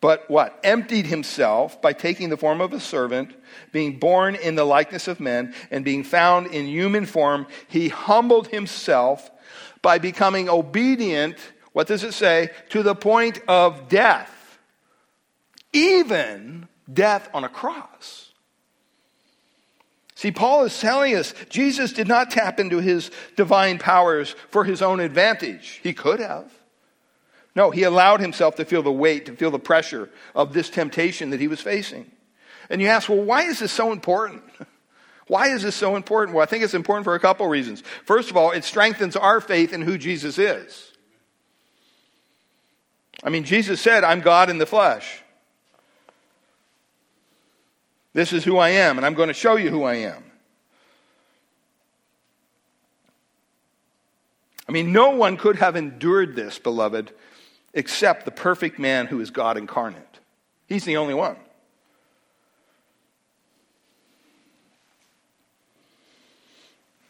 But 0.00 0.28
what? 0.30 0.58
Emptied 0.62 1.06
himself 1.06 1.82
by 1.82 1.92
taking 1.92 2.28
the 2.28 2.36
form 2.36 2.60
of 2.60 2.72
a 2.72 2.80
servant, 2.80 3.34
being 3.72 3.98
born 3.98 4.36
in 4.36 4.54
the 4.54 4.64
likeness 4.64 5.08
of 5.08 5.20
men, 5.20 5.54
and 5.70 5.84
being 5.84 6.04
found 6.04 6.48
in 6.48 6.66
human 6.66 7.04
form, 7.04 7.46
he 7.66 7.88
humbled 7.88 8.48
himself 8.48 9.30
by 9.82 9.98
becoming 9.98 10.48
obedient, 10.48 11.36
what 11.72 11.86
does 11.86 12.04
it 12.04 12.12
say? 12.12 12.50
To 12.70 12.82
the 12.82 12.94
point 12.94 13.40
of 13.48 13.88
death. 13.88 14.34
Even 15.72 16.68
death 16.92 17.28
on 17.34 17.44
a 17.44 17.48
cross. 17.48 18.32
See, 20.14 20.32
Paul 20.32 20.64
is 20.64 20.80
telling 20.80 21.14
us 21.14 21.32
Jesus 21.48 21.92
did 21.92 22.08
not 22.08 22.32
tap 22.32 22.58
into 22.58 22.78
his 22.78 23.10
divine 23.36 23.78
powers 23.78 24.34
for 24.48 24.64
his 24.64 24.82
own 24.82 24.98
advantage. 24.98 25.78
He 25.82 25.92
could 25.92 26.18
have. 26.18 26.52
No, 27.54 27.70
he 27.70 27.84
allowed 27.84 28.20
himself 28.20 28.56
to 28.56 28.64
feel 28.64 28.82
the 28.82 28.90
weight, 28.90 29.26
to 29.26 29.36
feel 29.36 29.50
the 29.50 29.58
pressure 29.58 30.10
of 30.34 30.52
this 30.52 30.70
temptation 30.70 31.30
that 31.30 31.40
he 31.40 31.48
was 31.48 31.60
facing. 31.60 32.10
And 32.70 32.80
you 32.80 32.88
ask, 32.88 33.08
well, 33.08 33.22
why 33.22 33.42
is 33.42 33.60
this 33.60 33.72
so 33.72 33.92
important? 33.92 34.42
Why 35.28 35.48
is 35.48 35.62
this 35.62 35.76
so 35.76 35.94
important? 35.94 36.34
Well, 36.34 36.42
I 36.42 36.46
think 36.46 36.64
it's 36.64 36.72
important 36.72 37.04
for 37.04 37.14
a 37.14 37.20
couple 37.20 37.46
reasons. 37.46 37.82
First 38.06 38.30
of 38.30 38.38
all, 38.38 38.50
it 38.52 38.64
strengthens 38.64 39.14
our 39.14 39.42
faith 39.42 39.74
in 39.74 39.82
who 39.82 39.98
Jesus 39.98 40.38
is. 40.38 40.90
I 43.22 43.28
mean, 43.28 43.44
Jesus 43.44 43.78
said, 43.78 44.04
I'm 44.04 44.22
God 44.22 44.48
in 44.48 44.56
the 44.56 44.64
flesh. 44.64 45.22
This 48.18 48.32
is 48.32 48.42
who 48.42 48.56
I 48.56 48.70
am, 48.70 48.96
and 48.96 49.06
I'm 49.06 49.14
going 49.14 49.28
to 49.28 49.32
show 49.32 49.54
you 49.54 49.70
who 49.70 49.84
I 49.84 49.94
am. 49.94 50.24
I 54.68 54.72
mean, 54.72 54.90
no 54.90 55.10
one 55.10 55.36
could 55.36 55.54
have 55.54 55.76
endured 55.76 56.34
this, 56.34 56.58
beloved, 56.58 57.12
except 57.74 58.24
the 58.24 58.32
perfect 58.32 58.76
man 58.76 59.06
who 59.06 59.20
is 59.20 59.30
God 59.30 59.56
incarnate. 59.56 60.18
He's 60.66 60.84
the 60.84 60.96
only 60.96 61.14
one. 61.14 61.36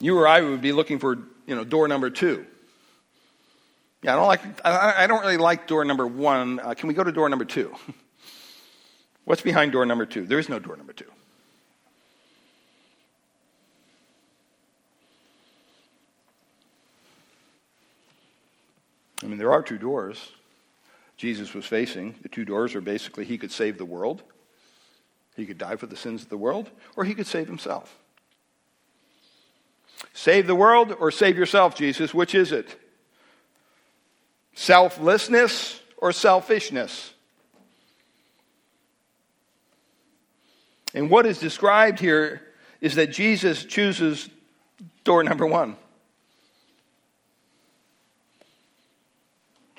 You 0.01 0.19
or 0.19 0.29
I 0.29 0.43
would 0.43 0.61
be 0.61 0.73
looking 0.73 0.99
for, 0.99 1.17
you 1.47 1.57
know, 1.57 1.65
door 1.65 1.89
number 1.89 2.11
two. 2.11 2.45
Yeah, 4.03 4.13
I 4.13 4.17
don't 4.17 4.27
like. 4.27 4.67
I, 4.67 5.07
don't 5.07 5.23
really 5.23 5.39
like 5.39 5.67
door 5.67 5.87
number 5.87 6.07
one. 6.07 6.61
Uh, 6.61 6.75
can 6.75 6.87
we 6.87 6.93
go 6.93 7.03
to 7.03 7.13
door 7.13 7.31
number 7.31 7.47
two? 7.47 7.75
What's 9.29 9.43
behind 9.43 9.73
door 9.73 9.85
number 9.85 10.07
two? 10.07 10.25
There 10.25 10.39
is 10.39 10.49
no 10.49 10.59
door 10.59 10.75
number 10.79 10.95
two. 10.95 11.05
I 19.23 19.27
mean, 19.27 19.37
there 19.37 19.53
are 19.53 19.63
two 19.63 19.77
doors 19.77 20.31
Jesus 21.19 21.53
was 21.53 21.67
facing. 21.67 22.15
The 22.23 22.31
two 22.31 22.47
doors 22.47 22.75
are 22.75 22.81
basically 22.81 23.27
he 23.27 23.37
could 23.37 23.53
save 23.53 23.77
the 23.77 23.85
world, 23.85 24.23
he 25.37 25.45
could 25.45 25.59
die 25.59 25.77
for 25.77 25.85
the 25.85 25.97
sins 25.97 26.23
of 26.23 26.31
the 26.31 26.39
world, 26.39 26.71
or 26.97 27.05
he 27.05 27.15
could 27.15 27.27
save 27.27 27.49
himself. 27.49 27.99
Save 30.15 30.47
the 30.47 30.55
world 30.55 30.97
or 30.99 31.11
save 31.11 31.37
yourself, 31.37 31.75
Jesus? 31.75 32.15
Which 32.15 32.35
is 32.35 32.51
it? 32.51 32.81
Selflessness 34.55 35.83
or 35.99 36.13
selfishness? 36.13 37.13
And 40.99 41.09
what 41.09 41.27
is 41.27 41.39
described 41.39 42.01
here 42.01 42.43
is 42.81 42.97
that 42.97 43.13
Jesus 43.13 43.65
chooses 43.65 44.29
door 45.05 45.23
number 45.23 45.47
one. 45.47 45.77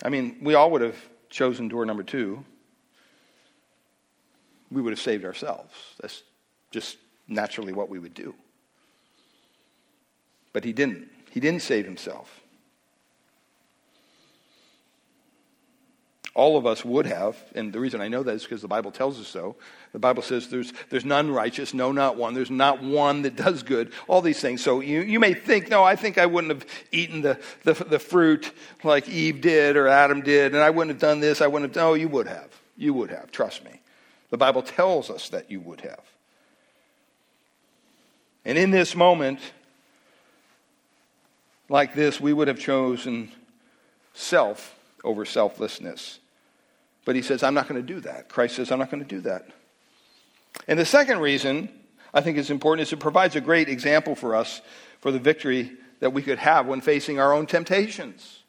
I 0.01 0.07
mean, 0.07 0.38
we 0.41 0.53
all 0.53 0.72
would 0.72 0.80
have 0.80 0.95
chosen 1.30 1.67
door 1.67 1.86
number 1.86 2.03
two. 2.03 2.45
We 4.72 4.82
would 4.82 4.91
have 4.91 5.01
saved 5.01 5.26
ourselves. 5.26 5.74
That's 5.99 6.24
just 6.72 6.95
naturally 7.28 7.74
what 7.74 7.89
we 7.89 7.99
would 7.99 8.13
do. 8.13 8.34
But 10.53 10.63
he 10.63 10.72
didn't. 10.72 11.09
He 11.32 11.41
didn't 11.41 11.63
save 11.63 11.84
himself. 11.84 12.39
All 16.36 16.57
of 16.57 16.65
us 16.65 16.86
would 16.86 17.07
have, 17.07 17.36
and 17.55 17.73
the 17.73 17.80
reason 17.80 18.01
I 18.01 18.07
know 18.07 18.21
that 18.21 18.36
is 18.36 18.43
because 18.43 18.61
the 18.61 18.67
Bible 18.67 18.91
tells 18.91 19.19
us 19.19 19.27
so. 19.27 19.55
The 19.93 19.99
Bible 19.99 20.21
says 20.21 20.47
there's, 20.47 20.71
there's 20.89 21.03
none 21.03 21.32
righteous, 21.32 21.73
no, 21.73 21.91
not 21.91 22.17
one. 22.17 22.36
There's 22.36 22.51
not 22.51 22.84
one 22.84 23.23
that 23.23 23.36
does 23.36 23.63
good. 23.63 23.91
All 24.07 24.21
these 24.21 24.39
things. 24.39 24.63
So 24.63 24.80
you, 24.80 25.01
you 25.01 25.19
may 25.19 25.34
think, 25.34 25.69
no, 25.69 25.84
I 25.84 25.95
think 25.95 26.19
I 26.19 26.27
wouldn't 26.27 26.53
have 26.53 26.65
eaten 26.91 27.21
the, 27.21 27.39
the, 27.63 27.73
the 27.73 27.99
fruit 27.99 28.51
like 28.84 29.09
Eve 29.09 29.41
did 29.41 29.75
or 29.75 29.88
Adam 29.88 30.21
did, 30.21 30.53
and 30.53 30.63
I 30.63 30.69
wouldn't 30.69 30.91
have 30.91 31.01
done 31.01 31.19
this. 31.19 31.41
I 31.41 31.47
wouldn't 31.47 31.75
have. 31.75 31.84
No, 31.84 31.95
you 31.95 32.07
would 32.07 32.27
have. 32.27 32.49
You 32.77 32.93
would 32.93 33.09
have. 33.09 33.32
Trust 33.32 33.65
me. 33.65 33.82
The 34.30 34.38
Bible 34.38 34.61
tells 34.61 35.09
us 35.09 35.30
that 35.30 35.49
you 35.49 35.59
would 35.61 35.82
have. 35.82 36.03
And 38.45 38.57
in 38.57 38.69
this 38.69 38.95
moment, 38.95 39.39
like 41.67 41.95
this, 41.95 42.21
we 42.21 42.34
would 42.34 42.47
have 42.47 42.59
chosen 42.59 43.32
self 44.13 44.75
over 45.04 45.26
selflessness. 45.26 46.20
But 47.06 47.16
he 47.16 47.22
says, 47.22 47.43
I'm 47.43 47.54
not 47.54 47.68
going 47.68 47.82
to 47.82 47.93
do 47.93 48.02
that. 48.02 48.30
Christ 48.30 48.56
says, 48.56 48.72
I'm 48.72 48.80
not 48.80 48.91
going 48.91 49.04
to 49.04 49.10
do 49.10 49.22
that. 49.22 49.47
And 50.68 50.78
the 50.78 50.86
second 50.86 51.20
reason 51.20 51.70
I 52.14 52.22
think 52.22 52.38
is 52.38 52.50
important 52.50 52.88
is 52.88 52.93
it 52.93 53.00
provides 53.00 53.36
a 53.36 53.41
great 53.41 53.70
example 53.70 54.16
for 54.16 54.36
us 54.36 54.62
for 55.00 55.12
the 55.12 55.20
victory 55.20 55.72
that 56.00 56.14
we 56.14 56.22
could 56.22 56.39
have 56.39 56.66
when 56.66 56.82
facing 56.82 57.20
our 57.20 57.34
own 57.34 57.45
temptations. 57.45 58.43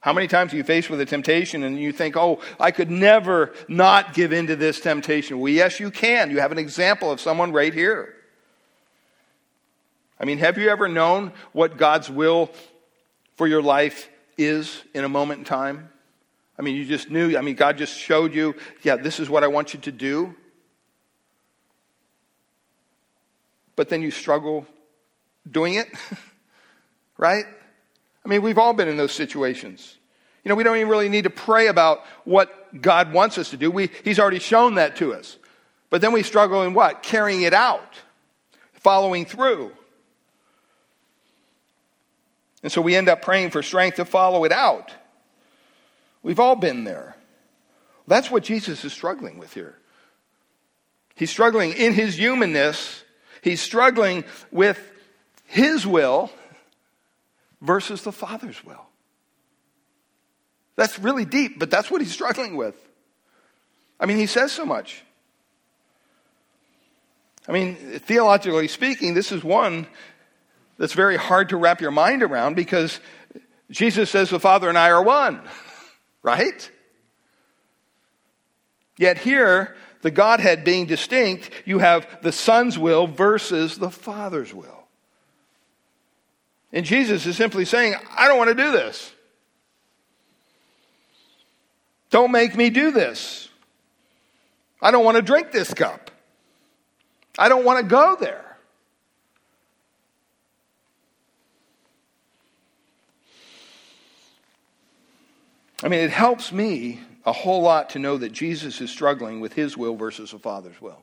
How 0.00 0.14
many 0.14 0.28
times 0.28 0.52
are 0.52 0.56
you 0.56 0.64
faced 0.64 0.88
with 0.88 1.00
a 1.00 1.06
temptation 1.06 1.62
and 1.62 1.78
you 1.78 1.92
think, 1.92 2.16
oh, 2.16 2.40
I 2.58 2.70
could 2.70 2.90
never 2.90 3.52
not 3.68 4.14
give 4.14 4.32
in 4.32 4.46
to 4.46 4.56
this 4.56 4.80
temptation? 4.80 5.38
Well, 5.38 5.52
yes, 5.52 5.78
you 5.78 5.90
can. 5.90 6.30
You 6.30 6.40
have 6.40 6.52
an 6.52 6.58
example 6.58 7.10
of 7.10 7.20
someone 7.20 7.52
right 7.52 7.72
here. 7.72 8.14
I 10.18 10.24
mean, 10.24 10.38
have 10.38 10.56
you 10.58 10.68
ever 10.70 10.88
known 10.88 11.32
what 11.52 11.76
God's 11.76 12.10
will 12.10 12.50
for 13.36 13.46
your 13.46 13.62
life 13.62 14.08
is 14.40 14.82
in 14.94 15.04
a 15.04 15.08
moment 15.08 15.40
in 15.40 15.44
time? 15.44 15.90
I 16.58 16.62
mean, 16.62 16.76
you 16.76 16.84
just 16.84 17.10
knew, 17.10 17.36
I 17.36 17.40
mean, 17.40 17.54
God 17.54 17.78
just 17.78 17.96
showed 17.96 18.34
you, 18.34 18.54
yeah, 18.82 18.96
this 18.96 19.20
is 19.20 19.30
what 19.30 19.44
I 19.44 19.46
want 19.46 19.72
you 19.72 19.80
to 19.80 19.92
do. 19.92 20.34
But 23.76 23.88
then 23.88 24.02
you 24.02 24.10
struggle 24.10 24.66
doing 25.50 25.74
it, 25.74 25.88
right? 27.16 27.44
I 28.24 28.28
mean, 28.28 28.42
we've 28.42 28.58
all 28.58 28.74
been 28.74 28.88
in 28.88 28.96
those 28.96 29.12
situations. 29.12 29.96
You 30.44 30.50
know, 30.50 30.54
we 30.54 30.64
don't 30.64 30.76
even 30.76 30.88
really 30.88 31.08
need 31.08 31.24
to 31.24 31.30
pray 31.30 31.68
about 31.68 32.00
what 32.24 32.80
God 32.80 33.12
wants 33.12 33.38
us 33.38 33.50
to 33.50 33.56
do. 33.56 33.70
We, 33.70 33.90
he's 34.04 34.18
already 34.18 34.38
shown 34.38 34.74
that 34.74 34.96
to 34.96 35.14
us. 35.14 35.38
But 35.88 36.00
then 36.00 36.12
we 36.12 36.22
struggle 36.22 36.62
in 36.62 36.74
what? 36.74 37.02
Carrying 37.02 37.42
it 37.42 37.52
out, 37.52 37.94
following 38.72 39.24
through. 39.24 39.72
And 42.62 42.70
so 42.70 42.80
we 42.82 42.94
end 42.94 43.08
up 43.08 43.22
praying 43.22 43.50
for 43.50 43.62
strength 43.62 43.96
to 43.96 44.04
follow 44.04 44.44
it 44.44 44.52
out. 44.52 44.92
We've 46.22 46.40
all 46.40 46.56
been 46.56 46.84
there. 46.84 47.16
That's 48.06 48.30
what 48.30 48.42
Jesus 48.42 48.84
is 48.84 48.92
struggling 48.92 49.38
with 49.38 49.54
here. 49.54 49.76
He's 51.14 51.30
struggling 51.30 51.72
in 51.72 51.92
his 51.92 52.16
humanness, 52.16 53.04
he's 53.42 53.60
struggling 53.60 54.24
with 54.50 54.80
his 55.46 55.86
will 55.86 56.30
versus 57.60 58.02
the 58.02 58.12
Father's 58.12 58.64
will. 58.64 58.86
That's 60.76 60.98
really 60.98 61.24
deep, 61.24 61.58
but 61.58 61.70
that's 61.70 61.90
what 61.90 62.00
he's 62.00 62.12
struggling 62.12 62.56
with. 62.56 62.74
I 63.98 64.06
mean, 64.06 64.16
he 64.16 64.26
says 64.26 64.50
so 64.50 64.64
much. 64.64 65.02
I 67.46 67.52
mean, 67.52 67.74
theologically 67.74 68.68
speaking, 68.68 69.12
this 69.12 69.30
is 69.30 69.44
one 69.44 69.86
that's 70.80 70.94
very 70.94 71.18
hard 71.18 71.50
to 71.50 71.58
wrap 71.58 71.82
your 71.82 71.90
mind 71.90 72.22
around 72.22 72.56
because 72.56 73.00
Jesus 73.70 74.08
says 74.08 74.30
the 74.30 74.40
Father 74.40 74.66
and 74.66 74.78
I 74.78 74.88
are 74.88 75.02
one, 75.02 75.42
right? 76.22 76.70
Yet 78.96 79.18
here, 79.18 79.76
the 80.00 80.10
Godhead 80.10 80.64
being 80.64 80.86
distinct, 80.86 81.50
you 81.66 81.80
have 81.80 82.22
the 82.22 82.32
Son's 82.32 82.78
will 82.78 83.06
versus 83.06 83.76
the 83.76 83.90
Father's 83.90 84.54
will. 84.54 84.86
And 86.72 86.86
Jesus 86.86 87.26
is 87.26 87.36
simply 87.36 87.66
saying, 87.66 87.94
I 88.16 88.26
don't 88.26 88.38
want 88.38 88.48
to 88.48 88.54
do 88.54 88.72
this. 88.72 89.12
Don't 92.08 92.32
make 92.32 92.56
me 92.56 92.70
do 92.70 92.90
this. 92.90 93.50
I 94.80 94.90
don't 94.92 95.04
want 95.04 95.18
to 95.18 95.22
drink 95.22 95.52
this 95.52 95.74
cup. 95.74 96.10
I 97.38 97.50
don't 97.50 97.66
want 97.66 97.80
to 97.80 97.84
go 97.84 98.16
there. 98.18 98.49
I 105.82 105.88
mean, 105.88 106.00
it 106.00 106.10
helps 106.10 106.52
me 106.52 107.00
a 107.24 107.32
whole 107.32 107.62
lot 107.62 107.90
to 107.90 107.98
know 107.98 108.18
that 108.18 108.32
Jesus 108.32 108.80
is 108.80 108.90
struggling 108.90 109.40
with 109.40 109.52
his 109.52 109.76
will 109.76 109.96
versus 109.96 110.32
the 110.32 110.38
Father's 110.38 110.80
will. 110.80 111.02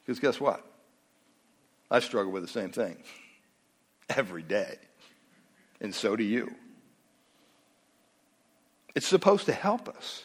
Because 0.00 0.20
guess 0.20 0.40
what? 0.40 0.64
I 1.90 2.00
struggle 2.00 2.32
with 2.32 2.42
the 2.42 2.48
same 2.48 2.70
thing 2.70 2.96
every 4.08 4.42
day. 4.42 4.76
And 5.80 5.94
so 5.94 6.14
do 6.14 6.24
you. 6.24 6.54
It's 8.94 9.06
supposed 9.06 9.46
to 9.46 9.52
help 9.52 9.88
us. 9.88 10.22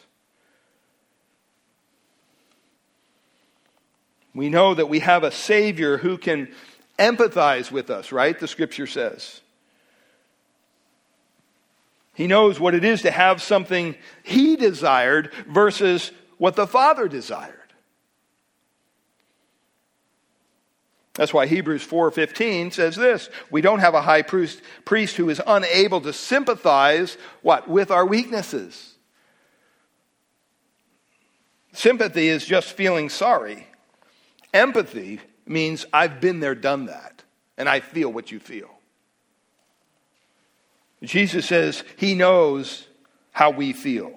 We 4.34 4.48
know 4.50 4.74
that 4.74 4.88
we 4.88 4.98
have 5.00 5.24
a 5.24 5.30
Savior 5.30 5.96
who 5.96 6.18
can 6.18 6.48
empathize 6.98 7.70
with 7.70 7.90
us, 7.90 8.12
right? 8.12 8.38
The 8.38 8.48
scripture 8.48 8.86
says. 8.86 9.40
He 12.16 12.26
knows 12.26 12.58
what 12.58 12.74
it 12.74 12.82
is 12.82 13.02
to 13.02 13.10
have 13.10 13.42
something 13.42 13.94
he 14.22 14.56
desired 14.56 15.34
versus 15.46 16.10
what 16.38 16.56
the 16.56 16.66
Father 16.66 17.08
desired. 17.08 17.52
That's 21.12 21.34
why 21.34 21.46
Hebrews 21.46 21.86
4:15 21.86 22.72
says 22.72 22.96
this, 22.96 23.28
we 23.50 23.60
don't 23.60 23.80
have 23.80 23.92
a 23.92 24.00
high 24.00 24.22
priest, 24.22 24.62
priest 24.86 25.16
who 25.16 25.28
is 25.28 25.42
unable 25.46 26.00
to 26.00 26.12
sympathize 26.14 27.18
what 27.42 27.68
with 27.68 27.90
our 27.90 28.06
weaknesses. 28.06 28.94
Sympathy 31.74 32.28
is 32.28 32.46
just 32.46 32.72
feeling 32.72 33.10
sorry. 33.10 33.66
Empathy 34.54 35.20
means 35.44 35.84
I've 35.92 36.18
been 36.22 36.40
there 36.40 36.54
done 36.54 36.86
that 36.86 37.24
and 37.58 37.68
I 37.68 37.80
feel 37.80 38.10
what 38.10 38.32
you 38.32 38.40
feel. 38.40 38.75
Jesus 41.02 41.46
says 41.46 41.84
he 41.96 42.14
knows 42.14 42.86
how 43.32 43.50
we 43.50 43.72
feel 43.72 44.12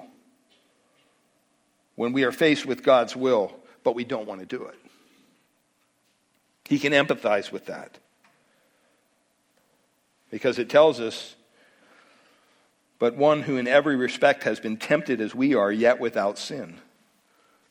when 1.96 2.14
we 2.14 2.24
are 2.24 2.32
faced 2.32 2.66
with 2.66 2.84
God's 2.84 3.16
will, 3.16 3.54
but 3.84 3.96
we 3.96 4.06
don't 4.06 4.28
want 4.28 4.40
to 4.40 4.46
do 4.46 4.64
it. 4.64 4.76
He 6.66 6.80
can 6.80 6.94
empathize 6.94 7.52
with 7.52 7.66
that. 7.66 7.98
Because 10.32 10.60
it 10.60 10.70
tells 10.70 11.00
us, 11.00 11.36
but 13.00 13.16
one 13.16 13.42
who 13.42 13.58
in 13.58 13.68
every 13.68 13.96
respect 13.96 14.44
has 14.44 14.60
been 14.60 14.78
tempted 14.78 15.20
as 15.20 15.34
we 15.34 15.56
are, 15.56 15.72
yet 15.72 16.00
without 16.00 16.38
sin. 16.38 16.80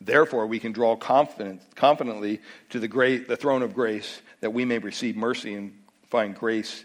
Therefore, 0.01 0.47
we 0.47 0.59
can 0.59 0.73
draw 0.73 0.97
confident, 0.97 1.63
confidently 1.75 2.41
to 2.71 2.81
the, 2.81 2.89
great, 2.89 3.29
the 3.29 3.37
throne 3.37 3.63
of 3.63 3.75
grace 3.75 4.21
that 4.41 4.53
we 4.53 4.65
may 4.65 4.79
receive 4.79 5.17
mercy 5.17 5.55
and 5.55 5.73
find 6.09 6.35
grace 6.35 6.85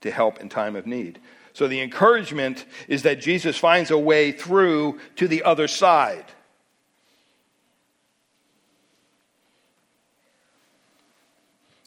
to 0.00 0.10
help 0.10 0.40
in 0.40 0.48
time 0.48 0.76
of 0.76 0.86
need. 0.86 1.18
So 1.54 1.68
the 1.68 1.80
encouragement 1.80 2.66
is 2.88 3.04
that 3.04 3.20
Jesus 3.20 3.56
finds 3.56 3.90
a 3.90 3.98
way 3.98 4.32
through 4.32 4.98
to 5.16 5.28
the 5.28 5.44
other 5.44 5.68
side. 5.68 6.26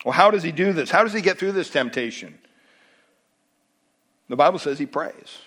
Well, 0.06 0.14
how 0.14 0.32
does 0.32 0.42
he 0.42 0.54
do 0.54 0.72
this? 0.72 0.90
How 0.90 1.04
does 1.04 1.12
he 1.12 1.22
get 1.22 1.38
through 1.38 1.52
this 1.52 1.70
temptation? 1.70 2.40
The 4.30 4.38
Bible 4.38 4.58
says 4.58 4.80
he 4.80 4.86
prays. 4.86 5.40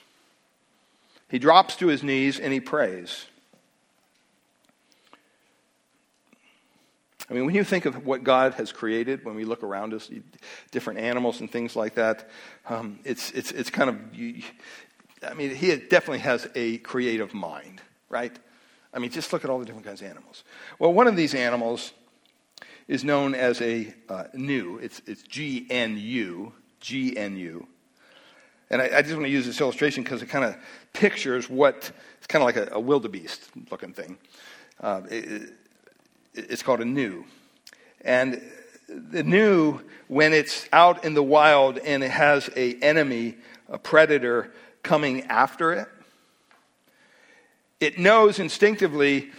He 1.30 1.38
drops 1.38 1.76
to 1.76 1.86
his 1.86 2.02
knees 2.02 2.38
and 2.38 2.52
he 2.52 2.60
prays. 2.60 3.24
I 7.30 7.32
mean, 7.32 7.46
when 7.46 7.54
you 7.54 7.62
think 7.62 7.86
of 7.86 8.04
what 8.04 8.24
God 8.24 8.54
has 8.54 8.72
created, 8.72 9.24
when 9.24 9.36
we 9.36 9.44
look 9.44 9.62
around 9.62 9.94
us, 9.94 10.10
different 10.72 10.98
animals 10.98 11.40
and 11.40 11.50
things 11.50 11.76
like 11.76 11.94
that, 11.94 12.28
um, 12.68 12.98
it's, 13.04 13.30
it's, 13.30 13.52
it's 13.52 13.70
kind 13.70 13.88
of, 13.88 13.96
I 15.22 15.34
mean, 15.34 15.54
he 15.54 15.76
definitely 15.76 16.18
has 16.18 16.48
a 16.56 16.78
creative 16.78 17.32
mind, 17.32 17.80
right? 18.08 18.36
I 18.92 18.98
mean, 18.98 19.12
just 19.12 19.32
look 19.32 19.44
at 19.44 19.50
all 19.50 19.60
the 19.60 19.64
different 19.64 19.86
kinds 19.86 20.02
of 20.02 20.08
animals. 20.08 20.42
Well, 20.80 20.92
one 20.92 21.06
of 21.06 21.14
these 21.14 21.34
animals 21.34 21.92
is 22.88 23.04
known 23.04 23.36
as 23.36 23.60
a 23.60 23.94
uh, 24.08 24.24
gnu. 24.34 24.78
It's, 24.82 25.00
it's 25.06 25.22
G 25.22 25.68
N 25.70 25.96
U, 25.96 26.52
G 26.80 27.16
N 27.16 27.36
U. 27.36 27.64
And 28.70 28.82
I, 28.82 28.98
I, 28.98 29.02
just 29.02 29.14
want 29.14 29.26
to 29.26 29.30
use 29.30 29.46
this 29.46 29.60
illustration 29.60 30.02
because 30.02 30.22
it 30.22 30.26
kind 30.26 30.44
of 30.44 30.56
pictures 30.92 31.48
what, 31.48 31.92
it's 32.18 32.26
kind 32.26 32.42
of 32.42 32.46
like 32.46 32.56
a, 32.56 32.74
a 32.74 32.80
wildebeest 32.80 33.50
looking 33.70 33.92
thing. 33.92 34.18
Uh, 34.80 35.02
it, 35.08 35.52
it's 36.48 36.62
called 36.62 36.80
a 36.80 36.84
gnu. 36.84 37.24
And 38.02 38.40
the 38.88 39.22
gnu, 39.22 39.80
when 40.08 40.32
it's 40.32 40.68
out 40.72 41.04
in 41.04 41.14
the 41.14 41.22
wild 41.22 41.78
and 41.78 42.02
it 42.02 42.10
has 42.10 42.50
a 42.56 42.74
enemy, 42.76 43.36
a 43.68 43.78
predator 43.78 44.52
coming 44.82 45.24
after 45.24 45.72
it, 45.72 45.88
it 47.80 47.98
knows 47.98 48.38
instinctively 48.38 49.30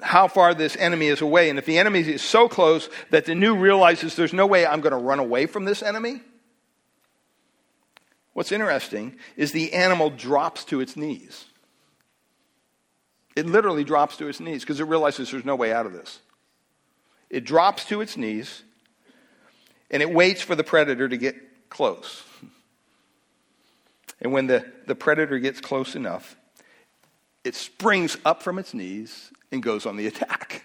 how 0.00 0.28
far 0.28 0.54
this 0.54 0.76
enemy 0.76 1.06
is 1.06 1.20
away. 1.20 1.50
And 1.50 1.58
if 1.58 1.66
the 1.66 1.78
enemy 1.78 2.00
is 2.00 2.22
so 2.22 2.48
close 2.48 2.88
that 3.10 3.24
the 3.24 3.34
gnu 3.34 3.56
realizes 3.56 4.16
there's 4.16 4.32
no 4.32 4.46
way 4.46 4.66
I'm 4.66 4.80
going 4.80 4.92
to 4.92 4.98
run 4.98 5.18
away 5.18 5.46
from 5.46 5.64
this 5.64 5.82
enemy, 5.82 6.20
what's 8.32 8.52
interesting 8.52 9.16
is 9.36 9.52
the 9.52 9.72
animal 9.72 10.10
drops 10.10 10.64
to 10.66 10.80
its 10.80 10.96
knees. 10.96 11.46
It 13.36 13.46
literally 13.46 13.84
drops 13.84 14.16
to 14.18 14.28
its 14.28 14.40
knees 14.40 14.62
because 14.62 14.80
it 14.80 14.84
realizes 14.84 15.30
there's 15.30 15.44
no 15.44 15.56
way 15.56 15.72
out 15.72 15.86
of 15.86 15.92
this. 15.92 16.20
It 17.34 17.44
drops 17.44 17.84
to 17.86 18.00
its 18.00 18.16
knees 18.16 18.62
and 19.90 20.00
it 20.00 20.08
waits 20.08 20.40
for 20.40 20.54
the 20.54 20.62
predator 20.62 21.08
to 21.08 21.16
get 21.16 21.34
close. 21.68 22.22
And 24.20 24.32
when 24.32 24.46
the, 24.46 24.64
the 24.86 24.94
predator 24.94 25.40
gets 25.40 25.60
close 25.60 25.96
enough, 25.96 26.36
it 27.42 27.56
springs 27.56 28.16
up 28.24 28.40
from 28.40 28.60
its 28.60 28.72
knees 28.72 29.32
and 29.50 29.64
goes 29.64 29.84
on 29.84 29.96
the 29.96 30.06
attack. 30.12 30.64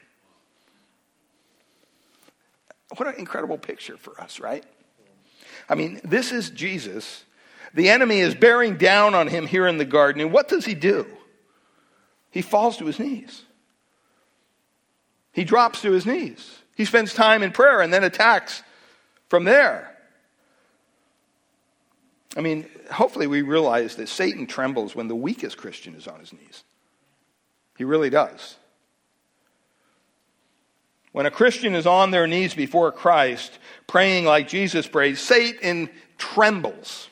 What 2.97 3.07
an 3.07 3.15
incredible 3.15 3.57
picture 3.57 3.97
for 3.97 4.21
us, 4.21 4.39
right? 4.39 4.63
I 5.67 5.73
mean, 5.73 5.99
this 6.03 6.31
is 6.31 6.51
Jesus. 6.51 7.25
The 7.73 7.89
enemy 7.89 8.19
is 8.19 8.35
bearing 8.35 8.77
down 8.77 9.15
on 9.15 9.27
him 9.27 9.47
here 9.47 9.65
in 9.65 9.79
the 9.79 9.85
garden. 9.85 10.21
And 10.21 10.31
what 10.31 10.47
does 10.47 10.65
he 10.65 10.75
do? 10.75 11.07
He 12.29 12.43
falls 12.43 12.77
to 12.77 12.85
his 12.85 12.99
knees. 12.99 13.43
He 15.31 15.43
drops 15.43 15.81
to 15.81 15.91
his 15.91 16.05
knees. 16.05 16.58
He 16.79 16.85
spends 16.85 17.13
time 17.13 17.43
in 17.43 17.51
prayer 17.51 17.81
and 17.81 17.91
then 17.93 18.05
attacks 18.05 18.63
from 19.27 19.43
there. 19.43 19.97
I 22.37 22.39
mean, 22.39 22.67
hopefully 22.89 23.27
we 23.27 23.41
realize 23.41 23.97
that 23.97 24.07
Satan 24.07 24.47
trembles 24.47 24.95
when 24.95 25.09
the 25.09 25.15
weakest 25.15 25.57
Christian 25.57 25.93
is 25.93 26.07
on 26.07 26.21
his 26.21 26.31
knees. 26.31 26.63
He 27.77 27.83
really 27.83 28.09
does. 28.09 28.55
When 31.11 31.25
a 31.25 31.31
Christian 31.31 31.75
is 31.75 31.85
on 31.85 32.11
their 32.11 32.27
knees 32.27 32.53
before 32.53 32.93
Christ, 32.93 33.59
praying 33.85 34.23
like 34.23 34.47
Jesus 34.47 34.87
prayed, 34.87 35.17
Satan 35.17 35.89
trembles. 36.17 37.09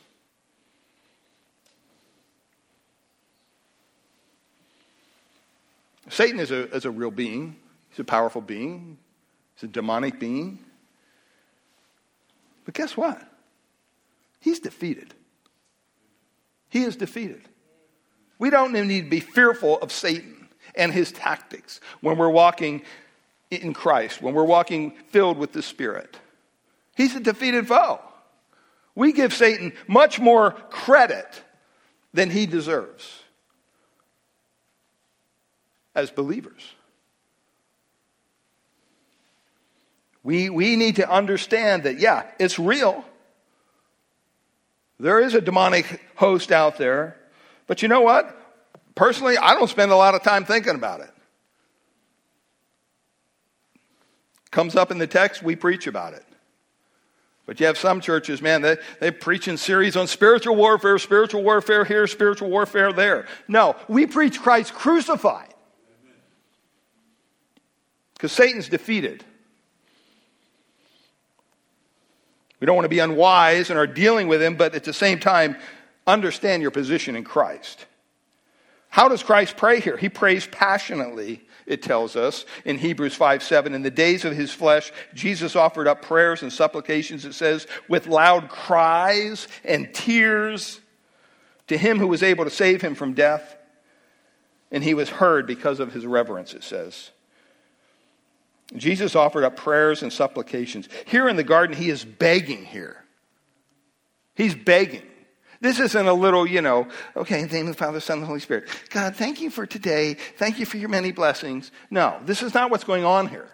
Satan 6.07 6.39
is 6.39 6.51
a, 6.51 6.73
is 6.73 6.85
a 6.85 6.89
real 6.89 7.11
being. 7.11 7.57
He's 7.89 7.99
a 7.99 8.05
powerful 8.05 8.39
being. 8.39 8.97
He's 9.57 9.69
a 9.69 9.71
demonic 9.71 10.19
being. 10.19 10.59
But 12.63 12.75
guess 12.75 12.95
what? 12.95 13.21
He's 14.39 14.59
defeated. 14.59 15.13
He 16.69 16.83
is 16.83 16.95
defeated. 16.95 17.41
We 18.39 18.51
don't 18.51 18.71
need 18.71 19.05
to 19.05 19.09
be 19.09 19.19
fearful 19.19 19.79
of 19.79 19.91
Satan 19.91 20.47
and 20.75 20.93
his 20.93 21.11
tactics 21.11 21.81
when 22.01 22.17
we're 22.17 22.29
walking 22.29 22.83
in 23.49 23.73
Christ, 23.73 24.21
when 24.21 24.35
we're 24.35 24.43
walking 24.43 24.91
filled 25.07 25.37
with 25.37 25.53
the 25.53 25.63
Spirit. 25.63 26.17
He's 26.95 27.15
a 27.15 27.19
defeated 27.19 27.67
foe. 27.67 27.99
We 28.93 29.11
give 29.11 29.33
Satan 29.33 29.73
much 29.87 30.19
more 30.19 30.51
credit 30.69 31.43
than 32.13 32.29
he 32.29 32.45
deserves 32.45 33.21
as 35.95 36.11
believers. 36.11 36.73
We, 40.27 40.49
we 40.49 40.75
need 40.75 40.97
to 40.97 41.09
understand 41.09 41.83
that, 41.83 41.99
yeah, 41.99 42.25
it's 42.37 42.59
real. 42.59 43.05
There 44.99 45.21
is 45.21 45.33
a 45.35 45.39
demonic 45.39 46.01
host 46.17 46.51
out 46.51 46.77
there. 46.77 47.15
But 47.65 47.81
you 47.81 47.87
know 47.87 48.01
what? 48.01 48.37
Personally, 48.93 49.37
I 49.37 49.53
don't 49.53 49.69
spend 49.69 49.89
a 49.89 49.95
lot 49.95 50.15
of 50.15 50.23
time 50.23 50.43
thinking 50.43 50.75
about 50.75 50.99
it. 50.99 51.11
Comes 54.51 54.75
up 54.75 54.91
in 54.91 54.97
the 54.97 55.07
text, 55.07 55.43
we 55.43 55.55
preach 55.55 55.87
about 55.87 56.13
it. 56.13 56.25
But 57.45 57.61
you 57.61 57.65
have 57.65 57.77
some 57.77 58.01
churches, 58.01 58.41
man, 58.41 58.61
they, 58.61 58.75
they 58.99 59.11
preach 59.11 59.47
in 59.47 59.55
series 59.55 59.95
on 59.95 60.07
spiritual 60.07 60.57
warfare, 60.57 60.99
spiritual 60.99 61.41
warfare 61.41 61.85
here, 61.85 62.05
spiritual 62.05 62.49
warfare 62.49 62.91
there. 62.91 63.27
No, 63.47 63.77
we 63.87 64.05
preach 64.05 64.41
Christ 64.41 64.73
crucified. 64.73 65.53
Because 68.15 68.33
Satan's 68.33 68.67
defeated. 68.67 69.23
We 72.59 72.65
don't 72.65 72.75
want 72.75 72.85
to 72.85 72.89
be 72.89 72.99
unwise 72.99 73.69
in 73.69 73.77
our 73.77 73.87
dealing 73.87 74.27
with 74.27 74.41
him, 74.41 74.55
but 74.55 74.73
at 74.73 74.83
the 74.83 74.93
same 74.93 75.19
time, 75.19 75.57
understand 76.05 76.61
your 76.61 76.71
position 76.71 77.15
in 77.15 77.23
Christ. 77.23 77.85
How 78.89 79.09
does 79.09 79.21
Christ 79.21 79.57
pray 79.57 79.79
here? 79.79 79.97
He 79.97 80.09
prays 80.09 80.47
passionately, 80.47 81.41
it 81.67 81.83
tells 81.83 82.15
us 82.15 82.45
in 82.65 82.77
Hebrews 82.77 83.13
5 83.13 83.43
7. 83.43 83.73
In 83.73 83.83
the 83.83 83.91
days 83.91 84.25
of 84.25 84.35
his 84.35 84.51
flesh, 84.51 84.91
Jesus 85.13 85.55
offered 85.55 85.87
up 85.87 86.01
prayers 86.01 86.41
and 86.41 86.51
supplications, 86.51 87.25
it 87.25 87.33
says, 87.33 87.67
with 87.87 88.07
loud 88.07 88.49
cries 88.49 89.47
and 89.63 89.93
tears 89.93 90.79
to 91.67 91.77
him 91.77 91.99
who 91.99 92.07
was 92.07 92.23
able 92.23 92.45
to 92.45 92.49
save 92.49 92.81
him 92.81 92.95
from 92.95 93.13
death. 93.13 93.55
And 94.71 94.83
he 94.83 94.93
was 94.93 95.09
heard 95.09 95.45
because 95.45 95.79
of 95.79 95.93
his 95.93 96.05
reverence, 96.05 96.53
it 96.53 96.63
says. 96.63 97.11
Jesus 98.75 99.15
offered 99.15 99.43
up 99.43 99.55
prayers 99.55 100.03
and 100.03 100.11
supplications. 100.11 100.89
Here 101.05 101.29
in 101.29 101.35
the 101.35 101.43
garden, 101.43 101.75
he 101.75 101.89
is 101.89 102.03
begging 102.03 102.65
here. 102.65 103.03
He's 104.35 104.55
begging. 104.55 105.03
This 105.59 105.79
isn't 105.79 106.07
a 106.07 106.13
little, 106.13 106.45
you 106.45 106.61
know, 106.61 106.87
okay, 107.15 107.41
in 107.41 107.47
the 107.47 107.55
name 107.55 107.67
of 107.67 107.75
the 107.75 107.83
Father, 107.83 107.99
Son, 107.99 108.17
and 108.17 108.23
the 108.23 108.27
Holy 108.27 108.39
Spirit. 108.39 108.69
God, 108.89 109.15
thank 109.15 109.41
you 109.41 109.49
for 109.49 109.65
today. 109.65 110.13
Thank 110.13 110.59
you 110.59 110.65
for 110.65 110.77
your 110.77 110.89
many 110.89 111.11
blessings. 111.11 111.71
No, 111.89 112.19
this 112.25 112.43
is 112.43 112.53
not 112.53 112.69
what's 112.69 112.83
going 112.83 113.05
on 113.05 113.27
here. 113.27 113.49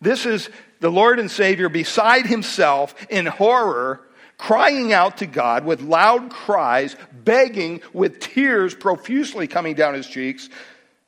This 0.00 0.26
is 0.26 0.50
the 0.80 0.90
Lord 0.90 1.18
and 1.18 1.30
Savior 1.30 1.70
beside 1.70 2.26
himself 2.26 2.94
in 3.08 3.24
horror, 3.24 4.02
crying 4.36 4.92
out 4.92 5.18
to 5.18 5.26
God 5.26 5.64
with 5.64 5.80
loud 5.80 6.28
cries, 6.28 6.94
begging 7.10 7.80
with 7.94 8.20
tears 8.20 8.74
profusely 8.74 9.46
coming 9.46 9.74
down 9.74 9.94
his 9.94 10.06
cheeks, 10.06 10.50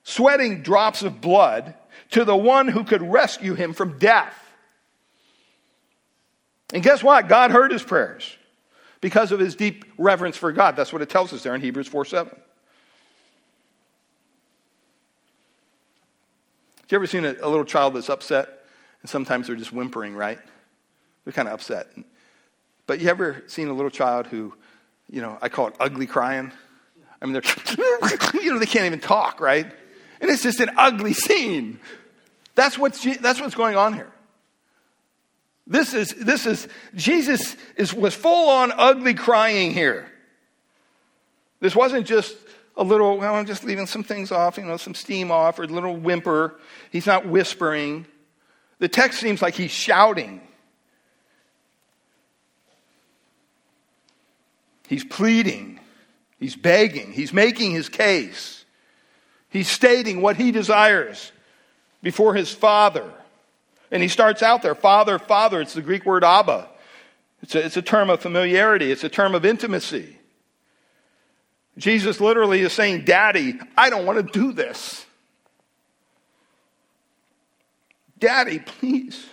sweating 0.02 0.62
drops 0.62 1.02
of 1.02 1.20
blood 1.20 1.74
to 2.10 2.24
the 2.24 2.36
one 2.36 2.68
who 2.68 2.84
could 2.84 3.02
rescue 3.02 3.54
him 3.54 3.72
from 3.72 3.98
death. 3.98 4.34
And 6.72 6.82
guess 6.82 7.02
what? 7.02 7.28
God 7.28 7.50
heard 7.50 7.70
his 7.70 7.82
prayers 7.82 8.36
because 9.00 9.32
of 9.32 9.38
his 9.38 9.54
deep 9.54 9.84
reverence 9.98 10.36
for 10.36 10.52
God. 10.52 10.76
That's 10.76 10.92
what 10.92 11.02
it 11.02 11.08
tells 11.08 11.32
us 11.32 11.42
there 11.42 11.54
in 11.54 11.60
Hebrews 11.60 11.88
4 11.88 12.04
7. 12.04 12.28
Have 16.86 16.92
you 16.92 16.96
ever 16.96 17.06
seen 17.06 17.24
a, 17.24 17.34
a 17.42 17.48
little 17.48 17.64
child 17.64 17.94
that's 17.94 18.08
upset? 18.08 18.48
And 19.02 19.10
sometimes 19.10 19.46
they're 19.46 19.56
just 19.56 19.72
whimpering, 19.72 20.14
right? 20.14 20.38
They're 21.24 21.32
kind 21.32 21.48
of 21.48 21.54
upset. 21.54 21.88
But 22.86 23.00
you 23.00 23.08
ever 23.08 23.42
seen 23.48 23.68
a 23.68 23.72
little 23.72 23.90
child 23.90 24.28
who, 24.28 24.54
you 25.10 25.20
know, 25.20 25.38
I 25.42 25.48
call 25.48 25.68
it 25.68 25.74
ugly 25.80 26.06
crying? 26.06 26.52
I 27.20 27.26
mean, 27.26 27.32
they're, 27.32 27.42
you 28.40 28.52
know, 28.52 28.58
they 28.58 28.66
can't 28.66 28.86
even 28.86 29.00
talk, 29.00 29.40
right? 29.40 29.66
And 30.20 30.30
it's 30.30 30.42
just 30.42 30.60
an 30.60 30.70
ugly 30.76 31.12
scene. 31.12 31.80
That's 32.54 32.78
what's, 32.78 33.04
that's 33.18 33.40
what's 33.40 33.54
going 33.54 33.76
on 33.76 33.92
here. 33.92 34.10
This 35.66 35.94
is, 35.94 36.10
this 36.10 36.46
is, 36.46 36.68
Jesus 36.94 37.56
is, 37.76 37.92
was 37.92 38.14
full 38.14 38.48
on 38.50 38.72
ugly 38.76 39.14
crying 39.14 39.72
here. 39.72 40.10
This 41.60 41.74
wasn't 41.74 42.06
just 42.06 42.36
a 42.76 42.84
little, 42.84 43.18
well, 43.18 43.34
I'm 43.34 43.46
just 43.46 43.64
leaving 43.64 43.86
some 43.86 44.04
things 44.04 44.30
off, 44.30 44.58
you 44.58 44.64
know, 44.64 44.76
some 44.76 44.94
steam 44.94 45.30
off, 45.30 45.58
or 45.58 45.64
a 45.64 45.66
little 45.66 45.96
whimper. 45.96 46.54
He's 46.92 47.06
not 47.06 47.26
whispering. 47.26 48.06
The 48.78 48.88
text 48.88 49.20
seems 49.20 49.40
like 49.42 49.54
he's 49.54 49.70
shouting. 49.70 50.40
He's 54.86 55.04
pleading. 55.04 55.80
He's 56.38 56.54
begging. 56.54 57.12
He's 57.12 57.32
making 57.32 57.72
his 57.72 57.88
case. 57.88 58.65
He's 59.56 59.70
stating 59.70 60.20
what 60.20 60.36
he 60.36 60.52
desires 60.52 61.32
before 62.02 62.34
his 62.34 62.52
father. 62.52 63.10
And 63.90 64.02
he 64.02 64.08
starts 64.08 64.42
out 64.42 64.60
there, 64.60 64.74
Father, 64.74 65.18
Father. 65.18 65.62
It's 65.62 65.72
the 65.72 65.80
Greek 65.80 66.04
word 66.04 66.24
Abba. 66.24 66.68
It's 67.40 67.54
a, 67.54 67.64
it's 67.64 67.76
a 67.78 67.82
term 67.82 68.10
of 68.10 68.20
familiarity, 68.20 68.92
it's 68.92 69.02
a 69.02 69.08
term 69.08 69.34
of 69.34 69.46
intimacy. 69.46 70.18
Jesus 71.78 72.20
literally 72.20 72.60
is 72.60 72.74
saying, 72.74 73.06
Daddy, 73.06 73.58
I 73.78 73.88
don't 73.88 74.04
want 74.04 74.18
to 74.18 74.30
do 74.30 74.52
this. 74.52 75.06
Daddy, 78.18 78.58
please, 78.58 79.24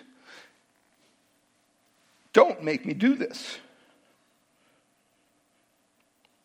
don't 2.31 2.63
make 2.63 2.85
me 2.85 2.93
do 2.93 3.15
this. 3.15 3.57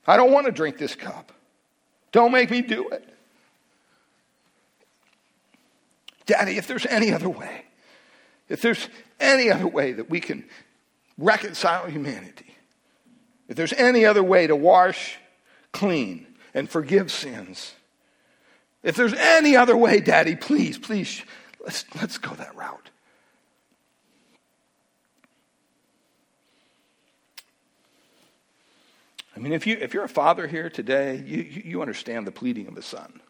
I 0.05 0.17
don't 0.17 0.33
want 0.33 0.47
to 0.47 0.53
drink 0.53 0.79
this 0.79 0.97
cup. 0.97 1.31
Don't 2.11 2.33
make 2.33 2.51
me 2.51 2.61
do 2.61 2.89
it. 2.89 3.15
Daddy, 6.29 6.59
if 6.59 6.67
there's 6.67 6.85
any 6.87 7.11
other 7.11 7.29
way, 7.29 7.65
if 8.51 8.61
there's 8.61 8.87
any 9.19 9.51
other 9.51 9.67
way 9.67 9.93
that 9.93 10.11
we 10.11 10.21
can 10.21 10.45
reconcile 11.17 11.87
humanity, 11.87 12.55
if 13.49 13.57
there's 13.57 13.73
any 13.73 14.05
other 14.05 14.23
way 14.23 14.47
to 14.47 14.55
wash 14.55 15.17
clean 15.73 16.27
and 16.53 16.69
forgive 16.69 17.11
sins, 17.11 17.75
if 18.83 18.95
there's 18.95 19.15
any 19.15 19.57
other 19.57 19.75
way, 19.75 20.01
Daddy, 20.01 20.37
please, 20.37 20.79
please, 20.79 21.23
let's, 21.65 21.87
let's 21.99 22.19
go 22.19 22.35
that 22.35 22.55
route. 22.55 22.91
I 29.35 29.41
mean, 29.41 29.55
if, 29.55 29.67
you, 29.67 29.79
if 29.81 29.95
you're 29.95 30.05
a 30.05 30.09
father 30.11 30.47
here 30.47 30.69
today, 30.69 31.23
you, 31.25 31.43
you 31.43 31.81
understand 31.81 32.27
the 32.27 32.33
pleading 32.33 32.67
of 32.67 32.77
a 32.77 32.83
son. 32.83 33.21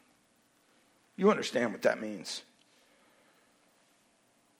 You 1.16 1.30
understand 1.30 1.70
what 1.72 1.82
that 1.82 2.00
means. 2.00 2.42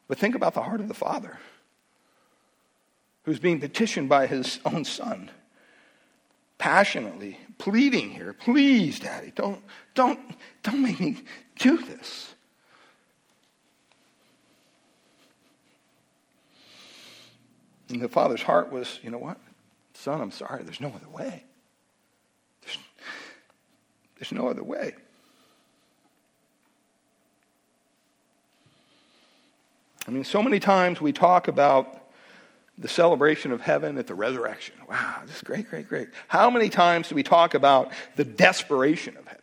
But 0.09 0.18
think 0.18 0.34
about 0.34 0.54
the 0.54 0.62
heart 0.62 0.80
of 0.80 0.88
the 0.88 0.94
father 0.94 1.38
who's 3.24 3.38
being 3.38 3.61
petitioned 3.61 4.09
by 4.09 4.26
his 4.26 4.59
own 4.64 4.84
son, 4.84 5.30
passionately 6.56 7.38
pleading 7.59 8.11
here, 8.11 8.32
please, 8.32 8.98
Daddy, 8.98 9.32
don't, 9.34 9.62
don't, 9.94 10.18
don't 10.62 10.82
make 10.82 10.98
me 10.98 11.22
do 11.59 11.76
this. 11.76 12.34
And 17.90 18.00
the 18.00 18.09
father's 18.09 18.42
heart 18.42 18.72
was, 18.72 18.98
you 19.02 19.11
know 19.11 19.18
what? 19.18 19.38
Son, 19.94 20.20
I'm 20.20 20.30
sorry, 20.30 20.62
there's 20.62 20.80
no 20.80 20.88
other 20.88 21.09
way. 21.09 21.44
There's, 22.62 22.78
there's 24.18 24.32
no 24.32 24.48
other 24.48 24.62
way. 24.62 24.94
I 30.09 30.11
mean, 30.11 30.24
so 30.24 30.42
many 30.42 30.59
times 30.59 31.02
we 31.02 31.12
talk 31.12 31.48
about 31.48 32.09
the 32.78 32.88
celebration 32.88 33.52
of 33.52 33.61
heaven 33.61 33.98
at 33.98 34.06
the 34.06 34.14
resurrection. 34.14 34.74
Wow, 34.88 35.16
this 35.26 35.36
is 35.36 35.42
great, 35.42 35.68
great, 35.68 35.86
great. 35.86 36.09
How 36.28 36.48
many 36.48 36.70
times 36.70 37.11
do 37.11 37.14
we 37.14 37.22
talk 37.22 37.52
about 37.52 37.92
the 38.16 38.24
desperation 38.24 39.18
of 39.18 39.26
heaven? 39.26 39.42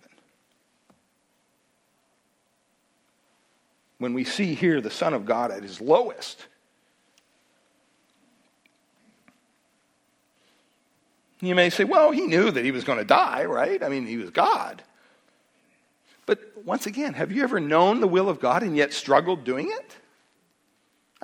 When 4.00 4.16
we 4.16 4.24
see 4.24 4.56
here 4.56 4.82
the 4.82 4.90
Son 4.90 5.14
of 5.14 5.28
God 5.28 5.52
at 5.52 5.62
his 5.62 5.80
lowest. 5.80 6.48
You 11.42 11.54
may 11.54 11.70
say, 11.70 11.84
well, 11.84 12.10
he 12.10 12.22
knew 12.22 12.50
that 12.50 12.66
he 12.66 12.72
was 12.72 12.84
going 12.84 12.98
to 12.98 13.06
die, 13.06 13.46
right? 13.46 13.84
I 13.84 13.90
mean, 13.90 14.08
he 14.08 14.18
was 14.18 14.32
God. 14.32 14.82
But 16.26 16.40
once 16.66 16.88
again, 16.88 17.14
have 17.14 17.32
you 17.32 17.44
ever 17.44 17.60
known 17.60 18.00
the 18.00 18.08
will 18.08 18.30
of 18.30 18.40
God 18.40 18.64
and 18.64 18.76
yet 18.76 18.94
struggled 18.94 19.44
doing 19.44 19.70
it? 19.70 19.98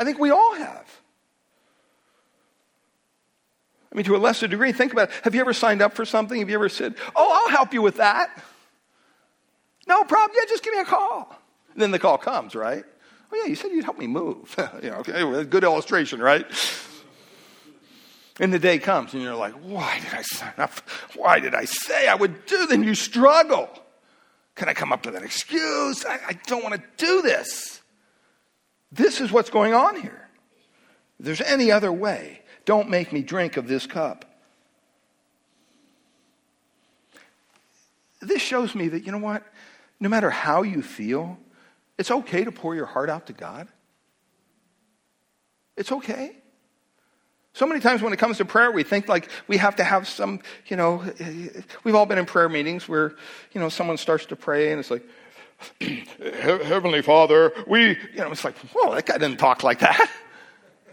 I 0.02 0.04
think 0.04 0.18
we 0.18 0.32
all 0.32 0.56
have. 0.56 1.02
I 3.91 3.95
mean, 3.95 4.04
to 4.06 4.16
a 4.16 4.18
lesser 4.18 4.47
degree, 4.47 4.72
think 4.72 4.93
about 4.93 5.10
it. 5.10 5.16
Have 5.24 5.36
you 5.36 5.41
ever 5.41 5.54
signed 5.54 5.80
up 5.84 5.93
for 5.93 6.06
something? 6.06 6.39
Have 6.39 6.49
you 6.49 6.56
ever 6.56 6.70
said, 6.70 6.95
Oh, 7.16 7.41
I'll 7.43 7.56
help 7.56 7.72
you 7.72 7.84
with 7.84 7.97
that? 7.97 8.36
No 9.88 10.04
problem. 10.04 10.36
Yeah, 10.36 10.45
just 10.49 10.64
give 10.64 10.74
me 10.74 10.80
a 10.80 10.86
call. 10.86 11.36
And 11.74 11.82
then 11.84 11.91
the 11.91 11.99
call 11.99 12.18
comes, 12.18 12.56
right? 12.56 12.84
Oh, 13.32 13.38
yeah, 13.38 13.45
you 13.45 13.56
said 13.56 13.70
you'd 13.70 13.84
help 13.84 13.99
me 13.99 14.08
move. 14.08 14.56
know, 14.82 15.04
okay, 15.08 15.43
good 15.43 15.64
illustration, 15.64 16.20
right? 16.20 16.47
And 18.39 18.52
the 18.52 18.60
day 18.60 18.80
comes 18.80 19.14
and 19.14 19.22
you're 19.22 19.36
like, 19.36 19.54
why 19.54 19.99
did 19.99 20.16
I 20.16 20.24
sign 20.24 20.54
up? 20.58 20.72
Why 21.16 21.39
did 21.39 21.54
I 21.54 21.66
say 21.66 22.08
I 22.08 22.16
would 22.16 22.47
do? 22.47 22.66
Then 22.66 22.84
you 22.84 22.95
struggle. 22.95 23.70
Can 24.56 24.68
I 24.68 24.74
come 24.74 24.91
up 24.91 25.06
with 25.06 25.16
an 25.16 25.24
excuse? 25.24 26.06
I, 26.06 26.20
I 26.30 26.34
don't 26.47 26.64
want 26.64 26.74
to 26.74 26.82
do 26.97 27.22
this. 27.22 27.81
This 28.92 29.22
is 29.22 29.32
what's 29.32 29.50
going 29.50 29.74
on 29.74 30.00
here. 30.02 30.28
If 31.20 31.26
there's 31.26 31.42
any 31.42 31.72
other 31.72 31.92
way, 31.92 32.42
don't 32.66 32.89
make 32.89 33.14
me 33.14 33.22
drink 33.22 33.58
of 33.58 33.68
this 33.68 33.86
cup. 33.86 34.26
This 38.22 38.42
shows 38.42 38.76
me 38.76 38.88
that, 38.89 39.06
you 39.06 39.12
know 39.12 39.18
what? 39.18 39.44
No 40.00 40.10
matter 40.10 40.30
how 40.30 40.64
you 40.64 40.82
feel, 40.82 41.38
it's 41.98 42.12
okay 42.12 42.44
to 42.44 42.52
pour 42.52 42.76
your 42.76 42.86
heart 42.86 43.10
out 43.10 43.28
to 43.28 43.34
God. 43.34 43.68
It's 45.78 45.92
okay. 45.92 46.36
So 47.54 47.66
many 47.66 47.82
times 47.82 48.02
when 48.02 48.14
it 48.14 48.18
comes 48.18 48.38
to 48.38 48.46
prayer, 48.46 48.72
we 48.72 48.84
think 48.84 49.08
like 49.10 49.30
we 49.48 49.58
have 49.58 49.76
to 49.78 49.84
have 49.84 50.08
some, 50.08 50.39
you 50.68 50.78
know, 50.78 51.04
we've 51.84 51.96
all 51.96 52.06
been 52.06 52.18
in 52.18 52.26
prayer 52.26 52.48
meetings 52.48 52.88
where, 52.88 53.16
you 53.52 53.60
know, 53.60 53.70
someone 53.70 53.98
starts 53.98 54.26
to 54.28 54.36
pray 54.36 54.72
and 54.72 54.80
it's 54.80 54.92
like, 54.92 55.04
Heavenly 56.43 57.01
Father, 57.01 57.53
we, 57.68 57.89
you 57.89 57.97
know, 58.18 58.32
it's 58.32 58.43
like, 58.43 58.57
whoa, 58.74 58.95
that 58.95 59.05
guy 59.05 59.18
didn't 59.18 59.38
talk 59.38 59.64
like 59.64 59.80
that. 59.80 60.09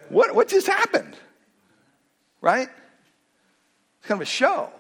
What, 0.09 0.35
what 0.35 0.49
just 0.49 0.67
happened? 0.67 1.17
Right? 2.41 2.69
It's 3.99 4.09
kind 4.09 4.21
of 4.21 4.27
a 4.27 4.31
show. 4.31 4.71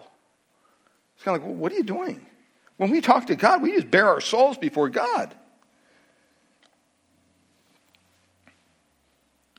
It's 1.14 1.24
kind 1.24 1.36
of 1.36 1.43
like, 1.43 1.51
well, 1.51 1.59
what 1.59 1.72
are 1.72 1.76
you 1.76 1.82
doing? 1.82 2.24
When 2.76 2.91
we 2.91 3.01
talk 3.01 3.26
to 3.26 3.36
God, 3.36 3.61
we 3.61 3.72
just 3.72 3.91
bare 3.91 4.09
our 4.09 4.20
souls 4.20 4.57
before 4.57 4.89
God. 4.89 5.34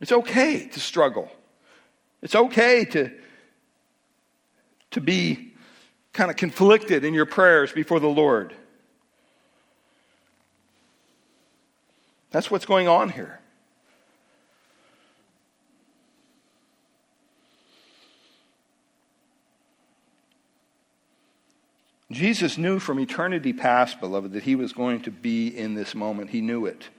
It's 0.02 0.12
okay 0.12 0.68
to 0.68 0.80
struggle. 0.80 1.30
It's 2.22 2.36
okay 2.36 2.86
to, 2.86 3.12
to 4.92 5.02
be 5.02 5.54
kind 6.14 6.32
of 6.32 6.38
conflicted 6.38 7.04
in 7.04 7.14
your 7.14 7.26
prayers 7.26 7.72
before 7.72 8.00
the 8.00 8.08
Lord. 8.08 8.54
That's 12.32 12.52
what's 12.52 12.66
going 12.66 12.88
on 12.88 13.10
here. 13.10 13.40
Jesus 22.12 22.58
knew 22.58 22.80
from 22.80 23.00
eternity 23.00 23.54
past, 23.54 24.00
beloved, 24.00 24.34
that 24.34 24.44
he 24.44 24.56
was 24.56 24.74
going 24.74 25.02
to 25.02 25.12
be 25.12 25.48
in 25.48 25.76
this 25.76 25.94
moment. 25.94 26.32
He 26.32 26.42
knew 26.42 26.66
it. 26.66 26.90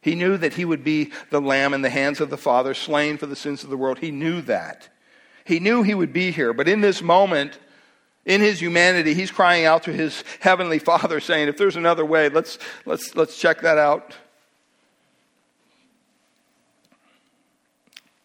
He 0.00 0.14
knew 0.14 0.38
that 0.38 0.54
he 0.54 0.64
would 0.64 0.84
be 0.84 1.12
the 1.30 1.40
lamb 1.40 1.74
in 1.74 1.82
the 1.82 1.90
hands 1.90 2.20
of 2.20 2.30
the 2.30 2.38
Father, 2.38 2.72
slain 2.72 3.18
for 3.18 3.26
the 3.26 3.36
sins 3.36 3.62
of 3.62 3.68
the 3.68 3.76
world. 3.76 3.98
He 3.98 4.10
knew 4.10 4.40
that. 4.42 4.88
He 5.44 5.60
knew 5.60 5.82
he 5.82 5.94
would 5.94 6.12
be 6.12 6.30
here. 6.30 6.52
But 6.54 6.68
in 6.68 6.80
this 6.80 7.02
moment, 7.02 7.58
in 8.24 8.40
his 8.40 8.60
humanity, 8.60 9.12
he's 9.12 9.30
crying 9.30 9.66
out 9.66 9.82
to 9.84 9.92
his 9.92 10.24
heavenly 10.40 10.78
Father, 10.78 11.20
saying, 11.20 11.48
If 11.48 11.58
there's 11.58 11.76
another 11.76 12.04
way, 12.04 12.28
let's, 12.30 12.58
let's, 12.86 13.14
let's 13.16 13.38
check 13.38 13.60
that 13.62 13.76
out. 13.76 14.14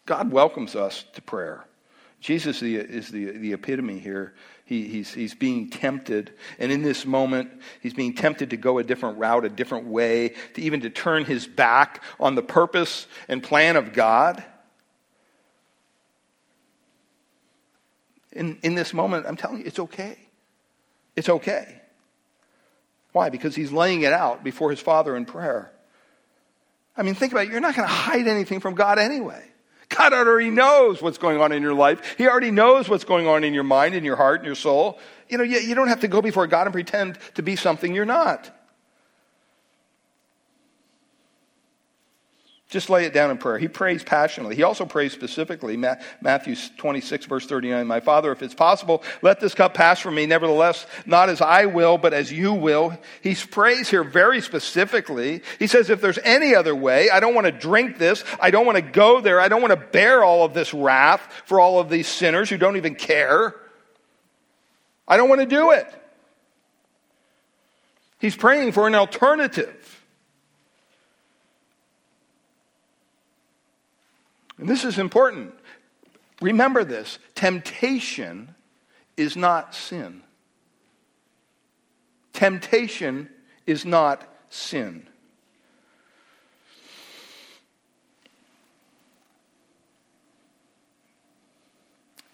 God 0.06 0.30
welcomes 0.30 0.76
us 0.76 1.04
to 1.14 1.22
prayer. 1.22 1.64
Jesus 2.20 2.62
is 2.62 3.10
the, 3.10 3.30
the 3.32 3.52
epitome 3.52 3.98
here 3.98 4.34
he, 4.64 4.88
he's, 4.88 5.12
he's 5.12 5.34
being 5.34 5.68
tempted. 5.68 6.32
And 6.58 6.72
in 6.72 6.82
this 6.82 7.04
moment, 7.04 7.50
he's 7.82 7.92
being 7.92 8.14
tempted 8.14 8.50
to 8.50 8.56
go 8.56 8.78
a 8.78 8.84
different 8.84 9.18
route, 9.18 9.44
a 9.44 9.50
different 9.50 9.86
way, 9.86 10.34
to 10.54 10.62
even 10.62 10.80
to 10.80 10.90
turn 10.90 11.24
his 11.24 11.46
back 11.46 12.02
on 12.18 12.34
the 12.34 12.42
purpose 12.42 13.06
and 13.28 13.42
plan 13.42 13.76
of 13.76 13.92
God. 13.92 14.42
In, 18.32 18.58
in 18.62 18.74
this 18.74 18.94
moment, 18.94 19.26
I'm 19.28 19.36
telling 19.36 19.58
you, 19.58 19.64
it's 19.66 19.78
okay. 19.78 20.18
It's 21.14 21.28
okay. 21.28 21.82
Why? 23.12 23.28
Because 23.28 23.54
he's 23.54 23.70
laying 23.70 24.02
it 24.02 24.12
out 24.12 24.42
before 24.42 24.70
his 24.70 24.80
Father 24.80 25.14
in 25.14 25.26
prayer. 25.26 25.70
I 26.96 27.02
mean, 27.02 27.14
think 27.14 27.32
about 27.32 27.46
it. 27.46 27.50
You're 27.50 27.60
not 27.60 27.76
going 27.76 27.86
to 27.86 27.94
hide 27.94 28.26
anything 28.26 28.60
from 28.60 28.74
God 28.74 28.98
anyway. 28.98 29.44
God 29.96 30.12
already 30.12 30.50
knows 30.50 31.00
what's 31.02 31.18
going 31.18 31.40
on 31.40 31.52
in 31.52 31.62
your 31.62 31.74
life. 31.74 32.16
He 32.16 32.26
already 32.26 32.50
knows 32.50 32.88
what's 32.88 33.04
going 33.04 33.26
on 33.26 33.44
in 33.44 33.54
your 33.54 33.64
mind, 33.64 33.94
in 33.94 34.04
your 34.04 34.16
heart, 34.16 34.40
in 34.40 34.46
your 34.46 34.54
soul. 34.54 34.98
You 35.28 35.38
know, 35.38 35.44
you, 35.44 35.58
you 35.58 35.74
don't 35.74 35.88
have 35.88 36.00
to 36.00 36.08
go 36.08 36.20
before 36.20 36.46
God 36.46 36.66
and 36.66 36.72
pretend 36.72 37.18
to 37.34 37.42
be 37.42 37.56
something 37.56 37.94
you're 37.94 38.04
not. 38.04 38.50
Just 42.74 42.90
lay 42.90 43.04
it 43.04 43.14
down 43.14 43.30
in 43.30 43.38
prayer. 43.38 43.56
He 43.56 43.68
prays 43.68 44.02
passionately. 44.02 44.56
He 44.56 44.64
also 44.64 44.84
prays 44.84 45.12
specifically. 45.12 45.76
Matthew 45.76 46.56
26, 46.76 47.26
verse 47.26 47.46
39. 47.46 47.86
My 47.86 48.00
Father, 48.00 48.32
if 48.32 48.42
it's 48.42 48.52
possible, 48.52 49.04
let 49.22 49.38
this 49.38 49.54
cup 49.54 49.74
pass 49.74 50.00
from 50.00 50.16
me. 50.16 50.26
Nevertheless, 50.26 50.84
not 51.06 51.28
as 51.28 51.40
I 51.40 51.66
will, 51.66 51.98
but 51.98 52.12
as 52.12 52.32
you 52.32 52.52
will. 52.52 52.98
He 53.22 53.36
prays 53.36 53.88
here 53.88 54.02
very 54.02 54.40
specifically. 54.40 55.42
He 55.60 55.68
says, 55.68 55.88
if 55.88 56.00
there's 56.00 56.18
any 56.24 56.56
other 56.56 56.74
way, 56.74 57.10
I 57.10 57.20
don't 57.20 57.32
want 57.32 57.44
to 57.44 57.52
drink 57.52 57.96
this. 57.96 58.24
I 58.40 58.50
don't 58.50 58.66
want 58.66 58.74
to 58.74 58.82
go 58.82 59.20
there. 59.20 59.40
I 59.40 59.46
don't 59.46 59.62
want 59.62 59.70
to 59.70 59.86
bear 59.92 60.24
all 60.24 60.44
of 60.44 60.52
this 60.52 60.74
wrath 60.74 61.22
for 61.46 61.60
all 61.60 61.78
of 61.78 61.88
these 61.88 62.08
sinners 62.08 62.50
who 62.50 62.56
don't 62.56 62.76
even 62.76 62.96
care. 62.96 63.54
I 65.06 65.16
don't 65.16 65.28
want 65.28 65.42
to 65.42 65.46
do 65.46 65.70
it. 65.70 65.86
He's 68.18 68.34
praying 68.34 68.72
for 68.72 68.88
an 68.88 68.96
alternative. 68.96 69.83
And 74.58 74.68
this 74.68 74.84
is 74.84 74.98
important. 74.98 75.52
Remember 76.40 76.84
this 76.84 77.18
temptation 77.34 78.54
is 79.16 79.36
not 79.36 79.74
sin. 79.74 80.22
Temptation 82.32 83.28
is 83.66 83.84
not 83.84 84.28
sin. 84.50 85.06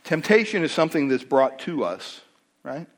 Temptation 0.05 0.65
is 0.65 0.73
something 0.73 1.07
that's 1.07 1.23
brought 1.23 1.61
to 1.61 1.85
us, 1.85 2.21
right? 2.65 2.89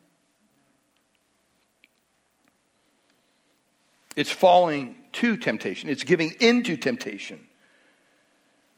It's 4.16 4.30
falling 4.30 4.96
to 5.12 5.36
temptation, 5.36 5.90
it's 5.90 6.04
giving 6.04 6.34
into 6.40 6.76
temptation. 6.76 7.40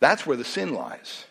That's 0.05 0.27
where 0.27 0.37
the 0.37 0.45
sin 0.45 0.75
lies. 0.75 1.25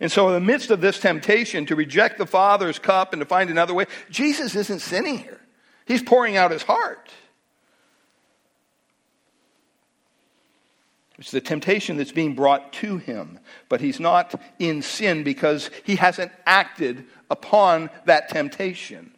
And 0.00 0.10
so, 0.10 0.28
in 0.28 0.32
the 0.32 0.40
midst 0.40 0.70
of 0.70 0.80
this 0.80 0.98
temptation 0.98 1.66
to 1.66 1.76
reject 1.76 2.16
the 2.16 2.24
Father's 2.24 2.78
cup 2.78 3.12
and 3.12 3.20
to 3.20 3.26
find 3.26 3.50
another 3.50 3.74
way, 3.74 3.84
Jesus 4.08 4.54
isn't 4.54 4.78
sinning 4.78 5.18
here. 5.18 5.42
He's 5.84 6.02
pouring 6.02 6.38
out 6.38 6.52
his 6.52 6.62
heart. 6.62 7.10
It's 11.18 11.32
the 11.32 11.42
temptation 11.42 11.98
that's 11.98 12.12
being 12.12 12.34
brought 12.34 12.72
to 12.74 12.96
him, 12.96 13.38
but 13.68 13.82
he's 13.82 14.00
not 14.00 14.40
in 14.58 14.80
sin 14.80 15.22
because 15.22 15.68
he 15.84 15.96
hasn't 15.96 16.32
acted 16.46 17.04
upon 17.28 17.90
that 18.06 18.30
temptation. 18.30 19.13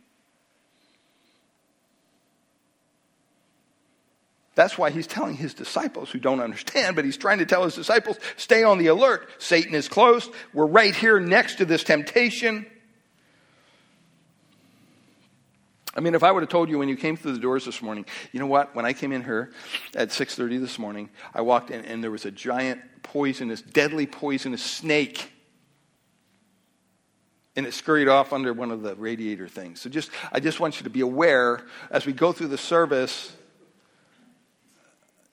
That's 4.57 4.79
why 4.79 4.91
he's 4.91 5.07
telling 5.07 5.37
his 5.37 5.53
disciples 5.53 6.11
who 6.11 6.19
don't 6.19 6.41
understand, 6.41 6.97
but 6.97 7.05
he's 7.05 7.19
trying 7.19 7.39
to 7.39 7.47
tell 7.47 7.63
his 7.65 7.75
disciples 7.75 8.19
stay 8.39 8.65
on 8.65 8.79
the 8.79 8.87
alert. 8.87 9.29
Satan 9.39 9.75
is 9.75 9.87
close. 9.87 10.29
We're 10.55 10.67
right 10.67 10.97
here 10.97 11.21
next 11.21 11.57
to 11.57 11.67
this 11.67 11.85
temptation. 11.85 12.65
I 15.95 16.01
mean, 16.01 16.15
if 16.15 16.23
I 16.23 16.33
would 16.33 16.43
have 16.43 16.49
told 16.49 16.71
you 16.71 16.79
when 16.79 16.89
you 16.89 16.97
came 16.97 17.19
through 17.19 17.35
the 17.35 17.39
doors 17.39 17.67
this 17.67 17.83
morning, 17.83 18.07
you 18.33 18.41
know 18.41 18.47
what? 18.47 18.75
When 18.75 18.87
I 18.87 18.95
came 18.95 19.13
in 19.13 19.23
here 19.23 19.53
at 19.95 20.09
6:30 20.09 20.59
this 20.59 20.79
morning, 20.79 21.11
I 21.35 21.43
walked 21.43 21.71
in 21.71 21.85
and 21.85 22.03
there 22.03 22.11
was 22.11 22.25
a 22.25 22.31
giant 22.31 22.81
poisonous, 23.03 23.61
deadly 23.61 24.07
poisonous 24.07 24.63
snake. 24.63 25.33
And 27.57 27.67
it 27.67 27.75
scurried 27.75 28.09
off 28.09 28.33
under 28.33 28.55
one 28.55 28.71
of 28.71 28.81
the 28.83 28.95
radiator 28.95 29.49
things. 29.49 29.83
So 29.83 29.91
just 29.91 30.11
I 30.33 30.41
just 30.41 30.61
want 30.61 30.79
you 30.79 30.85
to 30.85 30.91
be 30.91 31.01
aware 31.01 31.63
as 31.91 32.07
we 32.07 32.15
go 32.15 32.33
through 32.33 32.49
the 32.49 32.59
service 32.59 33.37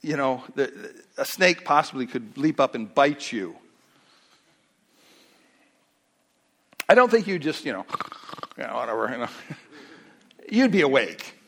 you 0.03 0.17
know, 0.17 0.43
the, 0.53 0.93
a 1.17 1.25
snake 1.25 1.63
possibly 1.63 2.05
could 2.05 2.37
leap 2.37 2.59
up 2.59 2.75
and 2.75 2.93
bite 2.93 3.31
you. 3.31 3.55
I 6.87 6.93
don't 6.93 7.09
think 7.09 7.25
you'd 7.25 7.41
just, 7.41 7.65
you 7.65 7.71
know, 7.71 7.85
you 8.57 8.67
know, 8.67 8.75
whatever, 8.75 9.09
you 9.09 9.17
know. 9.17 9.29
You'd 10.51 10.71
be 10.71 10.81
awake. 10.81 11.39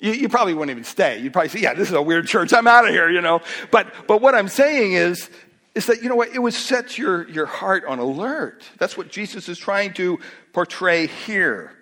You, 0.00 0.12
you, 0.12 0.28
probably 0.28 0.54
wouldn't 0.54 0.70
even 0.70 0.84
stay. 0.84 1.20
You'd 1.20 1.32
probably 1.32 1.50
say, 1.50 1.60
yeah, 1.60 1.74
this 1.74 1.88
is 1.88 1.94
a 1.94 2.02
weird 2.02 2.26
church. 2.26 2.52
I'm 2.52 2.66
out 2.66 2.86
of 2.86 2.90
here, 2.90 3.08
you 3.10 3.20
know. 3.20 3.42
But, 3.70 3.92
but 4.08 4.22
what 4.22 4.34
I'm 4.34 4.48
saying 4.48 4.94
is, 4.94 5.30
is 5.74 5.86
that, 5.86 6.02
you 6.02 6.08
know 6.08 6.16
what, 6.16 6.34
it 6.34 6.38
would 6.38 6.54
set 6.54 6.96
your, 6.96 7.28
your 7.28 7.46
heart 7.46 7.84
on 7.84 7.98
alert. 7.98 8.64
That's 8.78 8.96
what 8.96 9.10
Jesus 9.10 9.48
is 9.48 9.58
trying 9.58 9.92
to 9.94 10.18
portray 10.52 11.06
here. 11.06 11.76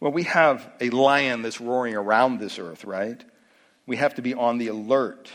Well, 0.00 0.12
we 0.12 0.24
have 0.24 0.68
a 0.80 0.90
lion 0.90 1.42
that's 1.42 1.60
roaring 1.60 1.94
around 1.94 2.40
this 2.40 2.58
earth, 2.58 2.84
right? 2.84 3.22
We 3.86 3.96
have 3.96 4.14
to 4.16 4.22
be 4.22 4.34
on 4.34 4.58
the 4.58 4.68
alert. 4.68 5.30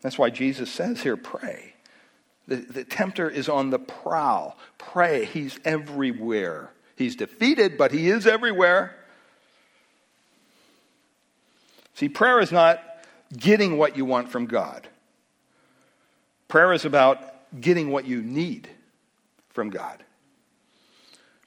That's 0.00 0.18
why 0.18 0.30
Jesus 0.30 0.70
says 0.70 1.02
here, 1.02 1.16
pray. 1.16 1.74
The, 2.48 2.56
the 2.56 2.84
tempter 2.84 3.30
is 3.30 3.48
on 3.48 3.70
the 3.70 3.78
prowl. 3.78 4.58
Pray. 4.76 5.24
He's 5.24 5.58
everywhere. 5.64 6.72
He's 6.96 7.16
defeated, 7.16 7.78
but 7.78 7.92
he 7.92 8.10
is 8.10 8.26
everywhere. 8.26 8.96
See, 11.94 12.08
prayer 12.08 12.40
is 12.40 12.50
not 12.50 12.82
getting 13.36 13.78
what 13.78 13.96
you 13.96 14.04
want 14.04 14.30
from 14.30 14.46
God. 14.46 14.88
Prayer 16.48 16.72
is 16.72 16.84
about 16.84 17.20
getting 17.60 17.90
what 17.90 18.06
you 18.06 18.22
need 18.22 18.68
from 19.50 19.70
God. 19.70 20.02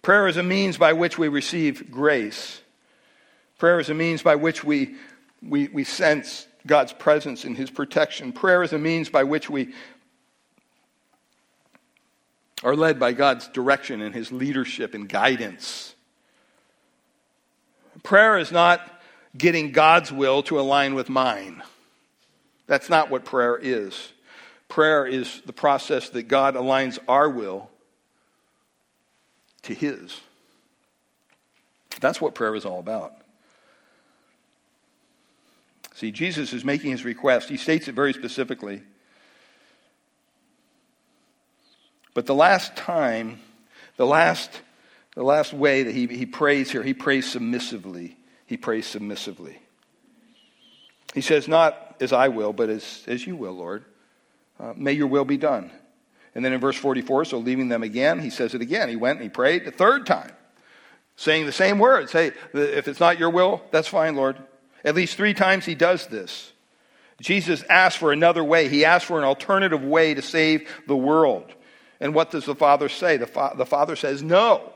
Prayer 0.02 0.28
is 0.28 0.38
a 0.38 0.44
means 0.44 0.78
by 0.78 0.94
which 0.94 1.18
we 1.18 1.28
receive 1.28 1.92
grace. 1.92 2.62
Prayer 3.58 3.80
is 3.80 3.90
a 3.90 3.94
means 3.94 4.22
by 4.22 4.36
which 4.36 4.64
we, 4.64 4.96
we, 5.42 5.68
we 5.70 5.84
sense 5.84 6.48
God's 6.68 6.94
presence 6.94 7.44
and 7.46 7.56
His 7.56 7.70
protection. 7.70 8.34
Prayer 8.34 8.64
is 8.64 8.74
a 8.74 8.80
means 8.80 9.10
by 9.10 9.24
which 9.24 9.50
we 9.50 9.74
are 12.64 12.76
led 12.76 13.00
by 13.00 13.14
God's 13.14 13.48
direction 13.50 14.02
and 14.02 14.14
His 14.14 14.32
leadership 14.32 14.94
and 14.94 15.08
guidance. 15.08 15.96
Prayer 18.04 18.38
is 18.38 18.52
not 18.52 18.82
getting 19.38 19.72
God's 19.72 20.12
will 20.12 20.44
to 20.44 20.60
align 20.60 20.96
with 20.96 21.10
mine. 21.10 21.64
That's 22.68 22.90
not 22.90 23.10
what 23.10 23.26
prayer 23.26 23.58
is. 23.58 24.12
Prayer 24.68 25.06
is 25.06 25.42
the 25.46 25.54
process 25.54 26.10
that 26.10 26.24
God 26.24 26.56
aligns 26.56 26.98
our 27.08 27.30
will 27.30 27.70
to 29.64 29.74
His. 29.74 30.20
That's 32.02 32.20
what 32.20 32.36
prayer 32.36 32.56
is 32.56 32.66
all 32.66 32.80
about. 32.80 33.14
See, 35.96 36.12
Jesus 36.12 36.52
is 36.52 36.66
making 36.66 36.92
his 36.92 37.06
request. 37.06 37.48
He 37.48 37.56
states 37.56 37.88
it 37.88 37.96
very 37.96 38.12
specifically. 38.12 38.84
But 42.14 42.26
the 42.26 42.36
last 42.36 42.76
time, 42.76 43.40
the 43.96 44.06
last, 44.06 44.52
the 45.16 45.24
last 45.24 45.54
way 45.54 45.84
that 45.84 45.96
he, 45.96 46.08
he 46.08 46.26
prays 46.26 46.70
here, 46.70 46.84
he 46.84 46.94
prays 46.94 47.32
submissively. 47.32 48.18
He 48.46 48.58
prays 48.58 48.86
submissively. 48.86 49.58
He 51.14 51.22
says, 51.22 51.48
Not 51.48 51.96
as 52.02 52.12
I 52.12 52.28
will, 52.28 52.52
but 52.52 52.70
as, 52.70 53.04
as 53.08 53.26
you 53.26 53.38
will, 53.38 53.54
Lord. 53.54 53.86
Uh, 54.60 54.74
may 54.76 54.92
your 54.92 55.08
will 55.08 55.26
be 55.26 55.38
done. 55.38 55.72
And 56.36 56.44
then 56.44 56.52
in 56.52 56.60
verse 56.60 56.76
44, 56.76 57.24
so 57.24 57.38
leaving 57.38 57.70
them 57.70 57.84
again, 57.84 58.20
he 58.20 58.30
says 58.30 58.54
it 58.54 58.62
again. 58.62 58.90
He 58.90 58.98
went 58.98 59.20
and 59.20 59.24
he 59.24 59.30
prayed 59.30 59.64
the 59.64 59.72
third 59.72 60.06
time, 60.06 60.32
saying 61.16 61.46
the 61.46 61.54
same 61.54 61.80
words. 61.80 62.12
Hey, 62.12 62.34
if 62.54 62.90
it's 62.90 63.00
not 63.00 63.18
your 63.18 63.30
will, 63.30 63.62
that's 63.72 63.88
fine, 63.88 64.18
Lord. 64.18 64.38
At 64.86 64.96
least 64.96 65.18
three 65.18 65.34
times 65.34 65.66
he 65.66 65.76
does 65.76 66.08
this. 66.08 66.54
Jesus 67.22 67.64
asked 67.70 67.98
for 67.98 68.12
another 68.12 68.44
way. 68.44 68.70
He 68.70 68.86
asked 68.86 69.06
for 69.06 69.18
an 69.18 69.26
alternative 69.26 69.84
way 69.84 70.14
to 70.14 70.22
save 70.22 70.70
the 70.88 70.96
world. 70.96 71.52
And 72.00 72.14
what 72.14 72.30
does 72.30 72.46
the 72.46 72.56
Father 72.56 72.88
say? 72.88 73.18
The, 73.18 73.28
fa- 73.28 73.54
the 73.58 73.66
Father 73.66 73.96
says, 73.96 74.22
No. 74.22 74.72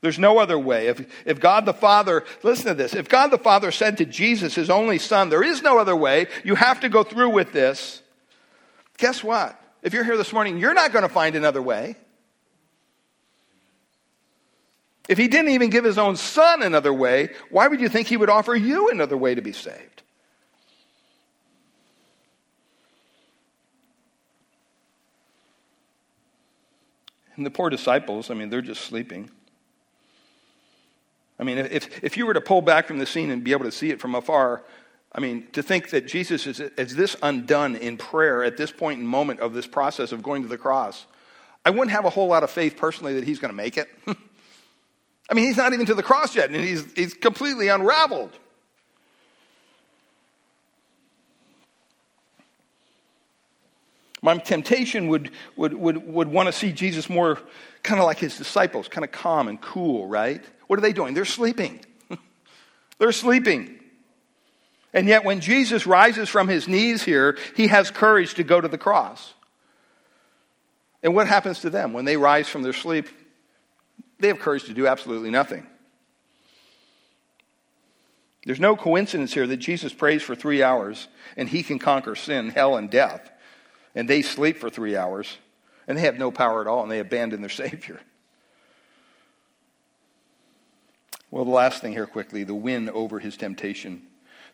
There's 0.00 0.18
no 0.18 0.38
other 0.38 0.58
way. 0.58 0.86
If, 0.86 1.26
if 1.26 1.40
God 1.40 1.66
the 1.66 1.74
Father, 1.74 2.24
listen 2.44 2.66
to 2.66 2.74
this, 2.74 2.94
if 2.94 3.08
God 3.08 3.28
the 3.28 3.38
Father 3.38 3.72
said 3.72 3.98
to 3.98 4.04
Jesus, 4.04 4.54
his 4.54 4.70
only 4.70 4.98
Son, 4.98 5.28
there 5.28 5.42
is 5.42 5.60
no 5.60 5.78
other 5.78 5.96
way, 5.96 6.28
you 6.44 6.54
have 6.54 6.80
to 6.80 6.88
go 6.88 7.02
through 7.02 7.30
with 7.30 7.52
this, 7.52 8.00
guess 8.96 9.24
what? 9.24 9.60
If 9.82 9.92
you're 9.92 10.04
here 10.04 10.16
this 10.16 10.32
morning, 10.32 10.58
you're 10.58 10.72
not 10.72 10.92
going 10.92 11.02
to 11.02 11.08
find 11.08 11.34
another 11.34 11.60
way. 11.60 11.96
If 15.08 15.16
he 15.16 15.26
didn't 15.26 15.52
even 15.52 15.70
give 15.70 15.84
his 15.84 15.96
own 15.96 16.16
son 16.16 16.62
another 16.62 16.92
way, 16.92 17.30
why 17.50 17.66
would 17.66 17.80
you 17.80 17.88
think 17.88 18.08
he 18.08 18.18
would 18.18 18.28
offer 18.28 18.54
you 18.54 18.90
another 18.90 19.16
way 19.16 19.34
to 19.34 19.40
be 19.40 19.52
saved? 19.52 20.02
And 27.36 27.46
the 27.46 27.50
poor 27.50 27.70
disciples, 27.70 28.30
I 28.30 28.34
mean, 28.34 28.50
they're 28.50 28.60
just 28.60 28.82
sleeping. 28.82 29.30
I 31.38 31.44
mean, 31.44 31.56
if, 31.56 32.02
if 32.02 32.16
you 32.16 32.26
were 32.26 32.34
to 32.34 32.40
pull 32.40 32.60
back 32.60 32.86
from 32.86 32.98
the 32.98 33.06
scene 33.06 33.30
and 33.30 33.44
be 33.44 33.52
able 33.52 33.64
to 33.64 33.72
see 33.72 33.90
it 33.90 34.00
from 34.00 34.14
afar, 34.14 34.64
I 35.12 35.20
mean, 35.20 35.46
to 35.52 35.62
think 35.62 35.90
that 35.90 36.06
Jesus 36.06 36.46
is, 36.46 36.60
is 36.60 36.96
this 36.96 37.16
undone 37.22 37.76
in 37.76 37.96
prayer 37.96 38.42
at 38.44 38.56
this 38.56 38.72
point 38.72 38.98
and 38.98 39.08
moment 39.08 39.40
of 39.40 39.54
this 39.54 39.66
process 39.66 40.12
of 40.12 40.22
going 40.22 40.42
to 40.42 40.48
the 40.48 40.58
cross, 40.58 41.06
I 41.64 41.70
wouldn't 41.70 41.92
have 41.92 42.04
a 42.04 42.10
whole 42.10 42.26
lot 42.26 42.42
of 42.42 42.50
faith 42.50 42.76
personally 42.76 43.14
that 43.14 43.24
he's 43.24 43.38
going 43.38 43.50
to 43.50 43.56
make 43.56 43.78
it. 43.78 43.88
I 45.30 45.34
mean, 45.34 45.44
he's 45.44 45.56
not 45.56 45.72
even 45.72 45.86
to 45.86 45.94
the 45.94 46.02
cross 46.02 46.34
yet, 46.34 46.50
and 46.50 46.56
he's, 46.56 46.90
he's 46.94 47.14
completely 47.14 47.68
unraveled. 47.68 48.32
My 54.22 54.36
temptation 54.38 55.08
would, 55.08 55.30
would, 55.56 55.74
would, 55.74 56.06
would 56.06 56.28
want 56.28 56.46
to 56.48 56.52
see 56.52 56.72
Jesus 56.72 57.08
more 57.08 57.38
kind 57.82 58.00
of 58.00 58.06
like 58.06 58.18
his 58.18 58.36
disciples, 58.36 58.88
kind 58.88 59.04
of 59.04 59.12
calm 59.12 59.48
and 59.48 59.60
cool, 59.60 60.06
right? 60.06 60.42
What 60.66 60.78
are 60.78 60.82
they 60.82 60.92
doing? 60.92 61.14
They're 61.14 61.24
sleeping. 61.24 61.80
They're 62.98 63.12
sleeping. 63.12 63.78
And 64.92 65.06
yet, 65.06 65.24
when 65.24 65.40
Jesus 65.40 65.86
rises 65.86 66.28
from 66.28 66.48
his 66.48 66.66
knees 66.66 67.02
here, 67.02 67.38
he 67.54 67.68
has 67.68 67.90
courage 67.90 68.34
to 68.34 68.42
go 68.42 68.60
to 68.60 68.68
the 68.68 68.78
cross. 68.78 69.34
And 71.02 71.14
what 71.14 71.28
happens 71.28 71.60
to 71.60 71.70
them? 71.70 71.92
When 71.92 72.04
they 72.04 72.16
rise 72.16 72.48
from 72.48 72.62
their 72.62 72.72
sleep, 72.72 73.08
they 74.18 74.28
have 74.28 74.38
courage 74.38 74.64
to 74.64 74.74
do 74.74 74.86
absolutely 74.86 75.30
nothing. 75.30 75.66
There's 78.44 78.60
no 78.60 78.76
coincidence 78.76 79.34
here 79.34 79.46
that 79.46 79.58
Jesus 79.58 79.92
prays 79.92 80.22
for 80.22 80.34
three 80.34 80.62
hours 80.62 81.08
and 81.36 81.48
he 81.48 81.62
can 81.62 81.78
conquer 81.78 82.14
sin, 82.14 82.50
hell, 82.50 82.76
and 82.76 82.90
death. 82.90 83.30
And 83.94 84.08
they 84.08 84.22
sleep 84.22 84.58
for 84.58 84.70
three 84.70 84.96
hours 84.96 85.38
and 85.86 85.98
they 85.98 86.02
have 86.02 86.18
no 86.18 86.30
power 86.30 86.60
at 86.60 86.66
all 86.66 86.82
and 86.82 86.90
they 86.90 87.00
abandon 87.00 87.40
their 87.40 87.50
Savior. 87.50 88.00
Well, 91.30 91.44
the 91.44 91.50
last 91.50 91.82
thing 91.82 91.92
here 91.92 92.06
quickly 92.06 92.44
the 92.44 92.54
win 92.54 92.88
over 92.88 93.18
his 93.18 93.36
temptation 93.36 94.02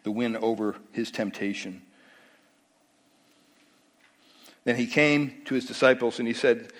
the 0.04 0.12
win 0.12 0.36
over 0.36 0.76
his 0.92 1.10
temptation. 1.10 1.82
Then 4.64 4.76
he 4.76 4.86
came 4.86 5.42
to 5.46 5.54
his 5.54 5.66
disciples 5.66 6.18
and 6.18 6.28
he 6.28 6.34
said, 6.34 6.72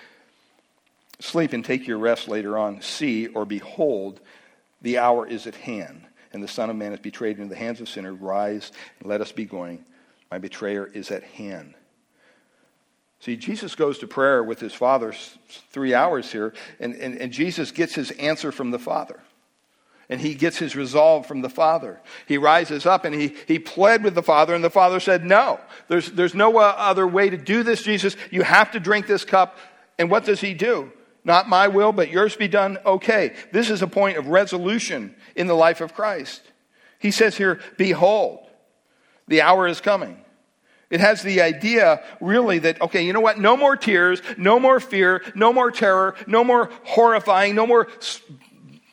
Sleep 1.19 1.53
and 1.53 1.63
take 1.63 1.87
your 1.87 1.97
rest 1.97 2.27
later 2.27 2.57
on. 2.57 2.81
See 2.81 3.27
or 3.27 3.45
behold, 3.45 4.19
the 4.81 4.97
hour 4.97 5.27
is 5.27 5.47
at 5.47 5.55
hand, 5.55 6.05
and 6.33 6.43
the 6.43 6.47
Son 6.47 6.69
of 6.69 6.75
Man 6.75 6.93
is 6.93 6.99
betrayed 6.99 7.37
into 7.37 7.49
the 7.49 7.59
hands 7.59 7.81
of 7.81 7.89
sinners. 7.89 8.19
Rise 8.19 8.71
and 8.99 9.09
let 9.09 9.21
us 9.21 9.31
be 9.31 9.45
going. 9.45 9.85
My 10.29 10.37
betrayer 10.37 10.85
is 10.85 11.11
at 11.11 11.23
hand. 11.23 11.73
See, 13.19 13.37
Jesus 13.37 13.75
goes 13.75 13.99
to 13.99 14.07
prayer 14.07 14.43
with 14.43 14.59
his 14.59 14.73
Father 14.73 15.13
three 15.71 15.93
hours 15.93 16.31
here, 16.31 16.53
and, 16.79 16.93
and, 16.95 17.17
and 17.17 17.31
Jesus 17.31 17.71
gets 17.71 17.95
his 17.95 18.11
answer 18.11 18.51
from 18.51 18.71
the 18.71 18.79
Father 18.79 19.19
and 20.09 20.21
he 20.21 20.35
gets 20.35 20.57
his 20.57 20.75
resolve 20.75 21.25
from 21.25 21.41
the 21.41 21.49
Father. 21.49 21.99
He 22.27 22.37
rises 22.37 22.85
up 22.85 23.05
and 23.05 23.15
he, 23.15 23.35
he 23.47 23.59
pled 23.59 24.03
with 24.03 24.15
the 24.15 24.23
Father, 24.23 24.53
and 24.53 24.63
the 24.63 24.69
Father 24.69 24.99
said, 24.99 25.25
No, 25.25 25.59
there's, 25.87 26.11
there's 26.11 26.35
no 26.35 26.57
uh, 26.57 26.75
other 26.77 27.07
way 27.07 27.29
to 27.29 27.37
do 27.37 27.63
this, 27.63 27.81
Jesus. 27.81 28.15
You 28.31 28.43
have 28.43 28.71
to 28.71 28.79
drink 28.79 29.07
this 29.07 29.25
cup. 29.25 29.57
And 29.97 30.11
what 30.11 30.25
does 30.25 30.41
he 30.41 30.53
do? 30.53 30.91
Not 31.25 31.49
my 31.49 31.67
will, 31.67 31.91
but 31.91 32.11
yours 32.11 32.35
be 32.35 32.47
done. 32.47 32.77
Okay. 32.85 33.35
This 33.51 33.69
is 33.69 33.81
a 33.81 33.87
point 33.87 34.17
of 34.17 34.27
resolution 34.27 35.15
in 35.35 35.47
the 35.47 35.55
life 35.55 35.81
of 35.81 35.93
Christ. 35.95 36.41
He 36.99 37.11
says 37.11 37.35
here, 37.35 37.59
Behold, 37.77 38.47
the 39.27 39.41
hour 39.41 39.67
is 39.67 39.81
coming. 39.81 40.21
It 40.91 40.99
has 40.99 41.23
the 41.23 41.41
idea, 41.41 42.03
really, 42.21 42.59
that, 42.59 42.79
okay, 42.79 43.03
you 43.03 43.11
know 43.11 43.19
what? 43.19 43.39
No 43.39 43.57
more 43.57 43.75
tears, 43.75 44.21
no 44.37 44.59
more 44.59 44.79
fear, 44.79 45.23
no 45.33 45.51
more 45.51 45.71
terror, 45.71 46.15
no 46.27 46.43
more 46.43 46.69
horrifying, 46.83 47.55
no 47.55 47.65
more 47.65 47.87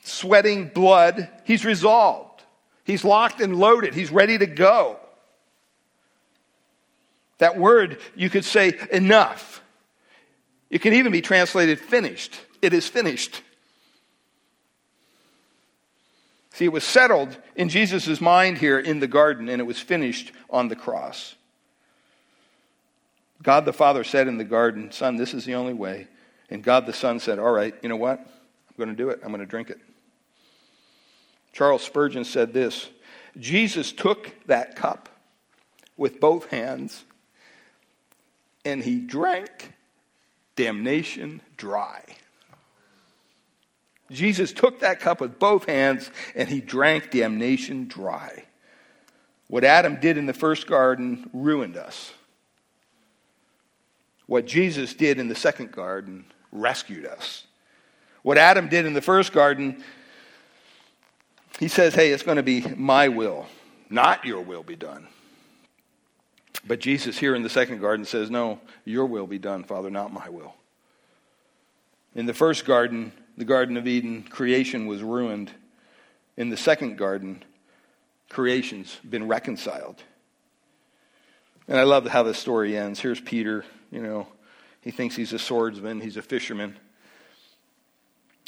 sweating 0.02 0.68
blood. 0.68 1.28
He's 1.44 1.66
resolved. 1.66 2.42
He's 2.84 3.04
locked 3.04 3.42
and 3.42 3.56
loaded. 3.56 3.94
He's 3.94 4.10
ready 4.10 4.38
to 4.38 4.46
go. 4.46 4.98
That 7.38 7.58
word, 7.58 7.98
you 8.16 8.30
could 8.30 8.44
say 8.44 8.72
enough. 8.90 9.61
It 10.72 10.80
can 10.80 10.94
even 10.94 11.12
be 11.12 11.20
translated 11.20 11.78
finished. 11.78 12.40
It 12.62 12.72
is 12.72 12.88
finished. 12.88 13.42
See, 16.54 16.64
it 16.64 16.72
was 16.72 16.82
settled 16.82 17.36
in 17.54 17.68
Jesus' 17.68 18.22
mind 18.22 18.56
here 18.56 18.78
in 18.78 18.98
the 18.98 19.06
garden, 19.06 19.50
and 19.50 19.60
it 19.60 19.64
was 19.64 19.78
finished 19.78 20.32
on 20.48 20.68
the 20.68 20.76
cross. 20.76 21.34
God 23.42 23.66
the 23.66 23.72
Father 23.72 24.02
said 24.02 24.28
in 24.28 24.38
the 24.38 24.44
garden, 24.44 24.90
Son, 24.92 25.16
this 25.16 25.34
is 25.34 25.44
the 25.44 25.54
only 25.54 25.74
way. 25.74 26.08
And 26.48 26.64
God 26.64 26.86
the 26.86 26.92
Son 26.94 27.20
said, 27.20 27.38
All 27.38 27.52
right, 27.52 27.74
you 27.82 27.90
know 27.90 27.96
what? 27.96 28.20
I'm 28.20 28.76
going 28.78 28.88
to 28.88 28.94
do 28.94 29.10
it. 29.10 29.20
I'm 29.22 29.28
going 29.28 29.40
to 29.40 29.46
drink 29.46 29.68
it. 29.68 29.78
Charles 31.52 31.82
Spurgeon 31.82 32.24
said 32.24 32.54
this 32.54 32.88
Jesus 33.38 33.92
took 33.92 34.32
that 34.46 34.74
cup 34.74 35.10
with 35.98 36.18
both 36.18 36.46
hands 36.46 37.04
and 38.64 38.82
he 38.82 38.98
drank 38.98 39.74
damnation 40.62 41.40
dry. 41.56 42.04
Jesus 44.12 44.52
took 44.52 44.80
that 44.80 45.00
cup 45.00 45.20
with 45.20 45.40
both 45.40 45.64
hands 45.64 46.08
and 46.36 46.48
he 46.48 46.60
drank 46.60 47.10
damnation 47.10 47.88
dry. 47.88 48.44
What 49.48 49.64
Adam 49.64 49.98
did 50.00 50.16
in 50.16 50.26
the 50.26 50.32
first 50.32 50.68
garden 50.68 51.28
ruined 51.32 51.76
us. 51.76 52.12
What 54.26 54.46
Jesus 54.46 54.94
did 54.94 55.18
in 55.18 55.26
the 55.26 55.34
second 55.34 55.72
garden 55.72 56.26
rescued 56.52 57.06
us. 57.06 57.44
What 58.22 58.38
Adam 58.38 58.68
did 58.68 58.86
in 58.86 58.92
the 58.92 59.02
first 59.02 59.32
garden, 59.32 59.82
he 61.58 61.66
says, 61.66 61.92
hey, 61.92 62.12
it's 62.12 62.22
going 62.22 62.36
to 62.36 62.42
be 62.44 62.60
my 62.60 63.08
will, 63.08 63.46
not 63.90 64.24
your 64.24 64.42
will 64.42 64.62
be 64.62 64.76
done. 64.76 65.08
But 66.64 66.80
Jesus 66.80 67.18
here 67.18 67.34
in 67.34 67.42
the 67.42 67.48
second 67.48 67.80
garden 67.80 68.04
says, 68.04 68.30
no, 68.30 68.60
your 68.84 69.06
will 69.06 69.26
be 69.26 69.38
done, 69.38 69.64
Father, 69.64 69.90
not 69.90 70.12
my 70.12 70.28
will. 70.28 70.54
In 72.14 72.26
the 72.26 72.34
first 72.34 72.64
garden, 72.64 73.12
the 73.36 73.44
Garden 73.44 73.76
of 73.76 73.86
Eden, 73.86 74.22
creation 74.22 74.86
was 74.86 75.02
ruined. 75.02 75.50
In 76.36 76.50
the 76.50 76.56
second 76.56 76.96
garden, 76.96 77.42
creation's 78.28 78.98
been 79.08 79.26
reconciled. 79.26 80.02
And 81.66 81.78
I 81.78 81.84
love 81.84 82.06
how 82.06 82.22
the 82.22 82.34
story 82.34 82.76
ends. 82.76 83.00
Here's 83.00 83.20
Peter, 83.20 83.64
you 83.90 84.02
know, 84.02 84.26
he 84.80 84.90
thinks 84.90 85.16
he's 85.16 85.32
a 85.32 85.38
swordsman, 85.38 86.00
he's 86.00 86.16
a 86.16 86.22
fisherman. 86.22 86.76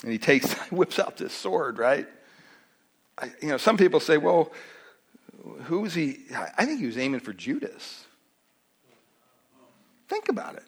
And 0.02 0.12
he 0.12 0.18
takes, 0.18 0.52
whips 0.70 0.98
out 0.98 1.16
this 1.16 1.32
sword, 1.32 1.78
right? 1.78 2.06
I, 3.16 3.32
you 3.40 3.48
know, 3.48 3.56
some 3.56 3.76
people 3.76 4.00
say, 4.00 4.18
well, 4.18 4.52
who 5.64 5.80
was 5.80 5.94
he? 5.94 6.20
I 6.56 6.64
think 6.64 6.80
he 6.80 6.86
was 6.86 6.98
aiming 6.98 7.20
for 7.20 7.32
Judas. 7.32 8.04
Think 10.08 10.28
about 10.28 10.56
it. 10.56 10.64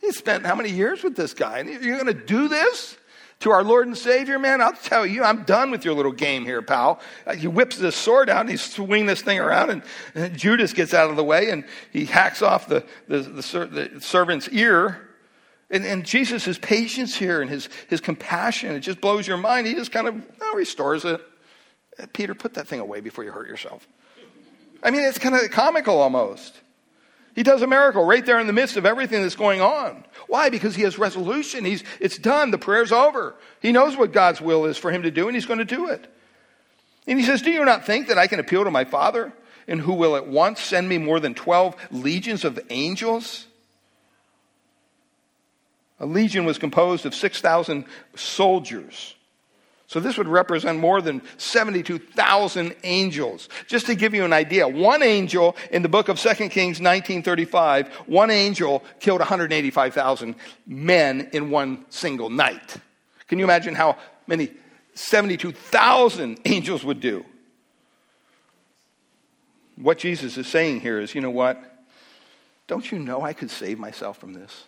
He 0.00 0.12
spent 0.12 0.44
how 0.44 0.54
many 0.54 0.70
years 0.70 1.02
with 1.02 1.16
this 1.16 1.34
guy? 1.34 1.58
And 1.58 1.68
you're 1.68 1.98
going 1.98 2.06
to 2.06 2.14
do 2.14 2.48
this? 2.48 2.96
to 3.42 3.50
our 3.50 3.64
Lord 3.64 3.88
and 3.88 3.98
Savior, 3.98 4.38
man, 4.38 4.60
I'll 4.60 4.72
tell 4.72 5.04
you, 5.04 5.24
I'm 5.24 5.42
done 5.42 5.72
with 5.72 5.84
your 5.84 5.94
little 5.94 6.12
game 6.12 6.44
here, 6.44 6.62
pal. 6.62 7.00
Uh, 7.26 7.34
he 7.34 7.48
whips 7.48 7.76
this 7.76 7.96
sword 7.96 8.30
out 8.30 8.42
and 8.42 8.50
he's 8.50 8.62
swinging 8.62 9.06
this 9.06 9.20
thing 9.20 9.40
around, 9.40 9.70
and, 9.70 9.82
and 10.14 10.38
Judas 10.38 10.72
gets 10.72 10.94
out 10.94 11.10
of 11.10 11.16
the 11.16 11.24
way 11.24 11.50
and 11.50 11.64
he 11.92 12.04
hacks 12.04 12.40
off 12.40 12.68
the, 12.68 12.84
the, 13.08 13.18
the, 13.18 13.90
the 13.92 14.00
servant's 14.00 14.48
ear. 14.50 15.08
And, 15.70 15.84
and 15.84 16.04
Jesus' 16.04 16.56
patience 16.58 17.16
here 17.16 17.42
and 17.42 17.50
his, 17.50 17.68
his 17.88 18.00
compassion, 18.00 18.76
it 18.76 18.80
just 18.80 19.00
blows 19.00 19.26
your 19.26 19.38
mind. 19.38 19.66
He 19.66 19.74
just 19.74 19.90
kind 19.90 20.06
of 20.06 20.24
oh, 20.40 20.54
restores 20.54 21.04
it. 21.04 21.20
Peter, 22.12 22.34
put 22.34 22.54
that 22.54 22.66
thing 22.66 22.80
away 22.80 23.00
before 23.00 23.24
you 23.24 23.30
hurt 23.30 23.48
yourself. 23.48 23.86
I 24.82 24.90
mean, 24.90 25.02
it's 25.02 25.18
kind 25.18 25.34
of 25.34 25.50
comical 25.50 25.98
almost. 25.98 26.60
He 27.34 27.42
does 27.42 27.62
a 27.62 27.66
miracle 27.66 28.04
right 28.04 28.24
there 28.24 28.40
in 28.40 28.46
the 28.46 28.52
midst 28.52 28.76
of 28.76 28.84
everything 28.84 29.22
that's 29.22 29.36
going 29.36 29.60
on. 29.60 30.04
Why? 30.26 30.50
Because 30.50 30.74
he 30.74 30.82
has 30.82 30.98
resolution. 30.98 31.64
He's, 31.64 31.82
it's 31.98 32.18
done. 32.18 32.50
The 32.50 32.58
prayer's 32.58 32.92
over. 32.92 33.34
He 33.60 33.72
knows 33.72 33.96
what 33.96 34.12
God's 34.12 34.40
will 34.40 34.66
is 34.66 34.76
for 34.76 34.90
him 34.90 35.02
to 35.02 35.10
do, 35.10 35.28
and 35.28 35.34
he's 35.34 35.46
going 35.46 35.58
to 35.58 35.64
do 35.64 35.88
it. 35.88 36.12
And 37.06 37.18
he 37.18 37.24
says, 37.24 37.40
Do 37.40 37.50
you 37.50 37.64
not 37.64 37.86
think 37.86 38.08
that 38.08 38.18
I 38.18 38.26
can 38.26 38.38
appeal 38.38 38.64
to 38.64 38.70
my 38.70 38.84
Father, 38.84 39.32
and 39.66 39.80
who 39.80 39.94
will 39.94 40.14
at 40.14 40.26
once 40.26 40.60
send 40.60 40.88
me 40.88 40.98
more 40.98 41.20
than 41.20 41.34
12 41.34 41.74
legions 41.90 42.44
of 42.44 42.60
angels? 42.68 43.46
A 46.00 46.06
legion 46.06 46.44
was 46.44 46.58
composed 46.58 47.06
of 47.06 47.14
6,000 47.14 47.84
soldiers. 48.14 49.14
So 49.92 50.00
this 50.00 50.16
would 50.16 50.26
represent 50.26 50.78
more 50.78 51.02
than 51.02 51.20
72,000 51.36 52.74
angels. 52.82 53.50
Just 53.66 53.84
to 53.84 53.94
give 53.94 54.14
you 54.14 54.24
an 54.24 54.32
idea, 54.32 54.66
one 54.66 55.02
angel 55.02 55.54
in 55.70 55.82
the 55.82 55.88
book 55.90 56.08
of 56.08 56.18
2 56.18 56.30
Kings 56.48 56.80
1935, 56.80 57.88
one 58.06 58.30
angel 58.30 58.82
killed 59.00 59.20
185,000 59.20 60.34
men 60.66 61.28
in 61.34 61.50
one 61.50 61.84
single 61.90 62.30
night. 62.30 62.78
Can 63.28 63.38
you 63.38 63.44
imagine 63.44 63.74
how 63.74 63.98
many 64.26 64.50
72,000 64.94 66.40
angels 66.46 66.84
would 66.84 67.00
do? 67.00 67.26
What 69.76 69.98
Jesus 69.98 70.38
is 70.38 70.46
saying 70.46 70.80
here 70.80 71.00
is, 71.00 71.14
you 71.14 71.20
know 71.20 71.28
what? 71.28 71.62
Don't 72.66 72.90
you 72.90 72.98
know 72.98 73.20
I 73.20 73.34
could 73.34 73.50
save 73.50 73.78
myself 73.78 74.16
from 74.16 74.32
this? 74.32 74.64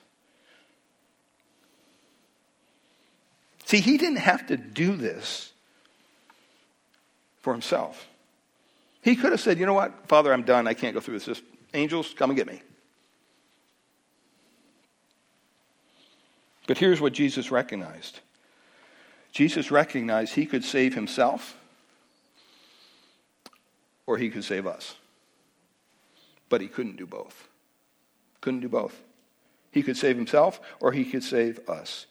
See, 3.65 3.81
he 3.81 3.97
didn't 3.97 4.19
have 4.19 4.47
to 4.49 4.57
do 4.57 4.97
this 4.97 5.53
for 7.41 7.53
himself. 7.53 8.07
He 9.03 9.16
could 9.16 9.32
have 9.32 9.41
said, 9.41 9.59
You 9.59 9.66
know 9.66 9.74
what, 9.74 10.07
Father, 10.09 10.32
I'm 10.32 10.43
done. 10.43 10.66
I 10.66 10.74
can't 10.74 10.95
go 10.95 11.01
through 11.01 11.15
this. 11.15 11.27
Just 11.27 11.43
angels, 11.73 12.15
come 12.16 12.31
and 12.31 12.36
get 12.36 12.47
me. 12.47 12.62
But 16.66 16.78
here's 16.78 17.01
what 17.01 17.12
Jesus 17.12 17.51
recognized 17.51 18.20
Jesus 19.32 19.70
recognized 19.70 20.35
he 20.35 20.47
could 20.47 20.65
save 20.65 20.95
himself 20.95 21.57
or 24.07 24.19
he 24.19 24.31
could 24.31 24.45
save 24.45 24.66
us. 24.66 24.95
But 26.49 26.61
he 26.61 26.69
couldn't 26.69 26.97
do 26.97 27.07
both. 27.07 27.49
Couldn't 28.41 28.61
do 28.61 28.69
both. 28.69 29.03
He 29.70 29.82
could 29.82 29.97
save 29.97 30.16
himself 30.16 30.61
or 30.81 30.93
he 30.93 31.05
could 31.05 31.24
save 31.24 31.69
us. 31.69 32.07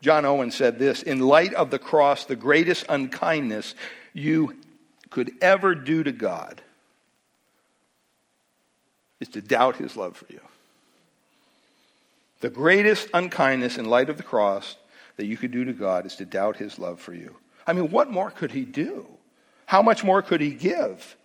John 0.00 0.24
Owen 0.24 0.50
said 0.50 0.78
this 0.78 1.02
In 1.02 1.20
light 1.20 1.54
of 1.54 1.70
the 1.70 1.78
cross, 1.78 2.24
the 2.24 2.36
greatest 2.36 2.84
unkindness 2.88 3.74
you 4.12 4.56
could 5.10 5.32
ever 5.40 5.74
do 5.74 6.02
to 6.02 6.12
God 6.12 6.60
is 9.20 9.28
to 9.28 9.40
doubt 9.40 9.76
his 9.76 9.96
love 9.96 10.16
for 10.16 10.26
you. 10.32 10.40
The 12.40 12.50
greatest 12.50 13.08
unkindness 13.12 13.78
in 13.78 13.86
light 13.86 14.10
of 14.10 14.16
the 14.16 14.22
cross 14.22 14.76
that 15.16 15.26
you 15.26 15.36
could 15.36 15.50
do 15.50 15.64
to 15.64 15.72
God 15.72 16.06
is 16.06 16.16
to 16.16 16.24
doubt 16.24 16.56
his 16.56 16.78
love 16.78 17.00
for 17.00 17.12
you. 17.12 17.34
I 17.66 17.72
mean, 17.72 17.90
what 17.90 18.10
more 18.10 18.30
could 18.30 18.52
he 18.52 18.64
do? 18.64 19.06
How 19.66 19.82
much 19.82 20.04
more 20.04 20.22
could 20.22 20.40
he 20.40 20.50
give? 20.50 21.16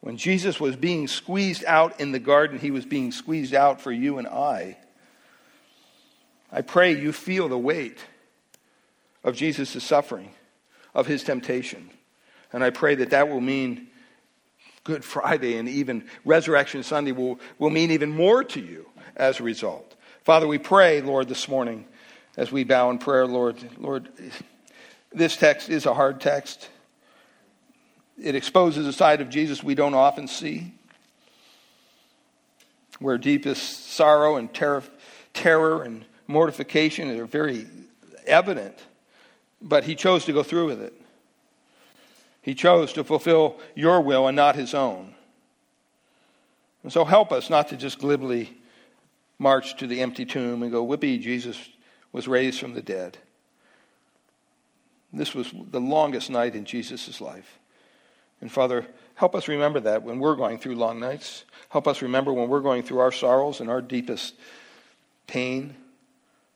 When 0.00 0.16
Jesus 0.16 0.60
was 0.60 0.76
being 0.76 1.08
squeezed 1.08 1.64
out 1.64 2.00
in 2.00 2.12
the 2.12 2.18
garden, 2.18 2.58
he 2.58 2.70
was 2.70 2.84
being 2.84 3.12
squeezed 3.12 3.54
out 3.54 3.80
for 3.80 3.92
you 3.92 4.18
and 4.18 4.26
I. 4.28 4.76
I 6.52 6.60
pray 6.60 6.92
you 6.92 7.12
feel 7.12 7.48
the 7.48 7.58
weight 7.58 7.98
of 9.24 9.34
Jesus' 9.34 9.82
suffering, 9.82 10.30
of 10.94 11.06
his 11.06 11.24
temptation. 11.24 11.90
And 12.52 12.62
I 12.62 12.70
pray 12.70 12.94
that 12.96 13.10
that 13.10 13.28
will 13.28 13.40
mean 13.40 13.88
Good 14.84 15.04
Friday 15.04 15.56
and 15.56 15.68
even 15.68 16.04
Resurrection 16.24 16.82
Sunday 16.82 17.12
will, 17.12 17.40
will 17.58 17.70
mean 17.70 17.90
even 17.92 18.10
more 18.10 18.44
to 18.44 18.60
you 18.60 18.86
as 19.16 19.40
a 19.40 19.42
result. 19.42 19.94
Father, 20.24 20.46
we 20.46 20.58
pray, 20.58 21.00
Lord, 21.00 21.28
this 21.28 21.48
morning 21.48 21.86
as 22.36 22.52
we 22.52 22.64
bow 22.64 22.90
in 22.90 22.98
prayer, 22.98 23.26
Lord, 23.26 23.56
Lord, 23.78 24.08
this 25.12 25.36
text 25.36 25.68
is 25.68 25.86
a 25.86 25.94
hard 25.94 26.20
text. 26.20 26.68
It 28.20 28.34
exposes 28.34 28.86
a 28.86 28.92
side 28.92 29.20
of 29.20 29.30
Jesus 29.30 29.62
we 29.62 29.74
don't 29.74 29.94
often 29.94 30.28
see, 30.28 30.74
where 32.98 33.18
deepest 33.18 33.88
sorrow 33.92 34.36
and 34.36 34.52
terror, 34.52 34.82
terror 35.32 35.82
and 35.82 36.04
mortification 36.26 37.10
are 37.18 37.26
very 37.26 37.66
evident, 38.26 38.76
but 39.60 39.84
he 39.84 39.94
chose 39.94 40.24
to 40.26 40.32
go 40.32 40.42
through 40.42 40.66
with 40.66 40.80
it. 40.80 40.94
He 42.42 42.54
chose 42.54 42.92
to 42.94 43.04
fulfill 43.04 43.58
your 43.74 44.00
will 44.00 44.26
and 44.26 44.36
not 44.36 44.56
his 44.56 44.74
own. 44.74 45.14
And 46.82 46.92
so 46.92 47.04
help 47.04 47.30
us 47.30 47.48
not 47.48 47.68
to 47.68 47.76
just 47.76 47.98
glibly 47.98 48.56
march 49.38 49.76
to 49.76 49.86
the 49.86 50.00
empty 50.00 50.24
tomb 50.24 50.62
and 50.62 50.72
go, 50.72 50.84
Whippy, 50.84 51.20
Jesus 51.20 51.56
was 52.10 52.26
raised 52.26 52.58
from 52.58 52.74
the 52.74 52.82
dead. 52.82 53.18
This 55.12 55.34
was 55.34 55.52
the 55.70 55.80
longest 55.80 56.30
night 56.30 56.56
in 56.56 56.64
Jesus' 56.64 57.20
life. 57.20 57.58
And 58.40 58.50
Father, 58.50 58.86
help 59.14 59.34
us 59.36 59.46
remember 59.46 59.78
that 59.80 60.02
when 60.02 60.18
we're 60.18 60.34
going 60.34 60.58
through 60.58 60.74
long 60.74 60.98
nights. 60.98 61.44
Help 61.68 61.86
us 61.86 62.02
remember 62.02 62.32
when 62.32 62.48
we're 62.48 62.60
going 62.60 62.82
through 62.82 62.98
our 62.98 63.12
sorrows 63.12 63.60
and 63.60 63.70
our 63.70 63.80
deepest 63.80 64.34
pain 65.26 65.76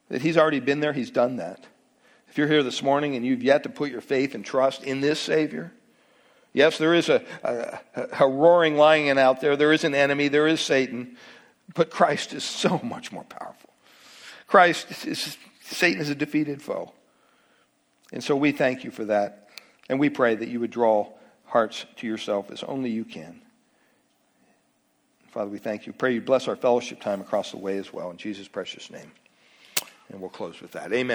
that 0.09 0.23
He's 0.23 0.37
already 0.37 0.61
been 0.61 0.81
there, 0.81 0.93
He's 0.93 1.11
done 1.11 1.37
that. 1.37 1.67
If 2.29 2.39
you're 2.39 2.49
here 2.49 2.63
this 2.63 2.83
morning 2.83 3.17
and 3.17 3.25
you've 3.25 3.43
yet 3.43 3.63
to 3.63 3.69
put 3.69 3.91
your 3.91 4.01
faith 4.01 4.35
and 4.35 4.45
trust 4.45 4.83
in 4.83 5.01
this 5.01 5.19
Savior, 5.19 5.73
yes, 6.53 6.79
there 6.79 6.95
is 6.95 7.09
a, 7.09 7.23
a, 7.43 7.81
a 8.21 8.29
roaring 8.29 8.77
lion 8.77 9.19
out 9.19 9.41
there, 9.41 9.57
there 9.57 9.73
is 9.73 9.85
an 9.85 9.95
enemy, 9.95 10.29
there 10.29 10.47
is 10.47 10.61
Satan, 10.61 11.17
but 11.75 11.91
Christ 11.91 12.33
is 12.33 12.45
so 12.45 12.79
much 12.83 13.11
more 13.11 13.25
powerful. 13.25 13.71
Christ 14.47 15.07
is, 15.07 15.37
Satan 15.63 16.01
is 16.01 16.11
a 16.11 16.15
defeated 16.15 16.63
foe. 16.63 16.93
And 18.13 18.23
so 18.23 18.37
we 18.37 18.53
thank 18.53 18.85
you 18.85 18.91
for 18.91 19.07
that. 19.07 19.49
And 19.89 19.99
we 19.99 20.11
pray 20.11 20.35
that 20.35 20.49
you 20.49 20.61
would 20.61 20.71
draw 20.71 21.09
hearts 21.45 21.87
to 21.97 22.07
yourself 22.07 22.51
as 22.51 22.63
only 22.63 22.91
you 22.91 23.05
can. 23.05 23.41
Father, 25.31 25.51
we 25.51 25.59
thank 25.59 25.87
you. 25.87 25.93
Pray 25.93 26.15
you 26.15 26.21
bless 26.21 26.49
our 26.49 26.57
fellowship 26.57 27.01
time 27.01 27.21
across 27.21 27.51
the 27.51 27.59
way 27.59 27.79
as 27.79 27.93
well. 27.93 28.11
In 28.11 28.17
Jesus' 28.17 28.49
precious 28.49 28.91
name. 28.91 29.13
And 30.11 30.21
we'll 30.21 30.31
close 30.31 30.61
with 30.61 30.73
that. 30.73 30.93
Amen. 30.93 31.15